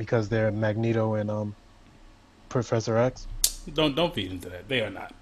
because 0.00 0.30
they're 0.30 0.50
Magneto 0.50 1.12
and 1.12 1.30
um 1.30 1.54
Professor 2.48 2.96
X. 2.96 3.26
Don't 3.74 3.94
don't 3.94 4.14
feed 4.14 4.32
into 4.32 4.48
that. 4.48 4.66
They 4.66 4.80
are 4.80 4.88
not. 4.88 5.12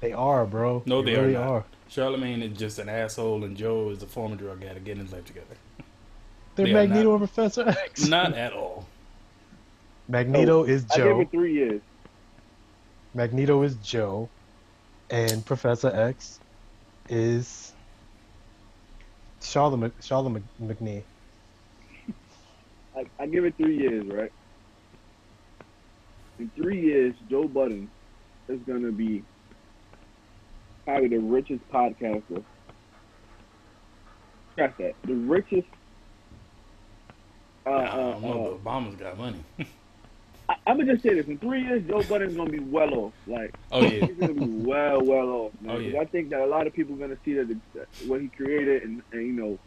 They 0.00 0.12
are, 0.12 0.46
bro. 0.46 0.84
No, 0.86 1.02
they 1.02 1.16
are 1.16 1.22
really 1.22 1.32
not. 1.34 1.48
are. 1.48 1.64
Charlemagne 1.88 2.40
is 2.40 2.56
just 2.56 2.78
an 2.78 2.88
asshole, 2.88 3.42
and 3.42 3.56
Joe 3.56 3.90
is 3.90 4.02
a 4.02 4.06
former 4.06 4.36
drug 4.36 4.62
addict 4.62 4.84
getting 4.84 5.02
his 5.02 5.12
life 5.12 5.24
together. 5.24 5.56
They're 6.54 6.66
They 6.66 6.72
are 6.72 6.86
Magneto 6.86 7.10
and 7.10 7.18
Professor 7.18 7.68
X. 7.68 8.06
Not 8.06 8.34
at 8.34 8.52
all. 8.52 8.86
Magneto 10.08 10.62
is 10.62 10.84
Joe. 10.84 10.94
I 10.94 10.96
gave 10.96 11.06
Joe. 11.06 11.20
it 11.20 11.30
three 11.32 11.54
years. 11.54 11.82
Magneto 13.14 13.62
is 13.62 13.74
Joe, 13.76 14.28
and 15.10 15.44
Professor 15.44 15.88
X 15.88 16.38
is 17.08 17.72
Charlotte 19.40 19.92
Charlotte 20.00 20.44
McNee. 20.62 21.02
I, 22.96 23.06
I 23.18 23.26
give 23.26 23.44
it 23.44 23.54
three 23.56 23.78
years, 23.78 24.06
right? 24.06 24.32
In 26.38 26.50
three 26.56 26.80
years, 26.80 27.14
Joe 27.30 27.48
Budden 27.48 27.90
is 28.48 28.60
going 28.66 28.82
to 28.82 28.92
be 28.92 29.22
probably 30.84 31.08
the 31.08 31.18
richest 31.18 31.68
podcaster. 31.70 32.42
Scratch 34.52 34.74
that. 34.78 34.94
The 35.04 35.14
richest. 35.14 35.68
Uh, 37.64 37.70
I 37.70 37.84
uh, 37.86 37.96
don't 37.96 38.22
know. 38.22 38.28
uh, 38.28 38.50
but 38.50 38.64
Obama's 38.64 38.96
got 38.96 39.18
money. 39.18 39.44
I, 40.48 40.56
I'm 40.66 40.76
gonna 40.76 40.92
just 40.92 41.04
say 41.04 41.14
this: 41.14 41.26
in 41.26 41.38
three 41.38 41.62
years, 41.62 41.82
Joe 41.86 42.02
Budden's 42.02 42.36
gonna 42.36 42.50
be 42.50 42.58
well 42.58 42.92
off. 42.94 43.12
Like 43.26 43.54
oh 43.70 43.82
yeah. 43.82 44.06
he's 44.06 44.16
gonna 44.16 44.34
be 44.34 44.46
well, 44.46 45.00
well 45.00 45.28
off. 45.28 45.52
Man. 45.60 45.76
Oh, 45.76 45.78
yeah. 45.78 46.00
I 46.00 46.04
think 46.04 46.30
that 46.30 46.40
a 46.40 46.46
lot 46.46 46.66
of 46.66 46.72
people 46.72 46.96
are 46.96 46.98
gonna 46.98 47.18
see 47.24 47.34
that, 47.34 47.48
the, 47.48 47.56
that 47.74 47.88
what 48.06 48.20
he 48.20 48.28
created 48.28 48.82
and, 48.82 49.02
and 49.12 49.26
you 49.26 49.32
know 49.32 49.58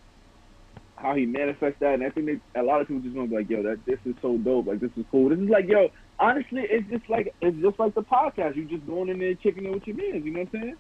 how 0.96 1.14
he 1.16 1.26
manifests 1.26 1.80
that. 1.80 1.96
And 1.96 2.04
I 2.04 2.10
think 2.10 2.28
that 2.28 2.62
a 2.62 2.64
lot 2.64 2.82
of 2.82 2.88
people 2.88 3.02
just 3.02 3.16
gonna 3.16 3.28
be 3.28 3.36
like, 3.36 3.50
"Yo, 3.50 3.64
that 3.64 3.80
this 3.86 4.00
is 4.06 4.16
so 4.22 4.38
dope. 4.38 4.68
Like 4.68 4.80
this 4.80 4.92
is 4.96 5.06
cool. 5.12 5.30
This 5.30 5.40
is 5.40 5.50
like, 5.50 5.68
yo, 5.68 5.90
honestly, 6.20 6.64
it's 6.70 6.90
just 6.90 7.10
like 7.10 7.34
it's 7.42 7.58
just 7.62 7.80
like 7.80 7.94
the 7.96 8.04
podcast. 8.04 8.56
You 8.56 8.66
just 8.66 8.86
going 8.88 9.10
in 9.10 9.20
there 9.20 9.36
checking 9.36 9.66
in 9.66 9.74
with 9.74 9.86
your 9.86 9.98
mans. 9.98 10.26
You 10.26 10.32
know 10.32 10.40
what 10.40 10.50
I'm 10.54 10.62
saying? 10.62 10.76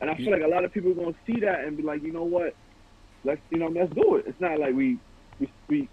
And 0.00 0.10
I 0.10 0.16
feel 0.16 0.32
like 0.32 0.42
a 0.42 0.48
lot 0.48 0.64
of 0.64 0.72
people 0.72 0.92
are 0.92 0.94
gonna 0.94 1.14
see 1.26 1.40
that 1.40 1.64
and 1.64 1.76
be 1.76 1.82
like, 1.82 2.02
you 2.02 2.12
know 2.12 2.24
what? 2.24 2.54
Let's 3.24 3.40
you 3.50 3.58
know, 3.58 3.68
let's 3.68 3.92
do 3.94 4.16
it. 4.16 4.24
It's 4.26 4.40
not 4.40 4.58
like 4.58 4.74
we 4.74 4.98
we 5.38 5.52
we 5.68 5.88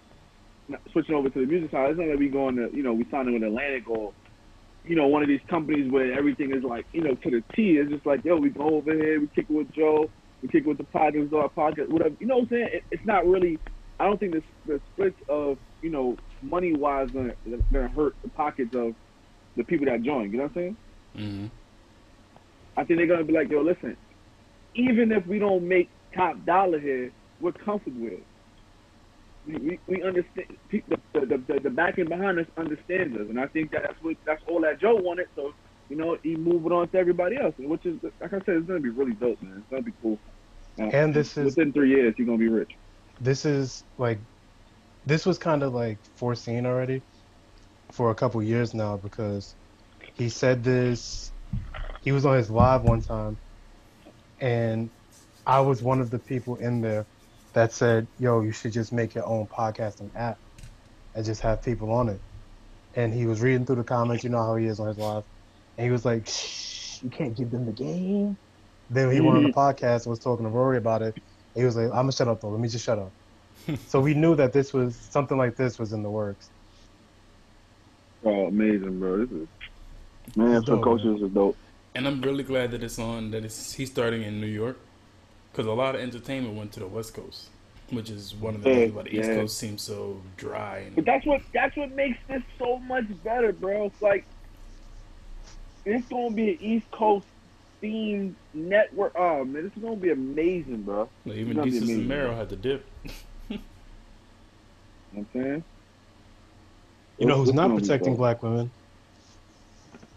switching 0.92 1.14
over 1.14 1.28
to 1.28 1.40
the 1.40 1.46
music 1.46 1.70
side. 1.70 1.90
It's 1.90 1.98
not 1.98 2.08
like 2.08 2.18
we 2.18 2.28
going 2.28 2.56
to 2.56 2.70
you 2.72 2.82
know 2.82 2.92
we 2.92 3.06
signing 3.10 3.34
with 3.34 3.42
Atlantic 3.42 3.88
or 3.88 4.12
you 4.84 4.96
know 4.96 5.06
one 5.06 5.22
of 5.22 5.28
these 5.28 5.40
companies 5.48 5.90
where 5.90 6.12
everything 6.12 6.52
is 6.54 6.64
like 6.64 6.86
you 6.92 7.02
know 7.02 7.14
to 7.14 7.30
the 7.30 7.42
T. 7.54 7.78
It's 7.78 7.90
just 7.90 8.06
like 8.06 8.24
yo, 8.24 8.36
we 8.36 8.50
go 8.50 8.76
over 8.76 8.92
here, 8.92 9.20
we 9.20 9.28
kick 9.28 9.46
it 9.48 9.52
with 9.52 9.72
Joe, 9.72 10.10
we 10.42 10.48
kick 10.48 10.64
it 10.64 10.68
with 10.68 10.78
the 10.78 10.84
podcast, 10.84 11.32
our 11.32 11.50
podcast, 11.50 11.90
whatever. 11.90 12.14
You 12.20 12.26
know 12.26 12.36
what 12.36 12.42
I'm 12.44 12.48
saying? 12.50 12.68
It, 12.72 12.84
it's 12.90 13.06
not 13.06 13.26
really. 13.26 13.60
I 14.00 14.04
don't 14.06 14.18
think 14.18 14.34
the 14.34 14.42
the 14.66 14.80
splits 14.92 15.18
of 15.28 15.58
you 15.82 15.90
know 15.90 16.16
money 16.42 16.72
wise 16.74 17.08
gonna 17.12 17.34
gonna 17.72 17.88
hurt 17.88 18.14
the 18.22 18.30
pockets 18.30 18.72
of 18.74 18.94
the 19.56 19.64
people 19.64 19.86
that 19.86 20.02
join. 20.02 20.30
You 20.30 20.38
know 20.38 20.44
what 20.44 20.50
I'm 20.50 20.54
saying? 20.54 20.76
hmm 21.16 21.46
I 22.76 22.84
think 22.84 22.98
they're 22.98 23.06
gonna 23.06 23.24
be 23.24 23.32
like, 23.34 23.50
yo, 23.50 23.62
listen, 23.62 23.96
even 24.74 25.12
if 25.12 25.26
we 25.26 25.38
don't 25.38 25.66
make 25.66 25.90
top 26.14 26.44
dollar 26.44 26.80
here, 26.80 27.12
we're 27.40 27.52
comfortable 27.52 28.02
with 28.02 28.12
it. 28.14 28.26
We, 29.46 29.56
we, 29.56 29.80
we 29.86 30.02
understand 30.02 30.48
the, 30.70 30.82
the, 31.14 31.44
the, 31.48 31.60
the 31.64 31.70
backing 31.70 32.08
behind 32.08 32.38
us 32.38 32.46
understands 32.56 33.14
us, 33.16 33.26
and 33.28 33.40
I 33.40 33.46
think 33.48 33.70
that 33.72 33.82
that's 33.84 34.00
what 34.00 34.16
that's 34.26 34.42
all 34.48 34.60
that 34.62 34.80
Joe 34.80 34.96
wanted. 34.96 35.26
So 35.34 35.52
you 35.88 35.96
know, 35.96 36.18
he 36.22 36.36
moved 36.36 36.72
on 36.72 36.90
to 36.90 36.98
everybody 36.98 37.36
else, 37.38 37.54
which 37.58 37.86
is 37.86 38.00
like 38.20 38.32
I 38.34 38.38
said, 38.46 38.56
it's 38.56 38.66
gonna 38.68 38.80
be 38.80 38.90
really 38.90 39.14
dope, 39.14 39.42
man. 39.42 39.58
It's 39.60 39.68
gonna 39.70 39.82
be 39.82 39.94
cool. 40.02 40.20
Uh, 40.80 40.92
And 40.92 41.14
this 41.14 41.36
is 41.38 41.58
within 41.58 41.72
three 41.72 41.90
years, 41.90 42.14
you're 42.18 42.26
gonna 42.26 42.38
be 42.38 42.48
rich. 42.48 42.72
this 43.20 43.46
is 43.46 43.84
like 43.98 44.22
this 45.04 45.26
was 45.26 45.38
kind 45.38 45.62
of 45.64 45.74
like 45.74 46.00
foreseen 46.16 46.66
already 46.66 47.04
for 47.92 48.10
a 48.10 48.16
couple 48.16 48.42
years 48.42 48.74
now 48.74 48.96
because 48.98 49.56
he 50.14 50.28
said 50.30 50.64
this 50.64 51.32
he 52.00 52.12
was 52.12 52.26
on 52.26 52.36
his 52.38 52.50
live 52.50 52.84
one 52.84 53.02
time 53.02 53.38
and 54.40 54.92
I 55.46 55.60
was 55.60 55.82
one 55.82 56.00
of 56.00 56.10
the 56.10 56.20
people 56.20 56.56
in 56.56 56.82
there 56.82 57.08
that 57.54 57.72
said, 57.72 58.08
"Yo, 58.18 58.42
you 58.42 58.52
should 58.52 58.72
just 58.72 58.92
make 58.92 59.14
your 59.14 59.26
own 59.26 59.48
podcasting 59.48 60.12
app 60.16 60.38
and 61.14 61.24
just 61.26 61.42
have 61.42 61.62
people 61.62 61.92
on 61.92 62.08
it." 62.10 62.22
And 62.94 63.14
he 63.14 63.26
was 63.26 63.42
reading 63.42 63.66
through 63.66 63.76
the 63.78 63.84
comments, 63.84 64.24
you 64.24 64.30
know 64.30 64.44
how 64.44 64.56
he 64.56 64.66
is 64.66 64.80
on 64.80 64.88
his 64.88 64.98
live, 64.98 65.24
and 65.78 65.86
he 65.86 65.90
was 65.90 66.04
like, 66.04 66.26
"Shh, 66.26 67.02
you 67.02 67.08
can't 67.08 67.34
give 67.34 67.50
them 67.50 67.64
the 67.64 67.72
game." 67.72 68.36
Then 68.90 69.10
he 69.12 69.20
went 69.20 69.36
on 69.36 69.42
the 69.44 69.50
mm-hmm. 69.50 69.58
podcast 69.58 70.04
and 70.04 70.10
was 70.10 70.18
talking 70.18 70.44
to 70.44 70.50
Rory 70.50 70.76
about 70.76 71.02
it. 71.02 71.16
He 71.54 71.64
was 71.64 71.76
like, 71.76 71.86
"I'm 71.86 71.92
gonna 71.92 72.12
shut 72.12 72.28
up 72.28 72.40
though. 72.40 72.50
Let 72.50 72.60
me 72.60 72.68
just 72.68 72.84
shut 72.84 72.98
up." 72.98 73.12
so 73.86 74.00
we 74.00 74.14
knew 74.14 74.34
that 74.34 74.52
this 74.52 74.72
was 74.72 74.96
something 74.96 75.38
like 75.38 75.56
this 75.56 75.78
was 75.78 75.92
in 75.92 76.02
the 76.02 76.10
works. 76.10 76.50
Oh, 78.24 78.46
amazing, 78.46 78.98
bro! 78.98 79.24
This 79.24 79.30
is 79.30 79.48
man, 80.36 80.56
It's 80.56 80.66
so 80.66 80.82
coaches 80.82 81.22
are 81.22 81.28
dope. 81.28 81.56
And 81.94 82.06
I'm 82.06 82.20
really 82.20 82.44
glad 82.44 82.72
that 82.72 82.82
it's 82.82 82.98
on 82.98 83.30
that 83.30 83.44
it's 83.44 83.72
he's 83.72 83.90
starting 83.90 84.22
in 84.22 84.40
New 84.40 84.46
York, 84.46 84.78
because 85.52 85.66
a 85.66 85.72
lot 85.72 85.94
of 85.94 86.00
entertainment 86.00 86.56
went 86.56 86.72
to 86.72 86.80
the 86.80 86.86
West 86.86 87.14
Coast, 87.14 87.50
which 87.90 88.10
is 88.10 88.34
one 88.34 88.54
of 88.56 88.62
the 88.62 88.70
Yeah, 88.70 88.76
things 88.76 88.92
why 88.92 89.02
the 89.02 89.16
East 89.16 89.28
yeah. 89.28 89.36
Coast 89.36 89.58
seems 89.58 89.82
so 89.82 90.20
dry. 90.36 90.90
But 90.94 91.04
that's 91.04 91.24
what 91.24 91.42
that's 91.52 91.76
what 91.76 91.92
makes 91.92 92.18
this 92.26 92.42
so 92.58 92.78
much 92.78 93.06
better, 93.22 93.52
bro. 93.52 93.86
It's 93.86 94.02
like 94.02 94.24
it's 95.84 96.08
gonna 96.08 96.34
be 96.34 96.50
an 96.50 96.58
East 96.60 96.90
Coast 96.92 97.26
themed 97.82 98.36
network. 98.54 99.12
Oh 99.16 99.44
man, 99.44 99.64
this 99.64 99.72
is 99.76 99.82
gonna 99.82 99.96
be 99.96 100.10
amazing, 100.10 100.82
bro. 100.82 101.10
like, 101.24 101.38
even 101.38 101.54
gonna 101.56 101.70
Jesus 101.70 101.88
and. 101.88 102.08
Mero 102.08 102.36
had 102.36 102.48
to 102.50 102.56
dip. 102.56 102.90
You 103.48 103.58
know 105.12 105.26
what 105.32 105.40
I'm 105.40 105.42
saying? 105.42 105.64
You 107.18 107.26
know 107.26 107.36
who's 107.36 107.52
not 107.52 107.68
gonna 107.68 107.80
be 107.80 107.82
protecting 107.82 108.16
black 108.16 108.42
women? 108.42 108.72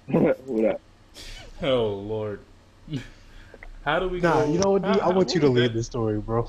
What 0.45 0.66
up? 0.66 0.82
Oh 1.62 1.93
Lord, 1.95 2.45
how 3.84 3.99
do 3.99 4.09
we? 4.09 4.20
Nah, 4.22 4.43
go? 4.45 4.51
you 4.51 4.59
know 4.59 4.72
what? 4.72 4.84
How- 4.86 4.99
I 4.99 5.09
want 5.09 5.34
you 5.36 5.41
to 5.41 5.49
what 5.49 5.55
lead 5.62 5.74
this 5.74 5.88
story, 5.88 6.20
bro. 6.20 6.47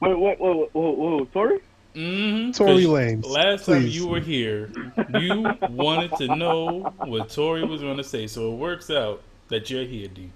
Wait, 0.00 0.18
wait, 0.18 0.36
wait, 0.40 0.56
wait, 0.56 0.70
wait, 0.74 0.98
wait, 1.20 1.32
sorry? 1.32 1.58
Mm-hmm. 1.94 2.52
Tory 2.52 2.84
Lanez, 2.84 3.26
Last 3.26 3.66
time 3.66 3.86
you 3.86 4.06
were 4.06 4.20
here, 4.20 4.70
you 5.14 5.54
wanted 5.70 6.14
to 6.16 6.36
know 6.36 6.92
what 7.04 7.30
Tory 7.30 7.64
was 7.64 7.80
going 7.80 7.96
to 7.96 8.04
say, 8.04 8.26
so 8.26 8.52
it 8.52 8.56
works 8.56 8.90
out 8.90 9.22
that 9.48 9.70
you're 9.70 9.84
here, 9.84 10.08
D. 10.08 10.30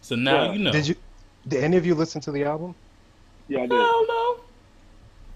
So 0.00 0.14
now 0.14 0.46
Yeah. 0.46 0.52
you 0.52 0.58
know. 0.58 0.72
Did 0.72 0.88
you? 0.88 0.94
Did 1.48 1.62
any 1.62 1.76
of 1.76 1.86
you 1.86 1.94
listen 1.94 2.20
to 2.22 2.32
the 2.32 2.44
album? 2.44 2.74
Yeah, 3.48 3.60
I 3.60 3.62
did. 3.62 3.70
Hell 3.72 4.06
no. 4.08 4.36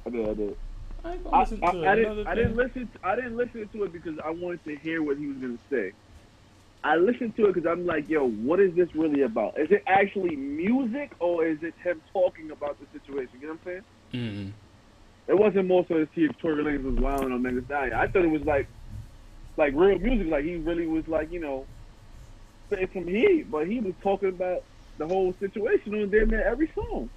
I 0.06 0.10
did. 0.10 0.28
I 0.28 0.34
did. 0.34 0.56
I, 1.02 1.08
I, 1.08 1.38
I, 1.38 1.92
I 1.92 1.94
didn't, 1.94 2.26
I 2.26 2.34
didn't 2.34 2.56
thing. 2.56 2.56
listen. 2.56 2.90
I 3.02 3.14
didn't 3.14 3.36
listen 3.36 3.68
to 3.72 3.84
it 3.84 3.92
because 3.92 4.18
I 4.24 4.30
wanted 4.30 4.62
to 4.64 4.76
hear 4.76 5.02
what 5.02 5.16
he 5.18 5.26
was 5.26 5.38
gonna 5.38 5.58
say. 5.70 5.92
I 6.82 6.96
listened 6.96 7.36
to 7.36 7.46
it 7.46 7.54
because 7.54 7.70
I'm 7.70 7.86
like, 7.86 8.08
yo, 8.08 8.28
what 8.28 8.58
is 8.58 8.74
this 8.74 8.88
really 8.94 9.22
about? 9.22 9.58
Is 9.58 9.70
it 9.70 9.82
actually 9.86 10.34
music 10.36 11.12
or 11.20 11.46
is 11.46 11.62
it 11.62 11.74
him 11.82 12.00
talking 12.12 12.50
about 12.50 12.78
the 12.80 12.86
situation? 12.98 13.38
You 13.40 13.48
know 13.48 13.58
what 13.62 13.72
I'm 13.72 13.82
saying? 14.12 14.52
Mm-mm. 14.52 14.52
It 15.28 15.38
wasn't 15.38 15.68
more 15.68 15.84
so 15.86 15.94
to 15.94 16.08
see 16.14 16.24
if 16.24 16.36
Tory 16.38 16.64
Lanez 16.64 16.82
was 16.82 16.96
wilding 16.96 17.32
on 17.32 17.42
Megan 17.42 17.64
Thee 17.68 17.74
I 17.94 18.06
thought 18.08 18.24
it 18.24 18.30
was 18.30 18.42
like, 18.42 18.66
like 19.56 19.74
real 19.74 19.98
music. 19.98 20.28
Like 20.28 20.44
he 20.44 20.56
really 20.56 20.86
was 20.86 21.06
like, 21.06 21.30
you 21.30 21.40
know, 21.40 21.66
spitting 22.66 22.88
some 22.92 23.06
heat, 23.06 23.50
but 23.50 23.66
he 23.66 23.80
was 23.80 23.94
talking 24.02 24.30
about 24.30 24.64
the 24.98 25.06
whole 25.06 25.34
situation 25.40 25.94
on 25.94 26.10
damn 26.10 26.30
near 26.30 26.42
every 26.44 26.70
song. 26.74 27.08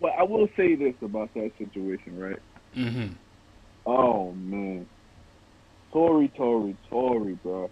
But 0.00 0.12
I 0.18 0.22
will 0.22 0.48
say 0.56 0.74
this 0.74 0.94
about 1.02 1.32
that 1.34 1.50
situation, 1.58 2.18
right? 2.18 2.38
Mm-hmm. 2.76 3.14
Oh 3.86 4.32
man, 4.32 4.86
Tory, 5.92 6.28
Tory, 6.36 6.76
Tory, 6.88 7.34
bro. 7.42 7.70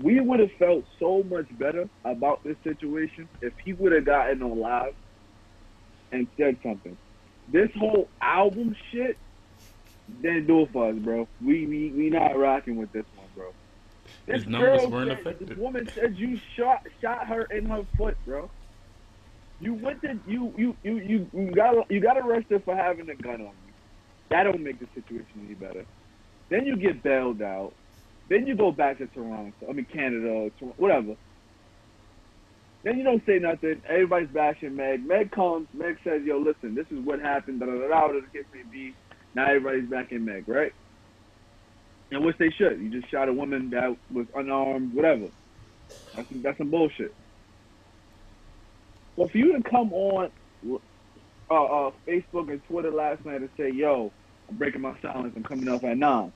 We 0.00 0.20
would 0.20 0.40
have 0.40 0.52
felt 0.58 0.84
so 1.00 1.22
much 1.24 1.46
better 1.58 1.88
about 2.04 2.44
this 2.44 2.56
situation 2.62 3.28
if 3.42 3.52
he 3.64 3.72
would 3.72 3.92
have 3.92 4.04
gotten 4.04 4.42
on 4.42 4.60
live 4.60 4.94
and 6.12 6.26
said 6.36 6.56
something. 6.62 6.96
This 7.48 7.70
whole 7.76 8.08
album 8.20 8.76
shit 8.90 9.16
didn't 10.22 10.46
do 10.46 10.62
it 10.62 10.70
for 10.72 10.90
us, 10.90 10.96
bro. 10.96 11.28
We 11.44 11.66
we 11.66 11.90
we 11.90 12.10
not 12.10 12.36
rocking 12.38 12.76
with 12.76 12.92
this 12.92 13.04
one, 13.16 13.26
bro. 13.34 13.52
This 14.26 14.42
His 14.42 14.46
numbers 14.46 14.80
girl 14.82 14.90
weren't 14.90 15.10
said- 15.10 15.18
affected. 15.20 15.48
This 15.48 15.58
woman 15.58 15.88
said 15.94 16.16
you 16.16 16.38
shot 16.56 16.86
shot 17.00 17.26
her 17.28 17.42
in 17.44 17.66
her 17.66 17.84
foot, 17.96 18.16
bro. 18.24 18.50
You 19.60 19.74
went 19.74 20.00
to 20.02 20.18
you 20.26 20.52
you 20.56 20.76
you 20.82 20.96
you, 20.98 21.30
you 21.32 21.50
got 21.50 21.90
you 21.90 22.00
got 22.00 22.16
arrested 22.18 22.62
for 22.64 22.74
having 22.74 23.08
a 23.10 23.14
gun 23.14 23.34
on 23.34 23.40
you. 23.40 23.72
That 24.30 24.44
don't 24.44 24.60
make 24.62 24.78
the 24.78 24.86
situation 24.94 25.42
any 25.44 25.54
better. 25.54 25.84
Then 26.48 26.66
you 26.66 26.76
get 26.76 27.02
bailed 27.02 27.42
out. 27.42 27.72
Then 28.28 28.46
you 28.46 28.54
go 28.54 28.70
back 28.72 28.98
to 28.98 29.06
Toronto. 29.08 29.52
I 29.68 29.72
mean 29.72 29.84
Canada, 29.86 30.28
or 30.28 30.50
Tor- 30.50 30.74
whatever. 30.76 31.16
Then 32.84 32.98
you 32.98 33.04
don't 33.04 33.24
say 33.26 33.38
nothing. 33.40 33.82
Everybody's 33.88 34.30
bashing 34.30 34.76
Meg. 34.76 35.06
Meg 35.06 35.32
comes. 35.32 35.68
Meg 35.74 35.96
says, 36.04 36.22
"Yo, 36.24 36.38
listen, 36.38 36.74
this 36.74 36.86
is 36.90 37.04
what 37.04 37.20
happened." 37.20 37.60
Da 37.60 37.66
da 37.66 37.72
da 37.74 37.88
da. 37.88 38.06
Whatever 38.08 38.26
the 38.32 38.64
be. 38.70 38.96
Now 39.34 39.48
everybody's 39.48 39.90
backing 39.90 40.24
Meg, 40.24 40.48
right? 40.48 40.72
And 42.12 42.24
which 42.24 42.36
they 42.38 42.50
should. 42.58 42.80
You 42.80 42.90
just 42.90 43.10
shot 43.10 43.28
a 43.28 43.34
woman 43.34 43.70
that 43.70 43.96
was 44.12 44.26
unarmed, 44.34 44.94
whatever. 44.94 45.28
That's 46.14 46.28
that's 46.42 46.58
some 46.58 46.70
bullshit. 46.70 47.16
But 49.16 49.32
for 49.32 49.38
you 49.38 49.56
to 49.56 49.70
come 49.70 49.92
on 49.92 50.30
uh, 51.50 51.54
uh, 51.54 51.90
Facebook 52.08 52.52
and 52.52 52.62
Twitter 52.64 52.92
last 52.92 53.24
night 53.24 53.42
and 53.42 53.50
say, 53.58 53.70
"Yo, 53.72 54.14
I'm 54.50 54.56
breaking 54.58 54.82
my 54.82 54.94
silence. 55.02 55.34
I'm 55.36 55.44
coming 55.44 55.68
off 55.68 55.84
at 55.84 55.98
nine. 55.98 56.32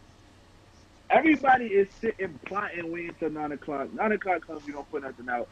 Everybody 1.11 1.67
is 1.67 1.89
sitting 2.01 2.41
plotting 2.49 2.91
waiting 2.93 3.15
till 3.19 3.31
nine 3.31 3.53
o'clock. 3.53 3.89
Nine 3.93 4.13
o'clock 4.13 4.47
comes, 4.47 4.65
you 4.67 4.73
don't 4.75 4.91
put 4.91 5.03
nothing 5.05 5.27
out. 5.31 5.49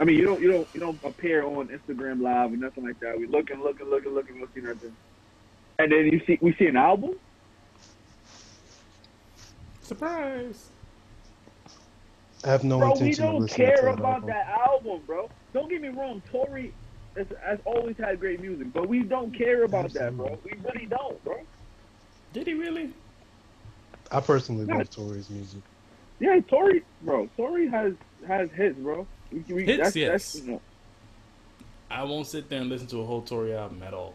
I 0.00 0.04
mean, 0.04 0.16
you 0.18 0.26
don't 0.26 0.40
you 0.40 0.50
don't 0.52 0.68
you 0.74 0.80
don't 0.80 1.00
appear 1.04 1.44
on 1.44 1.68
Instagram 1.68 2.22
Live 2.22 2.52
or 2.52 2.56
nothing 2.56 2.84
like 2.86 2.98
that. 3.02 3.18
We 3.18 3.26
look 3.28 3.50
and 3.50 3.62
looking, 3.62 3.88
looking, 3.90 4.12
looking, 4.14 4.14
looking, 4.14 4.34
we 4.36 4.40
don't 4.40 4.54
see 4.54 4.62
nothing. 4.62 4.96
And 5.78 5.92
then 5.92 6.06
you 6.12 6.20
see 6.26 6.38
we 6.42 6.54
see 6.58 6.66
an 6.66 6.76
album. 6.76 7.12
Surprise. 9.82 10.72
I 12.44 12.50
have 12.50 12.64
no 12.64 12.78
bro, 12.78 12.90
we 13.00 13.14
intention 13.14 13.24
of 13.26 13.32
don't 13.32 13.48
care 13.48 13.76
that 13.84 13.94
about 13.94 14.24
album. 14.24 14.28
that 14.28 14.46
album, 14.48 15.04
bro. 15.06 15.28
Don't 15.54 15.70
get 15.70 15.82
me 15.82 15.88
wrong, 15.88 16.22
Tory 16.30 16.76
has, 17.16 17.26
has 17.46 17.58
always 17.66 17.96
had 17.98 18.20
great 18.20 18.40
music, 18.40 18.72
but 18.72 18.88
we 18.88 19.02
don't 19.04 19.36
care 19.36 19.64
about 19.64 19.92
that, 19.94 20.16
bro. 20.16 20.40
We 20.44 20.60
really 20.62 20.86
don't, 20.86 21.22
bro. 21.24 21.36
Did 22.32 22.46
he 22.48 22.54
really? 22.54 22.94
I 24.12 24.20
personally 24.20 24.66
Yeah. 24.66 24.76
love 24.78 24.90
Tory's 24.90 25.30
music. 25.30 25.64
Yeah, 26.20 26.40
Tory, 26.50 26.84
bro. 27.00 27.28
Tory 27.36 27.68
has 27.70 27.94
has 28.26 28.50
hits, 28.56 28.78
bro. 28.78 29.08
We, 29.32 29.54
we, 29.54 29.64
Hits, 29.64 29.82
that's, 29.82 29.96
yes. 29.96 30.10
That's, 30.10 30.44
you 30.44 30.52
know, 30.52 30.60
I 31.90 32.04
won't 32.04 32.26
sit 32.26 32.48
there 32.48 32.60
and 32.60 32.68
listen 32.68 32.86
to 32.88 33.00
a 33.00 33.04
whole 33.04 33.22
Tory 33.22 33.54
album 33.54 33.82
at 33.82 33.94
all. 33.94 34.14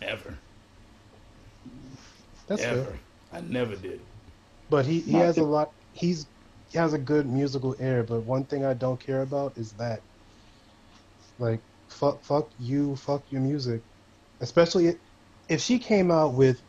Ever. 0.00 0.38
That's 2.46 2.62
Ever. 2.62 2.84
fair. 2.84 2.98
I 3.32 3.40
never 3.42 3.76
did. 3.76 4.00
But 4.68 4.86
he, 4.86 5.00
he 5.00 5.12
Not 5.12 5.22
has 5.22 5.38
a 5.38 5.44
lot. 5.44 5.72
He's 5.92 6.26
he 6.70 6.78
has 6.78 6.92
a 6.92 6.98
good 6.98 7.26
musical 7.26 7.76
ear. 7.80 8.02
But 8.02 8.20
one 8.20 8.44
thing 8.44 8.64
I 8.64 8.74
don't 8.74 8.98
care 8.98 9.22
about 9.22 9.56
is 9.56 9.72
that, 9.72 10.00
like, 11.38 11.60
fuck, 11.88 12.22
fuck 12.22 12.48
you, 12.58 12.96
fuck 12.96 13.22
your 13.30 13.40
music. 13.40 13.82
Especially 14.40 14.96
if 15.48 15.60
she 15.60 15.78
came 15.78 16.10
out 16.10 16.32
with 16.34 16.60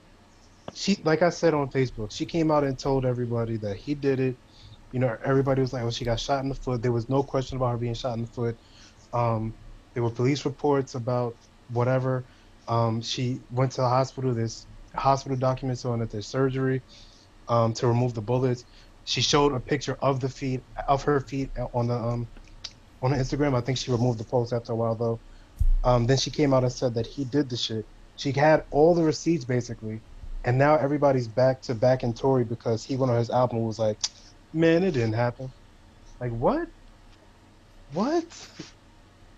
she 0.73 0.99
like 1.03 1.21
I 1.21 1.29
said 1.29 1.53
on 1.53 1.69
Facebook, 1.69 2.11
she 2.11 2.25
came 2.25 2.51
out 2.51 2.63
and 2.63 2.77
told 2.77 3.05
everybody 3.05 3.57
that 3.57 3.77
he 3.77 3.95
did 3.95 4.19
it. 4.19 4.35
You 4.91 4.99
know, 4.99 5.17
everybody 5.23 5.61
was 5.61 5.73
like, 5.73 5.83
"Oh, 5.83 5.91
she 5.91 6.05
got 6.05 6.19
shot 6.19 6.43
in 6.43 6.49
the 6.49 6.55
foot." 6.55 6.81
There 6.81 6.91
was 6.91 7.09
no 7.09 7.23
question 7.23 7.57
about 7.57 7.71
her 7.71 7.77
being 7.77 7.93
shot 7.93 8.15
in 8.15 8.21
the 8.21 8.27
foot. 8.27 8.57
Um, 9.13 9.53
there 9.93 10.03
were 10.03 10.09
police 10.09 10.45
reports 10.45 10.95
about 10.95 11.35
whatever. 11.69 12.23
Um, 12.67 13.01
she 13.01 13.39
went 13.51 13.71
to 13.73 13.81
the 13.81 13.89
hospital. 13.89 14.33
There's 14.33 14.65
hospital 14.95 15.37
documents 15.37 15.85
on 15.85 16.01
it. 16.01 16.09
There's 16.09 16.27
surgery 16.27 16.81
um, 17.47 17.73
to 17.73 17.87
remove 17.87 18.13
the 18.13 18.21
bullets. 18.21 18.65
She 19.05 19.21
showed 19.21 19.53
a 19.53 19.59
picture 19.59 19.97
of 20.01 20.19
the 20.19 20.29
feet 20.29 20.61
of 20.87 21.03
her 21.03 21.19
feet 21.19 21.49
on 21.73 21.87
the 21.87 21.95
um, 21.95 22.27
on 23.01 23.11
Instagram. 23.11 23.55
I 23.55 23.61
think 23.61 23.77
she 23.77 23.91
removed 23.91 24.19
the 24.19 24.23
post 24.23 24.53
after 24.53 24.73
a 24.73 24.75
while 24.75 24.95
though. 24.95 25.19
Um, 25.83 26.05
then 26.05 26.17
she 26.17 26.29
came 26.29 26.53
out 26.53 26.63
and 26.63 26.71
said 26.71 26.93
that 26.93 27.07
he 27.07 27.25
did 27.25 27.49
the 27.49 27.57
shit. 27.57 27.85
She 28.15 28.31
had 28.31 28.63
all 28.71 28.93
the 28.93 29.03
receipts 29.03 29.45
basically, 29.45 29.99
and 30.45 30.57
now 30.57 30.75
everybody's 30.75 31.27
back 31.27 31.61
to 31.63 31.75
back 31.75 32.03
in 32.03 32.13
Tory 32.13 32.43
because 32.43 32.83
he 32.83 32.95
went 32.95 33.11
on 33.11 33.17
his 33.17 33.31
album 33.31 33.57
and 33.57 33.67
was 33.67 33.79
like, 33.79 33.97
"Man, 34.53 34.83
it 34.83 34.91
didn't 34.91 35.13
happen." 35.13 35.53
Like 36.19 36.31
what? 36.31 36.67
What? 37.93 38.25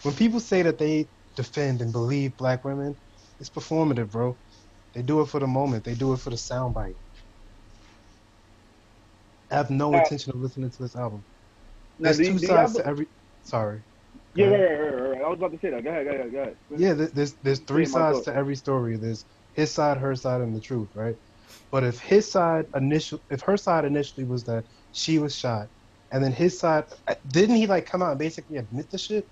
When 0.03 0.16
people 0.16 0.39
say 0.39 0.61
that 0.64 0.78
they 0.78 1.09
defend 1.36 1.82
and 1.82 1.91
believe 1.91 2.38
black 2.38 2.64
women, 2.66 2.97
it's 3.39 3.49
performative, 3.49 4.11
bro. 4.11 4.39
They 4.93 5.01
do 5.01 5.22
it 5.22 5.28
for 5.28 5.39
the 5.39 5.47
moment. 5.47 5.84
They 5.86 5.95
do 5.95 6.14
it 6.14 6.18
for 6.20 6.30
the 6.30 6.36
soundbite. 6.36 6.95
I 9.51 9.55
have 9.55 9.70
no 9.70 9.91
Now- 9.91 9.99
intention 9.99 10.32
of 10.34 10.41
listening 10.41 10.72
to 10.72 10.82
this 10.84 10.95
album. 10.95 11.26
There's 11.99 12.18
do- 12.18 12.26
two 12.26 12.39
do 12.39 12.47
sides 12.47 12.74
to 12.74 12.86
every. 12.86 13.07
Sorry. 13.43 13.84
Yeah, 14.36 14.47
right, 14.47 14.61
right, 14.61 14.80
right, 14.93 15.09
right. 15.11 15.22
I 15.22 15.30
was 15.30 15.38
about 15.38 15.51
to 15.51 15.59
say 15.59 15.70
that. 15.72 15.84
Go 15.84 15.89
ahead, 15.89 16.05
go 16.05 16.11
ahead, 16.11 16.32
go 16.32 16.39
ahead. 16.39 16.57
Yeah, 16.76 16.93
there's 16.93 17.36
there's 17.36 17.59
three 17.59 17.86
sides 17.86 18.22
to 18.22 18.36
every 18.36 18.55
story. 18.55 18.97
There's 18.97 19.26
his 19.53 19.72
side, 19.72 19.97
her 19.97 20.16
side, 20.16 20.41
and 20.41 20.55
the 20.55 20.61
truth, 20.61 20.89
right? 20.95 21.16
But 21.72 21.84
if 21.84 21.99
his 21.99 22.32
side 22.32 22.66
initial, 22.76 23.20
if 23.30 23.41
her 23.41 23.57
side 23.57 23.86
initially 23.86 24.26
was 24.26 24.43
that 24.45 24.66
she 24.93 25.19
was 25.19 25.35
shot, 25.35 25.69
and 26.11 26.23
then 26.23 26.33
his 26.33 26.59
side 26.59 26.85
didn't 27.27 27.57
he 27.57 27.67
like 27.67 27.87
come 27.87 28.01
out 28.03 28.11
and 28.11 28.19
basically 28.19 28.57
admit 28.57 28.91
the 28.91 28.99
shit, 28.99 29.29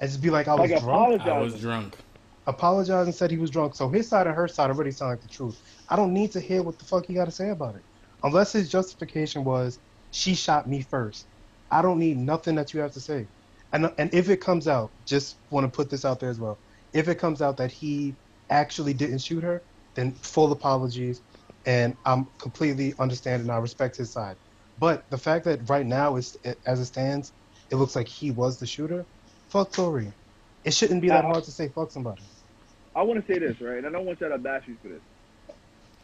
and 0.00 0.10
just 0.10 0.22
be 0.22 0.30
like, 0.30 0.48
I 0.48 0.56
was 0.56 0.70
Like 0.72 0.82
drunk. 0.82 1.22
I 1.22 1.38
was 1.38 1.60
drunk. 1.60 1.98
apologize 2.46 3.06
and 3.06 3.14
said 3.14 3.30
he 3.32 3.38
was 3.38 3.50
drunk. 3.50 3.76
So 3.76 3.90
his 3.90 4.08
side 4.08 4.28
and 4.28 4.36
her 4.36 4.48
side 4.48 4.70
already 4.70 4.92
sound 4.92 5.12
like 5.12 5.22
the 5.22 5.28
truth. 5.28 5.60
I 5.90 5.96
don't 5.96 6.14
need 6.14 6.32
to 6.32 6.40
hear 6.40 6.62
what 6.62 6.78
the 6.78 6.86
fuck 6.86 7.06
he 7.06 7.14
got 7.14 7.26
to 7.26 7.32
say 7.32 7.50
about 7.50 7.76
it, 7.76 7.84
unless 8.24 8.52
his 8.52 8.70
justification 8.70 9.44
was 9.44 9.80
she 10.12 10.34
shot 10.34 10.68
me 10.68 10.82
first. 10.82 11.28
I 11.70 11.82
don't 11.82 12.00
need 12.00 12.18
nothing 12.18 12.56
that 12.56 12.74
you 12.74 12.80
have 12.80 12.92
to 12.94 13.00
say. 13.00 13.28
And 13.72 13.92
and 13.98 14.14
if 14.14 14.30
it 14.30 14.38
comes 14.38 14.68
out, 14.68 14.92
just 15.06 15.38
want 15.50 15.64
to 15.66 15.76
put 15.76 15.90
this 15.90 16.04
out 16.06 16.20
there 16.20 16.30
as 16.30 16.40
well. 16.40 16.60
If 16.94 17.08
it 17.08 17.16
comes 17.16 17.42
out 17.42 17.58
that 17.58 17.72
he 17.72 18.18
actually 18.50 18.94
didn't 18.94 19.20
shoot 19.20 19.44
her, 19.44 19.64
then 19.96 20.14
full 20.22 20.52
apologies, 20.52 21.22
and 21.66 21.96
I'm 22.06 22.28
completely 22.40 22.94
understanding. 23.00 23.50
I 23.50 23.58
respect 23.58 23.96
his 23.96 24.12
side. 24.12 24.36
But 24.80 25.08
the 25.10 25.18
fact 25.18 25.44
that 25.44 25.68
right 25.68 25.86
now, 25.86 26.16
is 26.16 26.36
as 26.66 26.80
it 26.80 26.86
stands, 26.86 27.32
it 27.70 27.76
looks 27.76 27.94
like 27.94 28.08
he 28.08 28.30
was 28.30 28.58
the 28.58 28.66
shooter. 28.66 29.04
Fuck 29.50 29.72
Tory. 29.72 30.10
It 30.64 30.72
shouldn't 30.72 31.02
be 31.02 31.08
that 31.08 31.24
hard 31.24 31.44
to 31.44 31.50
say 31.50 31.68
fuck 31.68 31.92
somebody. 31.92 32.22
I 32.96 33.02
want 33.02 33.24
to 33.24 33.32
say 33.32 33.38
this, 33.38 33.60
right? 33.60 33.78
And 33.78 33.86
I 33.86 33.90
don't 33.90 34.06
want 34.06 34.20
y'all 34.20 34.30
to 34.30 34.38
bash 34.38 34.66
me 34.66 34.76
for 34.82 34.88
this. 34.88 35.02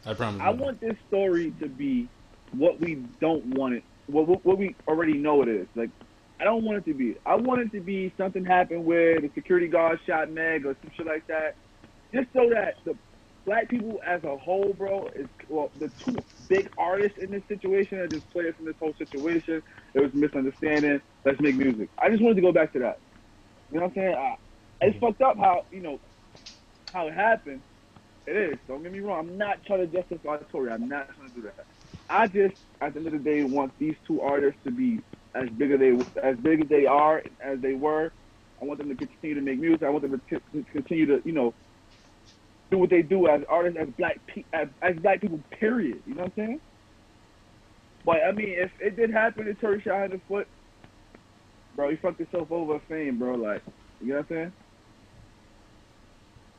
I 0.05 0.15
promise. 0.15 0.43
I 0.43 0.51
you. 0.51 0.57
want 0.57 0.81
this 0.81 0.95
story 1.09 1.53
to 1.61 1.69
be 1.69 2.09
what 2.53 2.79
we 2.81 2.97
don't 3.21 3.45
want 3.59 3.75
it, 3.75 3.83
what, 4.07 4.29
what, 4.29 4.45
what 4.45 4.59
we 4.59 4.77
already 4.87 5.15
know 5.15 5.43
it 5.43 5.49
is. 5.49 5.67
Like, 5.75 5.91
I 6.39 6.45
don't 6.45 6.65
want 6.65 6.79
it 6.79 6.85
to 6.91 6.95
be. 6.95 7.17
I 7.25 7.35
want 7.35 7.63
it 7.63 7.73
to 7.73 7.81
be 7.81 8.13
something 8.19 8.45
happened 8.45 8.85
where 8.85 9.21
the 9.21 9.31
security 9.35 9.69
guard 9.69 9.99
shot 10.07 10.31
Meg 10.31 10.67
or 10.67 10.77
some 10.83 10.91
shit 10.97 11.07
like 11.07 11.27
that, 11.29 11.57
just 12.15 12.29
so 12.35 12.51
that 12.51 12.75
the 12.85 12.95
black 13.47 13.71
people 13.71 14.01
as 14.07 14.25
a 14.25 14.37
whole, 14.39 14.75
bro, 14.75 15.09
is 15.17 15.29
well, 15.49 15.73
the 15.79 15.93
two 16.05 16.17
big 16.49 16.69
artists 16.79 17.19
in 17.23 17.33
this 17.33 17.45
situation 17.49 17.99
are 17.99 18.09
just 18.09 18.31
players 18.33 18.57
in 18.61 18.67
this 18.67 18.77
whole 18.81 18.95
situation. 18.99 19.63
There 19.95 20.05
was 20.05 20.13
misunderstanding. 20.15 21.01
Let's 21.25 21.41
make 21.41 21.57
music. 21.57 21.91
I 21.99 22.11
just 22.11 22.23
wanted 22.23 22.37
to 22.37 22.43
go 22.43 22.53
back 22.53 22.75
to 22.75 22.81
that. 22.81 23.01
You 23.71 23.81
know 23.81 23.87
what 23.87 23.91
I'm 23.91 23.95
saying? 23.97 24.15
I, 24.17 24.35
it's 24.83 24.99
fucked 25.01 25.23
up 25.23 25.37
how 25.39 25.65
you 25.73 25.83
know 25.83 26.01
how 26.93 27.09
it 27.09 27.15
happened. 27.15 27.63
It 28.27 28.37
is. 28.37 28.59
Don't 28.69 28.83
get 28.83 28.93
me 28.93 29.01
wrong. 29.01 29.21
I'm 29.29 29.39
not 29.39 29.59
trying 29.67 29.81
to 29.81 29.87
justify 29.89 30.39
Tory. 30.53 30.71
I'm 30.73 30.89
not 30.89 31.09
trying 31.17 31.31
to 31.31 31.35
do 31.35 31.43
that. 31.43 31.67
I 32.09 32.29
just, 32.29 32.55
at 32.81 32.95
the 32.95 33.01
end 33.01 33.09
of 33.09 33.13
the 33.15 33.19
day, 33.21 33.43
want 33.45 33.73
these 33.79 33.97
two 34.07 34.21
artists 34.21 34.61
to 34.65 34.73
be 34.73 35.01
as 35.35 35.49
big 35.57 35.73
as 35.73 35.81
they 35.81 35.93
as 36.23 36.37
big 36.43 36.63
as 36.63 36.69
they 36.69 36.87
are 36.87 37.23
as 37.41 37.61
they 37.61 37.75
were. 37.75 38.13
I 38.63 38.67
want 38.67 38.79
them 38.79 38.89
to 38.91 38.97
continue 38.97 39.35
to 39.37 39.43
make 39.43 39.61
music. 39.61 39.83
I 39.85 39.91
want 39.91 40.03
them 40.03 40.21
to 40.31 40.65
continue 40.73 41.07
to, 41.07 41.21
you 41.25 41.33
know, 41.33 41.55
do 42.71 42.79
what 42.79 42.91
they 42.91 43.03
do 43.03 43.29
as 43.29 43.43
artists, 43.49 43.79
as 43.81 43.89
black 43.91 44.21
pe- 44.27 44.45
as, 44.53 44.69
as 44.83 44.97
black 44.97 45.21
people. 45.21 45.41
Period. 45.51 46.03
You 46.07 46.15
know 46.15 46.23
what 46.23 46.33
I'm 46.37 46.47
saying? 46.47 46.61
But 48.05 48.23
I 48.25 48.33
mean, 48.33 48.51
if 48.51 48.71
it 48.81 48.97
did 48.97 49.11
happen 49.11 49.49
and 49.49 49.59
Tory 49.61 49.81
shot 49.83 50.05
in 50.05 50.11
the 50.13 50.21
foot, 50.29 50.47
bro, 51.75 51.91
he 51.91 51.97
fucked 51.97 52.19
himself 52.19 52.51
over 52.51 52.81
fame, 52.89 53.19
bro. 53.19 53.35
Like, 53.35 53.63
you 54.01 54.09
know 54.09 54.17
what 54.17 54.31
I'm 54.31 54.37
saying? 54.37 54.53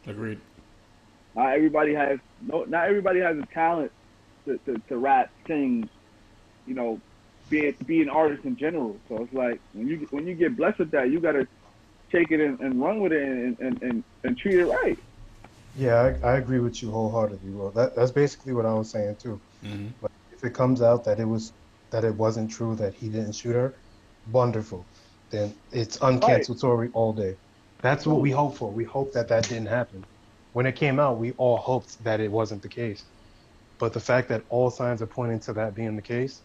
Agreed. 0.07 0.39
Not 1.35 1.53
everybody 1.53 1.93
has 1.93 2.19
no. 2.41 2.63
Not 2.63 2.87
everybody 2.87 3.19
has 3.19 3.37
a 3.37 3.45
talent 3.53 3.91
to, 4.45 4.57
to, 4.59 4.77
to 4.89 4.97
rap, 4.97 5.29
sing, 5.47 5.89
you 6.65 6.73
know, 6.73 6.99
be 7.49 7.71
be 7.85 8.01
an 8.01 8.09
artist 8.09 8.43
in 8.45 8.57
general. 8.57 8.97
So 9.07 9.23
it's 9.23 9.33
like 9.33 9.59
when 9.73 9.87
you 9.87 10.07
when 10.11 10.27
you 10.27 10.35
get 10.35 10.57
blessed 10.57 10.79
with 10.79 10.91
that, 10.91 11.11
you 11.11 11.19
gotta 11.19 11.47
take 12.11 12.31
it 12.31 12.39
and, 12.39 12.59
and 12.59 12.81
run 12.81 13.01
with 13.01 13.11
it 13.11 13.21
and, 13.21 13.59
and, 13.59 13.83
and, 13.83 14.03
and 14.23 14.37
treat 14.37 14.55
it 14.55 14.65
right. 14.65 14.97
Yeah, 15.77 16.17
I, 16.23 16.27
I 16.31 16.37
agree 16.37 16.59
with 16.59 16.81
you 16.81 16.91
wholeheartedly. 16.91 17.51
Well, 17.53 17.71
that 17.73 17.95
that's 17.95 18.11
basically 18.11 18.53
what 18.53 18.65
I 18.65 18.73
was 18.73 18.91
saying 18.91 19.17
too. 19.21 19.41
hmm 19.61 19.89
If 20.31 20.43
it 20.43 20.53
comes 20.55 20.81
out 20.81 21.05
that 21.05 21.19
it 21.19 21.25
was 21.25 21.53
that 21.91 22.03
it 22.05 22.15
wasn't 22.15 22.51
true 22.51 22.75
that 22.77 22.95
he 22.95 23.09
didn't 23.09 23.33
shoot 23.35 23.55
her, 23.55 23.75
wonderful. 24.25 24.89
Then 25.31 25.55
it's 25.71 25.97
uncancellatory 25.99 26.89
all 26.93 27.13
day. 27.13 27.37
That's 27.81 28.07
what 28.07 28.21
we 28.21 28.31
hope 28.31 28.57
for. 28.57 28.73
We 28.73 28.85
hope 28.85 29.13
that 29.13 29.29
that 29.29 29.49
didn't 29.49 29.67
happen. 29.67 30.07
When 30.53 30.65
it 30.65 30.75
came 30.75 30.99
out, 30.99 31.19
we 31.19 31.33
all 31.33 31.57
hoped 31.57 32.03
that 32.03 32.21
it 32.21 32.31
wasn't 32.31 32.63
the 32.63 32.69
case. 32.69 33.05
But 33.79 33.93
the 33.93 34.01
fact 34.01 34.29
that 34.29 34.45
all 34.49 34.71
signs 34.71 35.01
are 35.03 35.07
pointing 35.07 35.41
to 35.41 35.53
that 35.55 35.75
being 35.75 35.95
the 35.97 36.03
case, 36.03 36.43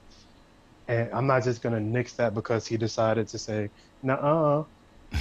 and 0.88 1.10
I'm 1.12 1.26
not 1.28 1.44
just 1.44 1.62
gonna 1.62 1.80
nix 1.80 2.16
that 2.16 2.34
because 2.34 2.66
he 2.66 2.78
decided 2.78 3.28
to 3.30 3.40
say, 3.40 3.70
"Nah, 4.02 4.66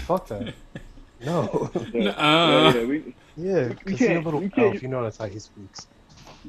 fuck 0.07 0.27
that." 0.29 0.53
no. 1.25 1.69
Yeah, 1.93 2.01
Nuh-uh. 2.03 2.71
yeah, 2.73 2.73
yeah, 2.73 2.85
we, 2.85 3.15
yeah, 3.37 3.59
You 3.67 3.69
because 3.69 3.91
he's 3.91 4.01
a 4.01 4.07
can't- 4.07 4.25
little 4.25 4.43
you 4.43 4.51
elf. 4.57 4.81
You 4.81 4.87
know 4.87 5.03
that's 5.03 5.17
how 5.17 5.25
he 5.27 5.39
speaks. 5.39 5.87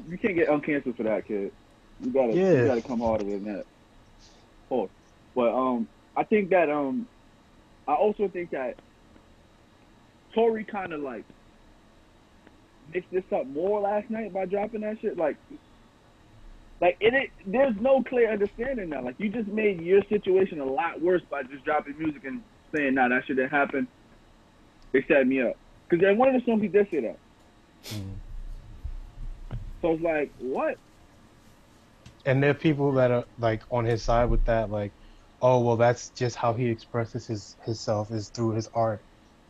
you 0.09 0.17
can't 0.17 0.35
get 0.35 0.47
uncanceled 0.49 0.97
for 0.97 1.03
that, 1.03 1.27
kid. 1.27 1.51
You 2.03 2.11
gotta 2.11 2.33
Yeah. 2.33 2.51
you 2.53 2.65
gotta 2.67 2.81
come 2.81 2.99
harder 2.99 3.23
than 3.25 3.43
that. 3.45 3.65
Pause. 4.69 4.89
But 5.35 5.53
um, 5.53 5.87
I 6.15 6.23
think 6.23 6.49
that 6.49 6.69
um, 6.69 7.07
I 7.87 7.93
also 7.93 8.27
think 8.27 8.51
that 8.51 8.75
Tory 10.33 10.63
kind 10.63 10.93
of 10.93 11.01
like 11.01 11.23
mixed 12.93 13.11
this 13.11 13.23
up 13.31 13.47
more 13.47 13.79
last 13.81 14.09
night 14.09 14.33
by 14.33 14.45
dropping 14.45 14.81
that 14.81 14.99
shit. 14.99 15.17
Like, 15.17 15.37
like 16.81 16.97
it, 16.99 17.13
it 17.13 17.29
there's 17.45 17.75
no 17.79 18.03
clear 18.03 18.31
understanding 18.31 18.89
now. 18.89 19.01
Like 19.03 19.15
you 19.19 19.29
just 19.29 19.47
made 19.47 19.81
your 19.81 20.01
situation 20.09 20.59
a 20.59 20.65
lot 20.65 21.01
worse 21.01 21.21
by 21.29 21.43
just 21.43 21.63
dropping 21.65 21.97
music 21.97 22.23
and 22.25 22.41
saying, 22.75 22.95
"Nah, 22.95 23.07
that 23.09 23.25
shit 23.25 23.37
didn't 23.37 23.51
happen." 23.51 23.87
They 24.93 25.03
set 25.07 25.27
me 25.27 25.41
up 25.41 25.57
because 25.89 26.05
in 26.05 26.17
one 26.17 26.33
of 26.33 26.35
the 26.35 26.45
songs 26.45 26.61
he 26.61 26.69
did 26.69 26.89
say 26.89 27.01
that. 27.01 27.17
So 29.81 29.91
it's 29.91 30.01
like, 30.01 30.31
what? 30.39 30.77
And 32.25 32.41
there 32.41 32.51
are 32.51 32.55
people 32.55 32.93
that 32.93 33.11
are 33.11 33.25
like 33.37 33.61
on 33.69 33.83
his 33.83 34.01
side 34.01 34.29
with 34.29 34.45
that, 34.45 34.71
like, 34.71 34.93
oh 35.41 35.59
well, 35.59 35.75
that's 35.75 36.09
just 36.09 36.37
how 36.37 36.53
he 36.53 36.69
expresses 36.69 37.27
his 37.27 37.57
himself 37.63 38.11
is 38.11 38.29
through 38.29 38.51
his 38.51 38.69
art. 38.73 39.01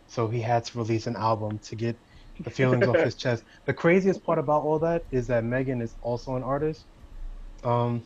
So 0.08 0.28
he 0.28 0.42
had 0.42 0.66
to 0.66 0.78
release 0.80 1.06
an 1.06 1.16
album 1.16 1.60
to 1.60 1.76
get 1.76 1.96
the 2.40 2.50
feelings 2.50 2.88
off 2.88 2.98
his 2.98 3.16
chest. 3.24 3.44
The 3.66 3.74
craziest 3.74 4.24
part 4.24 4.40
about 4.40 4.64
all 4.64 4.80
that 4.80 5.04
is 5.12 5.28
that 5.28 5.44
Megan 5.44 5.82
is 5.82 5.94
also 6.02 6.36
an 6.36 6.44
artist. 6.44 6.84
Um, 7.64 8.04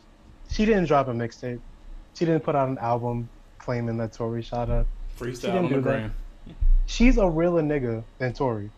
she 0.50 0.66
didn't 0.66 0.86
drop 0.86 1.08
a 1.08 1.12
mixtape. 1.12 1.60
She 2.14 2.24
didn't 2.24 2.44
put 2.44 2.54
out 2.54 2.68
an 2.68 2.78
album 2.78 3.28
claiming 3.58 3.96
that 3.98 4.12
Tory 4.12 4.42
shot 4.42 4.68
her. 4.68 4.84
Freestyle 5.18 5.42
didn't 5.42 5.64
on 5.64 5.72
the 5.72 5.80
gram. 5.80 6.14
She's 6.88 7.18
a 7.18 7.28
realer 7.28 7.62
nigga 7.62 8.02
than 8.18 8.32
Tory. 8.32 8.70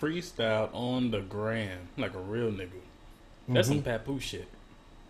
Freestyle 0.00 0.70
on 0.72 1.10
the 1.10 1.20
gram 1.20 1.78
like 1.98 2.14
a 2.14 2.20
real 2.20 2.50
nigga. 2.50 2.70
That's 3.48 3.68
Mhm. 3.68 3.72
some 3.72 3.82
Papoose 3.82 4.22
shit. 4.22 4.48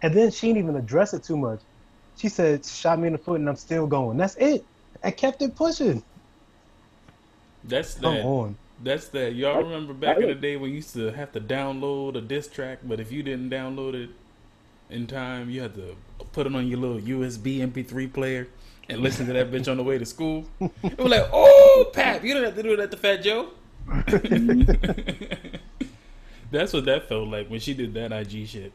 And 0.03 0.14
then 0.14 0.31
she 0.31 0.49
didn't 0.49 0.62
even 0.64 0.76
address 0.76 1.12
it 1.12 1.22
too 1.22 1.37
much. 1.37 1.61
She 2.16 2.28
said, 2.31 2.64
"Shot 2.64 2.99
me 2.99 3.07
in 3.09 3.12
the 3.12 3.18
foot, 3.18 3.39
and 3.39 3.49
I'm 3.49 3.57
still 3.57 3.87
going." 3.87 4.16
That's 4.16 4.35
it. 4.37 4.64
I 5.05 5.11
kept 5.11 5.43
it 5.43 5.55
pushing. 5.55 6.03
That's 7.62 7.95
Come 7.95 8.14
that. 8.14 8.24
on. 8.24 8.57
That's 8.83 9.09
that. 9.09 9.35
Y'all 9.35 9.57
I- 9.57 9.61
remember 9.61 9.93
back 9.93 10.16
I 10.16 10.22
in 10.22 10.28
the 10.28 10.35
day 10.35 10.57
when 10.57 10.70
you 10.70 10.76
used 10.76 10.95
to 10.95 11.12
have 11.12 11.31
to 11.33 11.41
download 11.41 12.16
a 12.16 12.22
diss 12.22 12.49
track, 12.49 12.78
but 12.83 12.99
if 12.99 13.12
you 13.12 13.22
didn't 13.22 13.51
download 13.51 13.93
it 13.95 14.11
in 14.89 15.07
time, 15.07 15.51
you 15.51 15.61
had 15.61 15.74
to 15.74 15.95
put 16.33 16.47
it 16.47 16.55
on 16.55 16.66
your 16.66 16.78
little 16.78 16.99
USB 16.99 17.61
MP3 17.61 18.07
player 18.07 18.49
and 18.91 19.01
listen 19.01 19.26
to 19.26 19.32
that 19.32 19.51
bitch 19.51 19.70
on 19.70 19.76
the 19.76 19.82
way 19.82 19.99
to 19.99 20.05
school. 20.05 20.45
It 20.61 20.99
was 20.99 21.11
like, 21.11 21.28
oh, 21.32 21.91
Pap, 21.93 22.24
you 22.24 22.34
don't 22.34 22.45
have 22.45 22.57
to 22.57 22.62
do 22.62 22.76
that 22.76 22.91
to 22.91 22.97
Fat 22.97 23.22
Joe. 23.22 23.51
That's 26.51 26.72
what 26.72 26.84
that 26.86 27.09
felt 27.09 27.28
like 27.28 27.49
when 27.49 27.61
she 27.61 27.74
did 27.74 27.95
that 27.95 28.12
IG 28.12 28.49
shit. 28.49 28.72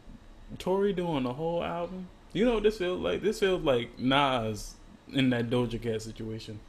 Tory 0.58 0.94
doing 0.94 1.24
the 1.24 1.34
whole 1.34 1.62
album. 1.64 2.08
You 2.32 2.46
know 2.46 2.56
what 2.56 2.64
this 2.64 2.78
feels 2.78 3.02
like? 3.02 3.22
This 3.22 3.40
feels 3.40 3.62
like 3.64 4.00
Nas 4.00 4.76
in 5.12 5.30
that 5.32 5.50
Doja 5.50 5.82
Cat 5.82 6.02
situation, 6.02 6.60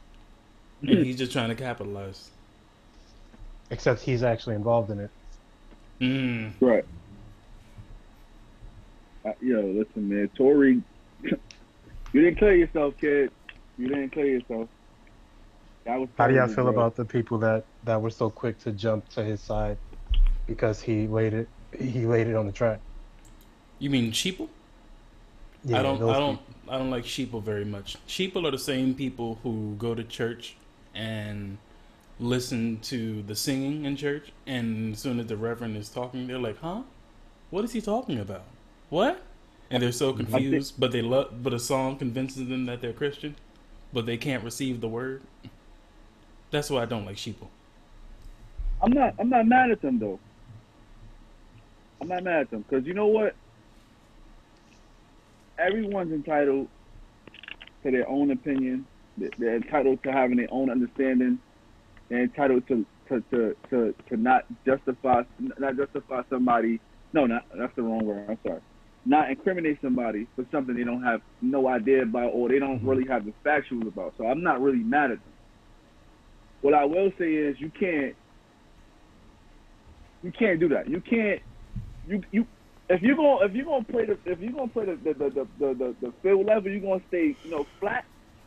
and 0.81 1.05
he's 1.05 1.17
just 1.17 1.31
trying 1.31 1.49
to 1.49 1.55
capitalize. 1.55 2.29
Except 3.69 4.01
he's 4.01 4.23
actually 4.23 4.55
involved 4.55 4.91
in 4.91 4.99
it. 4.99 5.09
Mm. 5.99 6.53
Right. 6.59 6.85
Uh, 9.25 9.33
yo, 9.41 9.61
listen, 9.61 10.07
man. 10.09 10.29
Tory, 10.35 10.81
you 12.13 12.21
didn't 12.21 12.39
kill 12.39 12.51
yourself, 12.51 12.93
kid. 12.99 13.31
You 13.77 13.87
didn't 13.89 14.09
kill 14.09 14.25
yourself. 14.25 14.69
That 15.85 15.99
was 15.99 16.09
How 16.17 16.27
do 16.27 16.35
y'all 16.35 16.47
feel 16.47 16.65
bro. 16.65 16.73
about 16.73 16.95
the 16.95 17.05
people 17.05 17.37
that 17.39 17.65
that 17.85 18.01
were 18.01 18.09
so 18.09 18.29
quick 18.29 18.59
to 18.59 18.71
jump 18.71 19.07
to 19.09 19.23
his 19.23 19.39
side 19.39 19.77
because 20.45 20.81
he 20.81 21.07
laid 21.07 21.33
it 21.33 21.47
he 21.79 22.05
laid 22.05 22.27
it 22.27 22.35
on 22.35 22.45
the 22.45 22.51
track? 22.51 22.79
You 23.79 23.89
mean 23.89 24.11
sheeple? 24.11 24.49
Yeah, 25.63 25.79
I 25.79 25.83
don't. 25.83 26.01
I 26.03 26.19
don't. 26.19 26.37
people. 26.37 26.73
I 26.73 26.77
don't 26.77 26.89
like 26.89 27.05
sheeple 27.05 27.41
very 27.41 27.65
much. 27.65 27.97
Sheeple 28.07 28.45
are 28.45 28.51
the 28.51 28.59
same 28.59 28.93
people 28.95 29.39
who 29.43 29.75
go 29.77 29.95
to 29.95 30.03
church 30.03 30.55
and 30.93 31.57
listen 32.19 32.79
to 32.81 33.21
the 33.23 33.35
singing 33.35 33.85
in 33.85 33.95
church, 33.95 34.31
and 34.45 34.93
as 34.93 34.99
soon 34.99 35.19
as 35.19 35.27
the 35.27 35.37
reverend 35.37 35.77
is 35.77 35.89
talking, 35.89 36.27
they're 36.27 36.39
like, 36.39 36.59
"Huh? 36.59 36.81
What 37.49 37.63
is 37.63 37.71
he 37.71 37.81
talking 37.81 38.19
about? 38.19 38.43
What?" 38.89 39.21
And 39.69 39.83
they're 39.83 39.91
so 39.91 40.13
confused, 40.13 40.75
but 40.79 40.91
they 40.91 41.01
love. 41.01 41.43
But 41.43 41.53
a 41.53 41.59
song 41.59 41.97
convinces 41.97 42.47
them 42.47 42.65
that 42.67 42.81
they're 42.81 42.93
Christian, 42.93 43.35
but 43.91 44.05
they 44.05 44.17
can't 44.17 44.43
receive 44.43 44.79
the 44.81 44.87
word. 44.87 45.21
That's 46.51 46.69
why 46.69 46.83
I 46.83 46.85
don't 46.85 47.05
like 47.05 47.17
sheeple. 47.17 47.47
I'm 48.81 48.91
not. 48.91 49.15
I'm 49.19 49.29
not 49.29 49.45
mad 49.47 49.71
at 49.71 49.81
them 49.81 49.99
though. 49.99 50.19
I'm 51.99 52.07
not 52.07 52.23
mad 52.23 52.41
at 52.41 52.51
them 52.51 52.63
because 52.69 52.85
you 52.87 52.93
know 52.93 53.07
what? 53.07 53.35
Everyone's 55.57 56.13
entitled 56.13 56.67
to 57.83 57.91
their 57.91 58.07
own 58.07 58.31
opinion. 58.31 58.85
They- 59.17 59.29
They're 59.37 59.55
entitled 59.55 60.03
to 60.03 60.11
having 60.11 60.37
their 60.37 60.47
own 60.51 60.69
understanding. 60.69 61.39
They're 62.09 62.23
entitled 62.23 62.67
to 62.67 62.85
to 63.09 63.21
to 63.31 63.55
to, 63.69 63.95
to 64.09 64.17
not 64.17 64.45
justify 64.65 65.23
not 65.39 65.75
justify 65.75 66.21
somebody. 66.29 66.79
No, 67.13 67.25
not 67.25 67.45
that's 67.57 67.75
the 67.75 67.81
wrong 67.81 68.05
word. 68.05 68.29
I'm 68.29 68.37
sorry. 68.45 68.61
Not 69.07 69.29
incriminate 69.29 69.79
somebody 69.81 70.27
for 70.35 70.45
something 70.51 70.75
they 70.75 70.83
don't 70.83 71.03
have 71.03 71.21
no 71.41 71.69
idea 71.69 72.03
about 72.03 72.31
or 72.33 72.49
they 72.49 72.59
don't 72.59 72.79
mm-hmm. 72.79 72.89
really 72.89 73.07
have 73.07 73.23
the 73.23 73.33
factuals 73.45 73.87
about. 73.87 74.13
So 74.17 74.27
I'm 74.27 74.43
not 74.43 74.61
really 74.61 74.83
mad 74.83 75.11
at 75.11 75.17
them. 75.17 75.33
What 76.61 76.73
I 76.73 76.83
will 76.83 77.11
say 77.17 77.33
is 77.33 77.55
you 77.59 77.71
can't 77.79 78.15
you 80.23 80.31
can't 80.31 80.59
do 80.59 80.67
that. 80.69 80.89
You 80.89 80.99
can't. 80.99 81.41
You 82.05 82.21
you. 82.31 82.47
If 82.89 83.01
you're 83.01 83.15
gonna 83.15 83.45
if 83.45 83.53
you're 83.53 83.65
gonna 83.65 83.85
play 83.85 84.05
the 84.05 84.17
if 84.25 84.39
you're 84.39 84.51
gonna 84.51 84.67
play 84.67 84.85
the 84.85 84.95
the 84.95 85.13
the 85.13 85.47
the, 85.59 85.73
the, 85.73 85.95
the, 86.01 86.13
field 86.21 86.45
level, 86.45 86.69
you're 86.69 86.81
gonna 86.81 87.01
stay 87.07 87.35
you 87.43 87.49
know 87.49 87.65
flat. 87.79 88.03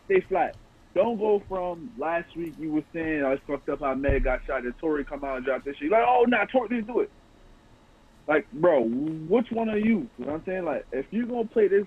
Stay 0.07 0.21
flat. 0.29 0.57
Don't 0.95 1.19
go 1.19 1.43
from 1.49 1.91
last 1.99 2.37
week 2.37 2.55
you 2.59 2.73
were 2.73 2.85
saying 2.93 3.23
oh, 3.23 3.29
I 3.29 3.31
was 3.31 3.41
fucked 3.47 3.69
up 3.69 3.81
how 3.81 3.95
Meg 3.95 4.25
got 4.25 4.41
shot 4.47 4.65
and 4.65 4.77
Tory 4.79 5.05
come 5.05 5.25
out 5.25 5.37
and 5.37 5.47
drop 5.47 5.65
this 5.65 5.77
shit. 5.77 5.89
You're 5.89 5.99
like 5.99 6.07
oh 6.07 6.25
nah 6.27 6.45
Tory 6.47 6.69
didn't 6.69 6.87
do 6.87 7.01
it. 7.01 7.11
Like 8.29 8.51
bro, 8.53 8.85
which 8.85 9.49
one 9.51 9.68
are 9.68 9.79
you? 9.79 10.11
You 10.16 10.25
know 10.27 10.33
what 10.33 10.35
I'm 10.35 10.45
saying? 10.47 10.64
Like 10.64 10.85
if 10.93 11.07
you're 11.11 11.27
gonna 11.27 11.49
play 11.49 11.68
this, 11.68 11.85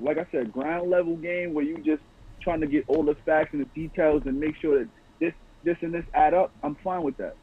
like 0.00 0.18
I 0.18 0.26
said, 0.30 0.52
ground 0.52 0.90
level 0.90 1.16
game 1.16 1.54
where 1.54 1.64
you 1.64 1.76
just 1.78 2.02
trying 2.42 2.60
to 2.60 2.66
get 2.66 2.84
all 2.88 3.04
the 3.04 3.16
facts 3.24 3.50
and 3.52 3.62
the 3.62 3.70
details 3.74 4.22
and 4.26 4.38
make 4.38 4.54
sure 4.60 4.78
that 4.80 4.90
this 5.20 5.32
this 5.64 5.76
and 5.82 5.94
this 5.94 6.04
add 6.14 6.34
up, 6.34 6.52
I'm 6.62 6.76
fine 6.84 7.02
with 7.02 7.16
that. 7.18 7.34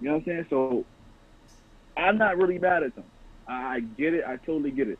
You 0.00 0.08
know 0.08 0.14
what 0.14 0.20
I'm 0.20 0.24
saying? 0.26 0.46
So 0.50 0.86
I'm 1.96 2.18
not 2.18 2.36
really 2.36 2.58
mad 2.58 2.82
at 2.82 2.94
them. 2.94 3.04
I 3.48 3.80
get 3.80 4.14
it. 4.14 4.24
I 4.26 4.36
totally 4.44 4.70
get 4.70 4.88
it. 4.88 4.98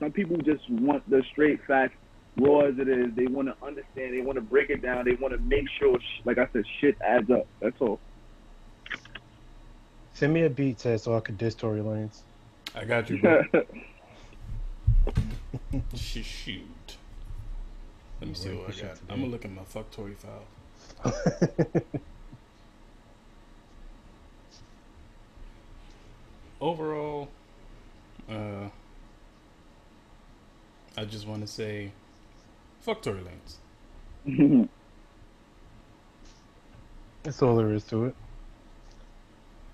Some 0.00 0.12
people 0.12 0.36
just 0.38 0.62
want 0.70 1.08
the 1.08 1.22
straight 1.32 1.60
facts, 1.66 1.94
raw 2.40 2.60
as 2.60 2.74
it 2.78 2.88
is. 2.88 3.06
They 3.16 3.26
want 3.26 3.48
to 3.48 3.66
understand. 3.66 4.14
They 4.14 4.20
want 4.20 4.36
to 4.36 4.42
break 4.42 4.70
it 4.70 4.82
down. 4.82 5.04
They 5.04 5.16
want 5.20 5.34
to 5.34 5.40
make 5.40 5.64
sure, 5.80 5.98
like 6.24 6.38
I 6.38 6.46
said, 6.52 6.64
shit 6.80 6.96
adds 7.06 7.30
up. 7.30 7.48
That's 7.60 7.76
all. 7.80 8.00
Send 10.16 10.32
me 10.32 10.44
a 10.44 10.48
beat, 10.48 10.78
Ted, 10.78 10.98
so 10.98 11.14
I 11.14 11.20
could 11.20 11.36
diss 11.36 11.54
Tory 11.54 11.80
Lanez. 11.80 12.22
I 12.74 12.86
got 12.86 13.10
you, 13.10 13.18
bro. 13.18 13.44
Sh- 15.94 16.24
Shoot. 16.24 16.96
Let 18.22 18.28
me 18.28 18.34
see 18.34 18.48
what 18.48 18.70
I 18.70 18.80
got. 18.80 18.98
I'm 19.10 19.20
gonna 19.20 19.30
look 19.30 19.44
at 19.44 19.50
my 19.50 19.62
fuck 19.64 19.90
Tory 19.90 20.14
file. 20.14 20.46
overall, 26.62 27.28
uh, 28.30 28.70
I 30.96 31.04
just 31.04 31.26
want 31.26 31.42
to 31.42 31.46
say, 31.46 31.92
fuck 32.80 33.02
Tory 33.02 33.20
Lanez. 34.24 34.68
That's 37.22 37.42
all 37.42 37.54
there 37.56 37.74
is 37.74 37.84
to 37.84 38.06
it. 38.06 38.14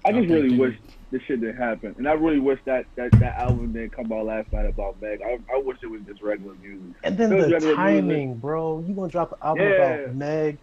I 0.04 0.12
just 0.12 0.28
think 0.28 0.30
really 0.30 0.50
wish 0.58 0.74
this 1.10 1.22
shit 1.28 1.40
didn't 1.40 1.58
happen, 1.58 1.94
and 1.98 2.08
I 2.08 2.12
really 2.12 2.40
wish 2.40 2.58
that 2.66 2.86
that, 2.96 3.12
that 3.20 3.34
album 3.38 3.72
didn't 3.72 3.94
come 3.94 4.12
out 4.12 4.26
last 4.26 4.48
night 4.52 4.66
about 4.66 5.00
Meg. 5.00 5.20
I, 5.24 5.34
I 5.34 5.62
wish 5.64 5.78
it 5.82 5.88
was 5.88 6.02
just 6.06 6.22
regular 6.22 6.54
music. 6.56 6.96
And 7.04 7.18
then 7.18 7.30
It 7.30 7.38
the 7.38 7.50
regular 7.50 7.76
timing, 7.76 8.38
bro. 8.40 8.84
You 8.86 8.94
gonna 8.94 9.10
drop 9.10 9.32
an 9.32 9.38
album 9.42 9.68
Yeah. 9.68 9.74
about 9.74 10.14
Meg? 10.16 10.60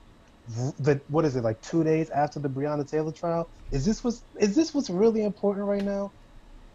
The 0.79 1.01
what 1.07 1.25
is 1.25 1.35
it 1.35 1.43
like 1.43 1.61
two 1.61 1.83
days 1.83 2.09
after 2.09 2.39
the 2.39 2.49
Breonna 2.49 2.89
Taylor 2.89 3.13
trial? 3.13 3.51
Is 3.71 3.85
this 3.85 4.03
what's 4.03 4.23
is 4.39 4.55
this 4.55 4.73
what's 4.73 4.89
really 4.89 5.23
important 5.23 5.67
right 5.67 5.83
now? 5.83 6.13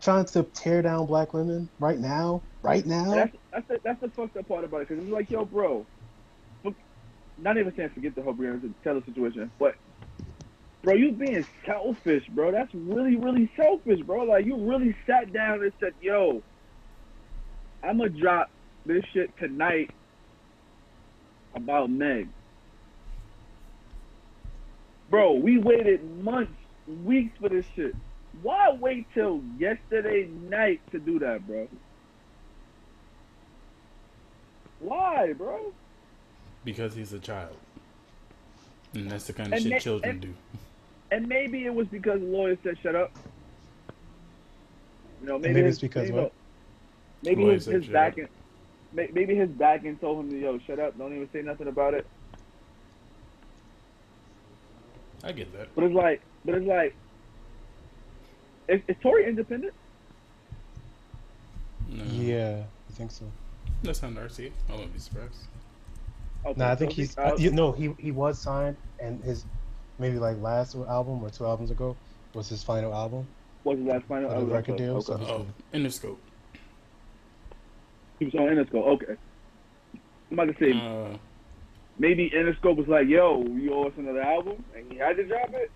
Trying 0.02 0.26
to 0.26 0.44
tear 0.54 0.82
down 0.82 1.06
black 1.06 1.34
women 1.34 1.70
right 1.78 1.98
now, 1.98 2.44
right 2.62 2.86
now. 2.86 3.12
And 3.12 3.32
That's 3.32 3.32
that's 3.52 3.68
the, 3.68 3.80
that's 3.84 4.00
the 4.00 4.10
fucked 4.16 4.36
up 4.36 4.48
part 4.48 4.64
about 4.64 4.82
it 4.82 4.88
because 4.88 5.04
it's 5.04 5.12
like, 5.12 5.30
yo, 5.30 5.44
bro, 5.44 5.88
not 7.38 7.58
even 7.58 7.72
saying 7.76 7.90
forget 7.94 8.14
the 8.14 8.22
whole 8.22 8.34
Breonna 8.34 8.74
Taylor 8.84 9.02
situation, 9.04 9.52
but 9.58 9.74
bro, 10.84 10.94
you 10.94 11.10
being 11.12 11.44
selfish, 11.66 12.26
bro. 12.28 12.52
That's 12.52 12.72
really 12.74 13.16
really 13.16 13.50
selfish, 13.56 14.00
bro. 14.00 14.24
Like 14.24 14.44
you 14.46 14.56
really 14.56 14.94
sat 15.06 15.32
down 15.32 15.62
and 15.62 15.72
said, 15.80 15.94
yo, 16.00 16.42
I'm 17.82 17.98
gonna 17.98 18.10
drop 18.10 18.50
this 18.86 19.04
shit 19.12 19.36
tonight 19.38 19.90
about 21.54 21.90
Meg. 21.90 22.28
Bro, 25.10 25.34
we 25.34 25.58
waited 25.58 26.22
months, 26.22 26.52
weeks 27.04 27.36
for 27.40 27.48
this 27.48 27.64
shit. 27.74 27.94
Why 28.42 28.72
wait 28.72 29.06
till 29.14 29.42
yesterday 29.58 30.28
night 30.48 30.80
to 30.90 30.98
do 30.98 31.18
that, 31.20 31.46
bro? 31.46 31.68
Why, 34.80 35.32
bro? 35.32 35.72
Because 36.64 36.94
he's 36.94 37.12
a 37.12 37.18
child. 37.18 37.56
And 38.92 39.10
that's 39.10 39.26
the 39.26 39.32
kind 39.32 39.48
of 39.48 39.54
And 39.54 39.62
shit 39.62 39.72
they- 39.72 39.78
children 39.78 40.10
and- 40.10 40.20
do. 40.20 40.34
And 41.14 41.28
maybe 41.28 41.64
it 41.64 41.72
was 41.72 41.86
because 41.86 42.18
the 42.18 42.26
lawyer 42.26 42.58
said 42.64 42.76
shut 42.82 42.96
up. 42.96 43.12
You 45.20 45.28
know, 45.28 45.38
maybe, 45.38 45.54
maybe 45.54 45.68
it's 45.68 45.78
because 45.78 46.10
maybe, 46.10 46.18
what? 46.22 46.32
maybe 47.22 47.44
his, 47.44 47.64
said 47.66 47.74
his 47.74 47.86
back 47.86 48.14
up. 48.14 48.18
end, 48.18 48.28
may- 48.92 49.10
maybe 49.12 49.36
his 49.36 49.48
back 49.50 49.84
end 49.84 50.00
told 50.00 50.24
him 50.24 50.30
to 50.30 50.36
yo 50.40 50.58
shut 50.66 50.80
up, 50.80 50.98
don't 50.98 51.14
even 51.14 51.30
say 51.32 51.40
nothing 51.42 51.68
about 51.68 51.94
it. 51.94 52.04
I 55.22 55.30
get 55.30 55.52
that. 55.56 55.68
But 55.76 55.84
it's 55.84 55.94
like, 55.94 56.20
but 56.44 56.56
it's 56.56 56.66
like, 56.66 56.96
is, 58.66 58.80
is 58.88 58.96
Tory 59.00 59.28
independent? 59.28 59.72
No, 61.90 62.02
Yeah, 62.10 62.64
I 62.90 62.92
think 62.94 63.12
so. 63.12 63.24
That's 63.84 64.02
not 64.02 64.10
Narcy. 64.14 64.50
I 64.68 64.72
wouldn't 64.72 64.92
be 64.92 64.98
surprised. 64.98 65.46
Okay, 66.44 66.58
No, 66.58 66.66
I 66.66 66.74
think 66.74 66.90
so 66.90 66.96
he's. 66.96 67.14
he- 67.14 67.20
uh, 67.20 67.36
you 67.36 67.52
know, 67.52 67.70
he 67.70 67.94
he 68.00 68.10
was 68.10 68.36
signed, 68.36 68.76
and 68.98 69.22
his 69.22 69.44
maybe 69.98 70.18
like 70.18 70.40
last 70.40 70.74
album 70.74 71.22
or 71.22 71.30
two 71.30 71.46
albums 71.46 71.70
ago 71.70 71.96
was 72.34 72.48
his 72.48 72.62
final 72.64 72.92
album. 72.94 73.26
was 73.64 73.78
his 73.78 73.86
last 73.86 74.04
final 74.06 74.30
on 74.30 74.46
the 74.46 74.52
oh, 74.52 74.54
record 74.54 74.74
okay, 74.74 74.84
deal, 74.84 74.96
Okay. 74.96 75.06
so- 75.06 75.46
Oh, 75.72 75.76
Interscope. 75.76 76.18
He 78.18 78.26
was 78.26 78.34
on 78.34 78.42
Interscope. 78.42 78.86
Okay. 78.86 79.16
I'm 80.30 80.38
about 80.38 80.56
to 80.56 80.58
say 80.58 80.72
Uh, 80.78 81.16
maybe 81.98 82.30
Interscope 82.30 82.76
was 82.76 82.88
like, 82.88 83.08
"Yo, 83.08 83.42
you 83.44 83.72
owe 83.74 83.84
us 83.86 83.92
another 83.96 84.22
album," 84.22 84.64
and 84.76 84.90
he 84.90 84.98
had 84.98 85.16
to 85.16 85.24
drop 85.24 85.52
it. 85.54 85.70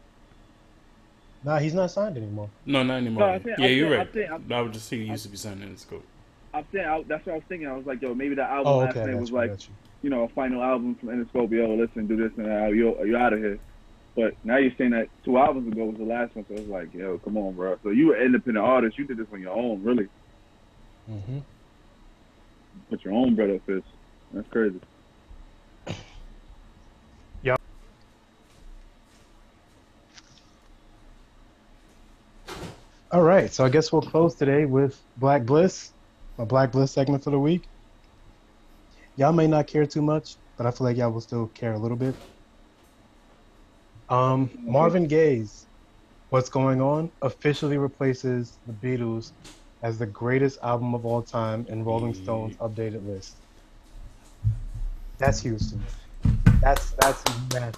Nah, 1.45 1.59
he's 1.59 1.75
not 1.75 1.91
signed 1.91 2.17
anymore. 2.17 2.51
no, 2.67 2.83
not 2.83 2.97
anymore. 2.97 3.21
No, 3.21 3.27
I'm 3.35 3.43
saying- 3.45 3.57
yeah, 3.59 3.65
I'm 3.67 3.71
you're 3.73 3.89
saying- 3.89 3.99
right. 3.99 4.07
I'm 4.09 4.13
saying- 4.15 4.31
I'm- 4.33 4.53
I 4.53 4.63
would 4.63 4.73
just 4.73 4.89
say 4.89 4.97
he 4.99 5.05
used 5.05 5.23
to 5.25 5.29
be 5.31 5.37
signed 5.37 5.63
Interscope. 5.63 6.03
I'm 6.55 6.65
saying 6.73 6.87
I, 6.87 7.03
that's 7.07 7.25
what 7.27 7.33
I 7.33 7.37
was 7.37 7.45
thinking. 7.49 7.69
I 7.69 7.77
was 7.77 7.87
like, 7.87 8.01
"Yo, 8.03 8.15
maybe 8.15 8.35
the 8.35 8.43
album 8.43 8.73
Oh, 8.73 8.79
last 8.79 8.91
okay. 8.91 9.03
I 9.03 9.07
night 9.07 9.13
got 9.13 9.21
was 9.21 9.31
you, 9.31 9.37
like, 9.37 9.51
you. 9.51 9.75
you 10.03 10.11
know, 10.11 10.25
a 10.25 10.29
final 10.29 10.63
album 10.63 10.95
from 10.97 11.09
Interscope. 11.11 11.51
Yo, 11.51 11.75
listen, 11.75 12.07
do 12.07 12.17
this 12.17 12.33
and 12.37 12.47
that. 12.47 12.75
You're 12.75 13.07
you 13.07 13.17
out 13.17 13.33
of 13.33 13.39
here." 13.39 13.59
But 14.19 14.35
now 14.43 14.57
you're 14.57 14.73
saying 14.77 14.91
that 14.91 15.07
two 15.25 15.39
albums 15.39 15.71
ago 15.71 15.85
was 15.85 15.97
the 15.97 16.03
last 16.03 16.35
one, 16.35 16.45
so 16.49 16.55
it's 16.55 16.69
like, 16.69 16.93
yo, 16.93 17.19
come 17.19 17.37
on, 17.37 17.55
bro. 17.55 17.79
So 17.85 17.91
you 17.91 18.09
were 18.09 18.17
an 18.17 18.27
independent 18.27 18.67
artist. 18.67 18.99
You 18.99 19.07
did 19.07 19.17
this 19.17 19.29
on 19.33 19.41
your 19.41 19.53
own, 19.53 19.81
really. 19.85 20.09
Mm-hmm. 21.09 21.39
Put 22.91 23.05
your 23.05 23.15
own 23.15 23.37
bread 23.37 23.51
up, 23.51 23.65
fist. 23.65 23.87
That's 24.33 24.49
crazy. 24.49 24.81
Yeah. 27.45 27.55
All 33.13 33.23
right, 33.23 33.53
so 33.53 33.65
I 33.65 33.69
guess 33.69 33.93
we'll 33.93 34.03
close 34.03 34.35
today 34.35 34.65
with 34.65 35.01
Black 35.19 35.45
Bliss, 35.45 35.93
my 36.37 36.45
Black 36.45 36.73
Bliss 36.73 36.91
segment 36.91 37.23
for 37.23 37.31
the 37.31 37.39
week. 37.39 37.63
Y'all 39.15 39.33
may 39.33 39.47
not 39.47 39.69
care 39.69 39.87
too 39.87 40.03
much, 40.03 40.35
but 40.57 40.67
I 40.67 40.73
feel 40.73 40.89
like 40.89 40.97
y'all 40.97 41.13
will 41.13 41.21
still 41.21 41.47
care 41.55 41.75
a 41.75 41.79
little 41.79 41.97
bit. 41.97 42.17
Um, 44.11 44.51
Marvin 44.63 45.07
Gaye's 45.07 45.67
"What's 46.31 46.49
Going 46.49 46.81
On" 46.81 47.11
officially 47.23 47.79
replaces 47.79 48.57
the 48.67 48.73
Beatles 48.73 49.33
as 49.83 49.99
the 49.99 50.07
greatest 50.07 50.59
album 50.63 50.95
of 50.95 51.05
all 51.07 51.23
time 51.23 51.67
in 51.69 51.85
Rolling 51.85 52.15
Stone's 52.15 52.57
updated 52.57 53.07
list. 53.07 53.37
That's 55.19 55.41
huge 55.41 55.69
to 55.71 55.77
me. 55.77 55.83
That's 56.61 56.91
that's 56.93 57.23
massive. 57.53 57.77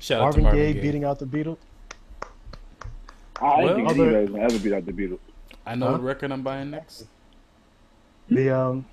Shout 0.00 0.20
out 0.20 0.22
Marvin, 0.24 0.38
to 0.38 0.42
Marvin 0.44 0.60
Gaye 0.60 0.72
Gaye. 0.74 0.80
beating 0.80 1.04
out 1.04 1.18
the 1.18 1.26
Beatles. 1.26 1.58
I 3.40 3.64
Well- 3.64 3.74
think 3.76 3.88
Other- 3.88 4.04
you 4.04 4.12
guys 4.26 4.30
will 4.30 4.40
ever 4.40 4.58
beat 4.58 4.72
out 4.72 4.86
the 4.86 4.92
Beatles. 4.92 5.18
I 5.66 5.74
know 5.74 5.86
Huh? 5.86 5.92
what 5.92 6.02
record 6.02 6.32
I'm 6.32 6.42
buying 6.42 6.70
next. 6.70 7.06
The 8.30 8.50
um, 8.50 8.84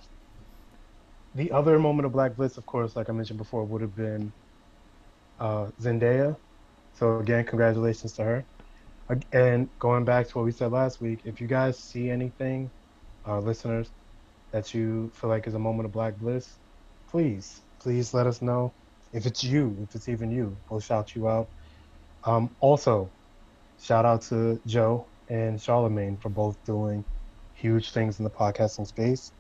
the 1.36 1.52
other 1.52 1.78
moment 1.80 2.06
of 2.06 2.12
Black 2.14 2.36
Bliss, 2.36 2.58
of 2.58 2.66
course, 2.66 2.96
like 2.96 3.10
I 3.10 3.14
mentioned 3.14 3.38
before, 3.40 3.64
would 3.66 3.82
have 3.82 3.96
been 3.96 4.32
uh, 5.40 5.72
Zendaya. 5.82 6.38
So 6.94 7.20
again, 7.20 7.46
congratulations 7.46 8.14
to 8.14 8.24
her. 8.24 8.48
And 9.32 9.70
going 9.80 10.06
back 10.06 10.28
to 10.30 10.38
what 10.38 10.46
we 10.46 10.52
said 10.52 10.72
last 10.72 11.02
week, 11.02 11.22
if 11.26 11.40
you 11.42 11.48
guys 11.48 11.80
see 11.80 12.10
anything, 12.10 12.72
uh, 13.28 13.40
listeners, 13.40 13.92
that 14.52 14.74
you 14.74 15.12
feel 15.14 15.30
like 15.30 15.48
is 15.48 15.54
a 15.54 15.60
moment 15.60 15.86
of 15.86 15.92
Black 15.92 16.18
Bliss, 16.18 16.60
please, 17.10 17.62
please 17.82 18.14
let 18.14 18.28
us 18.28 18.42
know. 18.42 18.74
If 19.14 19.26
it's 19.26 19.44
you, 19.44 19.78
if 19.82 19.96
it's 19.96 20.10
even 20.10 20.32
you, 20.32 20.58
we'll 20.70 20.80
shout 20.80 21.16
you 21.16 21.28
out. 21.28 21.50
Um, 22.26 22.56
also, 22.60 23.14
shout 23.80 24.06
out 24.06 24.22
to 24.24 24.60
Joe 24.66 25.10
and 25.30 25.62
Charlemagne 25.62 26.18
for 26.18 26.30
both 26.30 26.58
doing 26.66 27.06
huge 27.54 27.92
things 27.92 28.20
in 28.20 28.24
the 28.24 28.32
podcasting 28.32 28.88
space. 28.88 29.32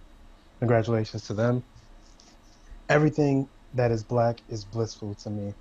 Congratulations 0.59 1.23
to 1.27 1.33
them. 1.33 1.63
Everything 2.89 3.49
that 3.73 3.91
is 3.91 4.03
black 4.03 4.41
is 4.47 4.65
blissful 4.65 5.15
to 5.15 5.29
me. 5.29 5.53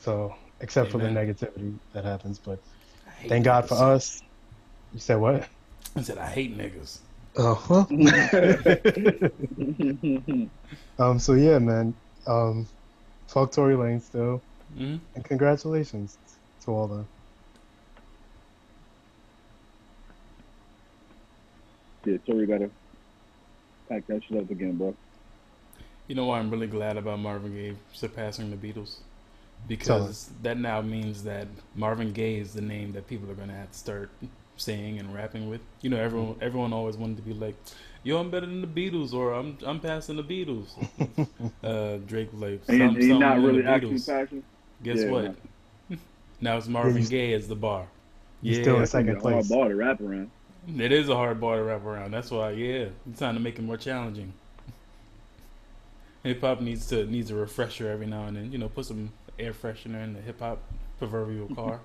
So, 0.00 0.34
except 0.60 0.92
for 0.92 0.98
the 0.98 1.08
negativity 1.08 1.78
that 1.92 2.04
happens, 2.04 2.38
but 2.38 2.60
I 3.06 3.10
hate 3.10 3.28
thank 3.30 3.44
God 3.44 3.68
for 3.68 3.74
us. 3.74 4.20
You 4.92 5.00
said 5.00 5.16
what? 5.16 5.48
I 5.96 6.02
said 6.02 6.18
I 6.18 6.30
hate 6.30 6.56
niggas. 6.56 7.00
Oh, 7.36 7.64
well. 7.68 7.88
um. 10.98 11.18
So 11.18 11.34
yeah, 11.34 11.58
man. 11.58 11.94
Um, 12.26 12.66
fuck 13.28 13.52
Tory 13.52 13.76
Lane 13.76 14.00
still, 14.00 14.42
hmm 14.74 14.96
and 15.14 15.24
congratulations 15.24 16.18
to 16.64 16.70
all 16.72 16.88
them. 16.88 17.08
yeah, 22.06 22.16
Tory 22.28 22.46
gotta 22.46 22.70
pack 23.90 24.04
that 24.08 24.22
shit 24.24 24.42
up 24.42 24.50
again, 24.50 24.78
bro. 24.78 24.96
You 26.08 26.14
know 26.14 26.24
why 26.26 26.38
I'm 26.38 26.50
really 26.50 26.66
glad 26.68 26.96
about 26.96 27.18
Marvin 27.20 27.52
Gaye 27.54 27.76
surpassing 27.92 28.50
the 28.50 28.56
Beatles? 28.56 29.00
Because 29.68 30.30
that 30.42 30.56
now 30.58 30.80
means 30.80 31.22
that 31.24 31.46
Marvin 31.76 32.12
Gaye 32.12 32.38
is 32.38 32.54
the 32.54 32.62
name 32.62 32.92
that 32.92 33.06
people 33.06 33.30
are 33.30 33.34
gonna 33.34 33.54
have 33.54 33.70
to 33.70 33.78
start 33.78 34.10
saying 34.56 34.98
and 34.98 35.14
rapping 35.14 35.48
with. 35.48 35.60
You 35.82 35.90
know, 35.90 35.98
everyone 35.98 36.36
everyone 36.40 36.72
always 36.72 36.96
wanted 36.96 37.18
to 37.18 37.22
be 37.22 37.34
like, 37.34 37.54
"Yo, 38.02 38.18
I'm 38.18 38.30
better 38.30 38.46
than 38.46 38.62
the 38.62 38.66
Beatles," 38.66 39.12
or 39.12 39.34
"I'm 39.34 39.58
I'm 39.66 39.78
passing 39.80 40.16
the 40.16 40.24
Beatles." 40.24 40.70
uh, 41.62 41.98
Drake 42.06 42.32
was 42.32 42.40
like, 42.40 42.60
And, 42.68 42.78
"Some- 42.78 42.80
and 42.80 42.96
he's 42.96 43.08
something 43.08 43.18
not 43.20 43.36
in 43.36 43.42
the 43.42 43.48
really 43.48 43.64
actually 43.66 43.94
Beatles." 43.96 44.06
passion. 44.06 44.42
Guess 44.82 44.98
Yeah, 45.00 45.10
what? 45.10 45.34
now 46.40 46.56
it's 46.56 46.68
Marvin 46.68 47.04
Gaye 47.04 47.34
as 47.34 47.46
the 47.48 47.56
bar. 47.56 47.86
he's 48.42 48.56
Yeah, 48.58 48.62
still 48.62 48.74
in 48.76 48.80
That's 48.80 48.92
second 48.92 49.16
a 49.16 49.20
hard 49.20 49.22
place. 49.34 49.48
ball 49.48 49.68
to 49.68 49.74
wrap 49.76 50.00
around. 50.00 50.30
it 50.78 50.92
is 50.92 51.08
a 51.08 51.14
hard 51.16 51.40
bar 51.40 51.56
to 51.56 51.62
wrap 51.64 51.84
around. 51.84 52.12
That's 52.12 52.30
why, 52.30 52.50
yeah, 52.52 52.86
it's 53.10 53.18
time 53.20 53.34
to 53.34 53.40
make 53.40 53.58
it 53.58 53.62
more 53.62 53.76
challenging. 53.76 54.32
Hip 56.24 56.40
hop 56.40 56.60
needs 56.60 56.86
to 56.88 57.06
needs 57.06 57.30
a 57.30 57.34
refresher 57.34 57.88
every 57.90 58.06
now 58.06 58.24
and 58.26 58.36
then. 58.36 58.52
You 58.52 58.58
know, 58.58 58.68
put 58.68 58.86
some 58.86 59.12
air 59.38 59.52
freshener 59.52 60.02
in 60.04 60.12
the 60.14 60.20
hip 60.20 60.40
hop 60.40 60.60
proverbial 60.98 61.48
car. 61.54 61.80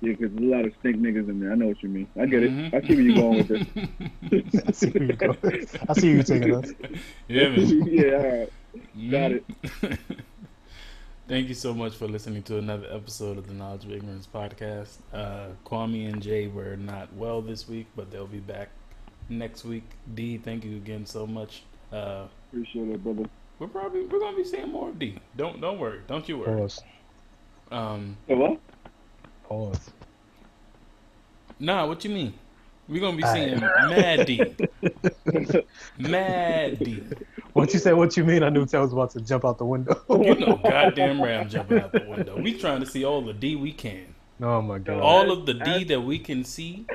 Yeah, 0.00 0.12
because 0.12 0.30
there's 0.36 0.42
a 0.52 0.54
lot 0.56 0.64
of 0.64 0.72
stink 0.78 0.96
niggas 0.98 1.28
in 1.28 1.40
there. 1.40 1.50
I 1.50 1.56
know 1.56 1.66
what 1.66 1.82
you 1.82 1.88
mean. 1.88 2.06
I 2.16 2.26
get 2.26 2.42
Mhm. 2.44 2.72
it. 2.72 2.74
I 2.74 2.86
see 2.86 2.94
where 2.94 3.02
you're 3.02 3.16
going 3.16 3.36
with 3.48 4.52
this. 4.52 4.62
I 4.68 4.70
see 4.72 4.90
where 4.90 5.02
you're 5.02 5.16
going. 5.16 5.66
I 5.88 5.92
see 5.94 6.10
you 6.10 6.22
taking 6.22 6.54
us. 6.54 6.70
Yeah, 7.28 7.48
man. 7.48 7.86
yeah, 7.88 8.12
all 8.14 8.38
right. 8.38 9.10
Got 9.10 9.32
it. 9.32 9.44
Thank 11.26 11.48
you 11.48 11.54
so 11.54 11.74
much 11.74 11.94
for 11.96 12.06
listening 12.08 12.42
to 12.44 12.58
another 12.58 12.86
episode 12.90 13.36
of 13.38 13.46
the 13.48 13.52
Knowledgeable 13.54 13.94
Ignorance 13.94 14.26
podcast. 14.32 14.98
Uh, 15.12 15.48
Kwame 15.66 16.10
and 16.10 16.22
Jay 16.22 16.46
were 16.46 16.76
not 16.76 17.12
well 17.14 17.42
this 17.42 17.68
week, 17.68 17.86
but 17.96 18.10
they'll 18.10 18.26
be 18.26 18.38
back 18.38 18.68
next 19.28 19.64
week. 19.64 19.84
D, 20.14 20.38
thank 20.38 20.64
you 20.64 20.76
again 20.76 21.04
so 21.06 21.26
much. 21.26 21.64
Uh, 21.92 22.28
Appreciate 22.52 22.88
it, 22.88 23.02
brother. 23.04 23.24
We're 23.58 23.66
probably 23.68 24.04
we're 24.06 24.20
gonna 24.20 24.36
be 24.36 24.44
seeing 24.44 24.70
more 24.70 24.88
of 24.90 24.98
D. 24.98 25.18
Don't 25.36 25.60
don't 25.60 25.78
worry, 25.78 26.00
don't 26.06 26.28
you 26.28 26.38
worry. 26.38 26.60
Pause. 26.60 26.82
Um, 27.70 28.16
So 28.28 28.36
what? 28.36 28.58
Pause. 29.44 29.90
nah, 31.58 31.86
what 31.86 32.04
you 32.04 32.10
mean? 32.10 32.34
We're 32.88 33.00
gonna 33.02 33.16
be 33.18 33.22
Aight. 33.22 33.32
seeing 33.34 33.60
Mad 33.60 34.26
D, 34.26 35.62
Mad 35.98 36.78
D. 36.78 37.02
Once 37.54 37.74
you 37.74 37.80
said 37.80 37.92
what 37.94 38.16
you 38.16 38.24
mean, 38.24 38.42
I 38.42 38.48
knew 38.48 38.64
Ted 38.64 38.80
was 38.80 38.92
about 38.92 39.10
to 39.10 39.20
jump 39.20 39.44
out 39.44 39.58
the 39.58 39.64
window. 39.66 40.00
You 40.08 40.34
know, 40.36 40.56
goddamn 40.62 41.20
right, 41.20 41.34
I'm 41.40 41.48
jumping 41.50 41.80
out 41.80 41.92
the 41.92 42.06
window. 42.08 42.40
We 42.40 42.56
trying 42.58 42.80
to 42.80 42.86
see 42.86 43.04
all 43.04 43.20
the 43.20 43.34
D 43.34 43.56
we 43.56 43.72
can. 43.72 44.14
oh 44.40 44.62
my 44.62 44.78
god. 44.78 45.00
all 45.02 45.30
of 45.30 45.44
the 45.44 45.54
D 45.54 45.84
that 45.84 46.00
we 46.00 46.18
can 46.18 46.44
see, 46.44 46.86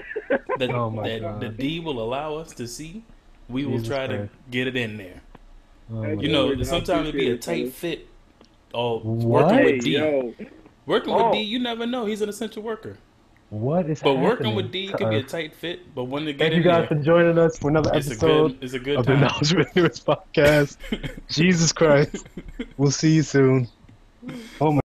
that, 0.57 0.71
Oh 0.71 0.89
my 0.89 1.07
that 1.07 1.21
God. 1.21 1.39
the 1.41 1.49
D 1.49 1.79
will 1.79 2.01
allow 2.01 2.35
us 2.37 2.53
to 2.53 2.67
see, 2.67 3.03
we 3.49 3.65
will 3.65 3.73
Jesus 3.73 3.87
try 3.89 4.07
to 4.07 4.29
get 4.49 4.65
it 4.67 4.75
in 4.75 4.97
there. 4.97 5.21
Oh 5.93 6.03
You 6.19 6.29
know, 6.29 6.61
sometimes 6.63 7.09
it'd 7.09 7.13
be 7.19 7.29
a 7.29 7.33
appreciate 7.35 7.35
it, 7.35 7.41
tight 7.67 7.73
fit. 7.73 8.07
Oh, 8.73 8.99
What? 8.99 9.45
working 9.45 9.63
with 9.65 9.83
D, 9.83 9.91
yo. 9.91 10.33
working 10.85 11.13
Oh. 11.13 11.25
with 11.25 11.33
D, 11.33 11.39
oh. 11.39 11.41
you 11.41 11.59
never 11.59 11.85
know. 11.85 12.05
He's 12.05 12.21
an 12.21 12.29
essential 12.29 12.63
worker. 12.63 12.97
What 13.49 13.87
is 13.87 14.01
But 14.01 14.15
happening? 14.15 14.23
working 14.23 14.55
with 14.55 14.71
D 14.71 14.87
to 14.87 14.97
can 14.97 15.09
be 15.11 15.17
a 15.17 15.23
tight 15.23 15.53
fit. 15.53 15.93
But 15.93 16.05
when 16.05 16.25
they 16.25 16.33
get 16.33 16.39
Thank 16.39 16.53
in 16.53 16.57
you 16.57 16.63
guys 16.63 16.87
there, 16.89 16.97
for 16.97 17.03
joining 17.03 17.37
us 17.37 17.59
for 17.59 17.69
another 17.69 17.91
it's 17.93 18.07
a 18.07 18.11
episode 18.11 18.47
good, 18.53 18.63
it's 18.63 18.73
a 18.73 18.79
good 18.79 18.97
of 18.97 19.05
the. 19.05 19.15
Knowledgeable 19.15 19.61
Ignorance 19.69 19.99
podcast. 20.03 20.77
Jesus 21.29 21.71
Christ. 21.71 22.25
We'll 22.77 22.89
see 22.89 23.13
you 23.13 23.21
soon. 23.21 23.67
Oh 24.59 24.71
my 24.71 24.81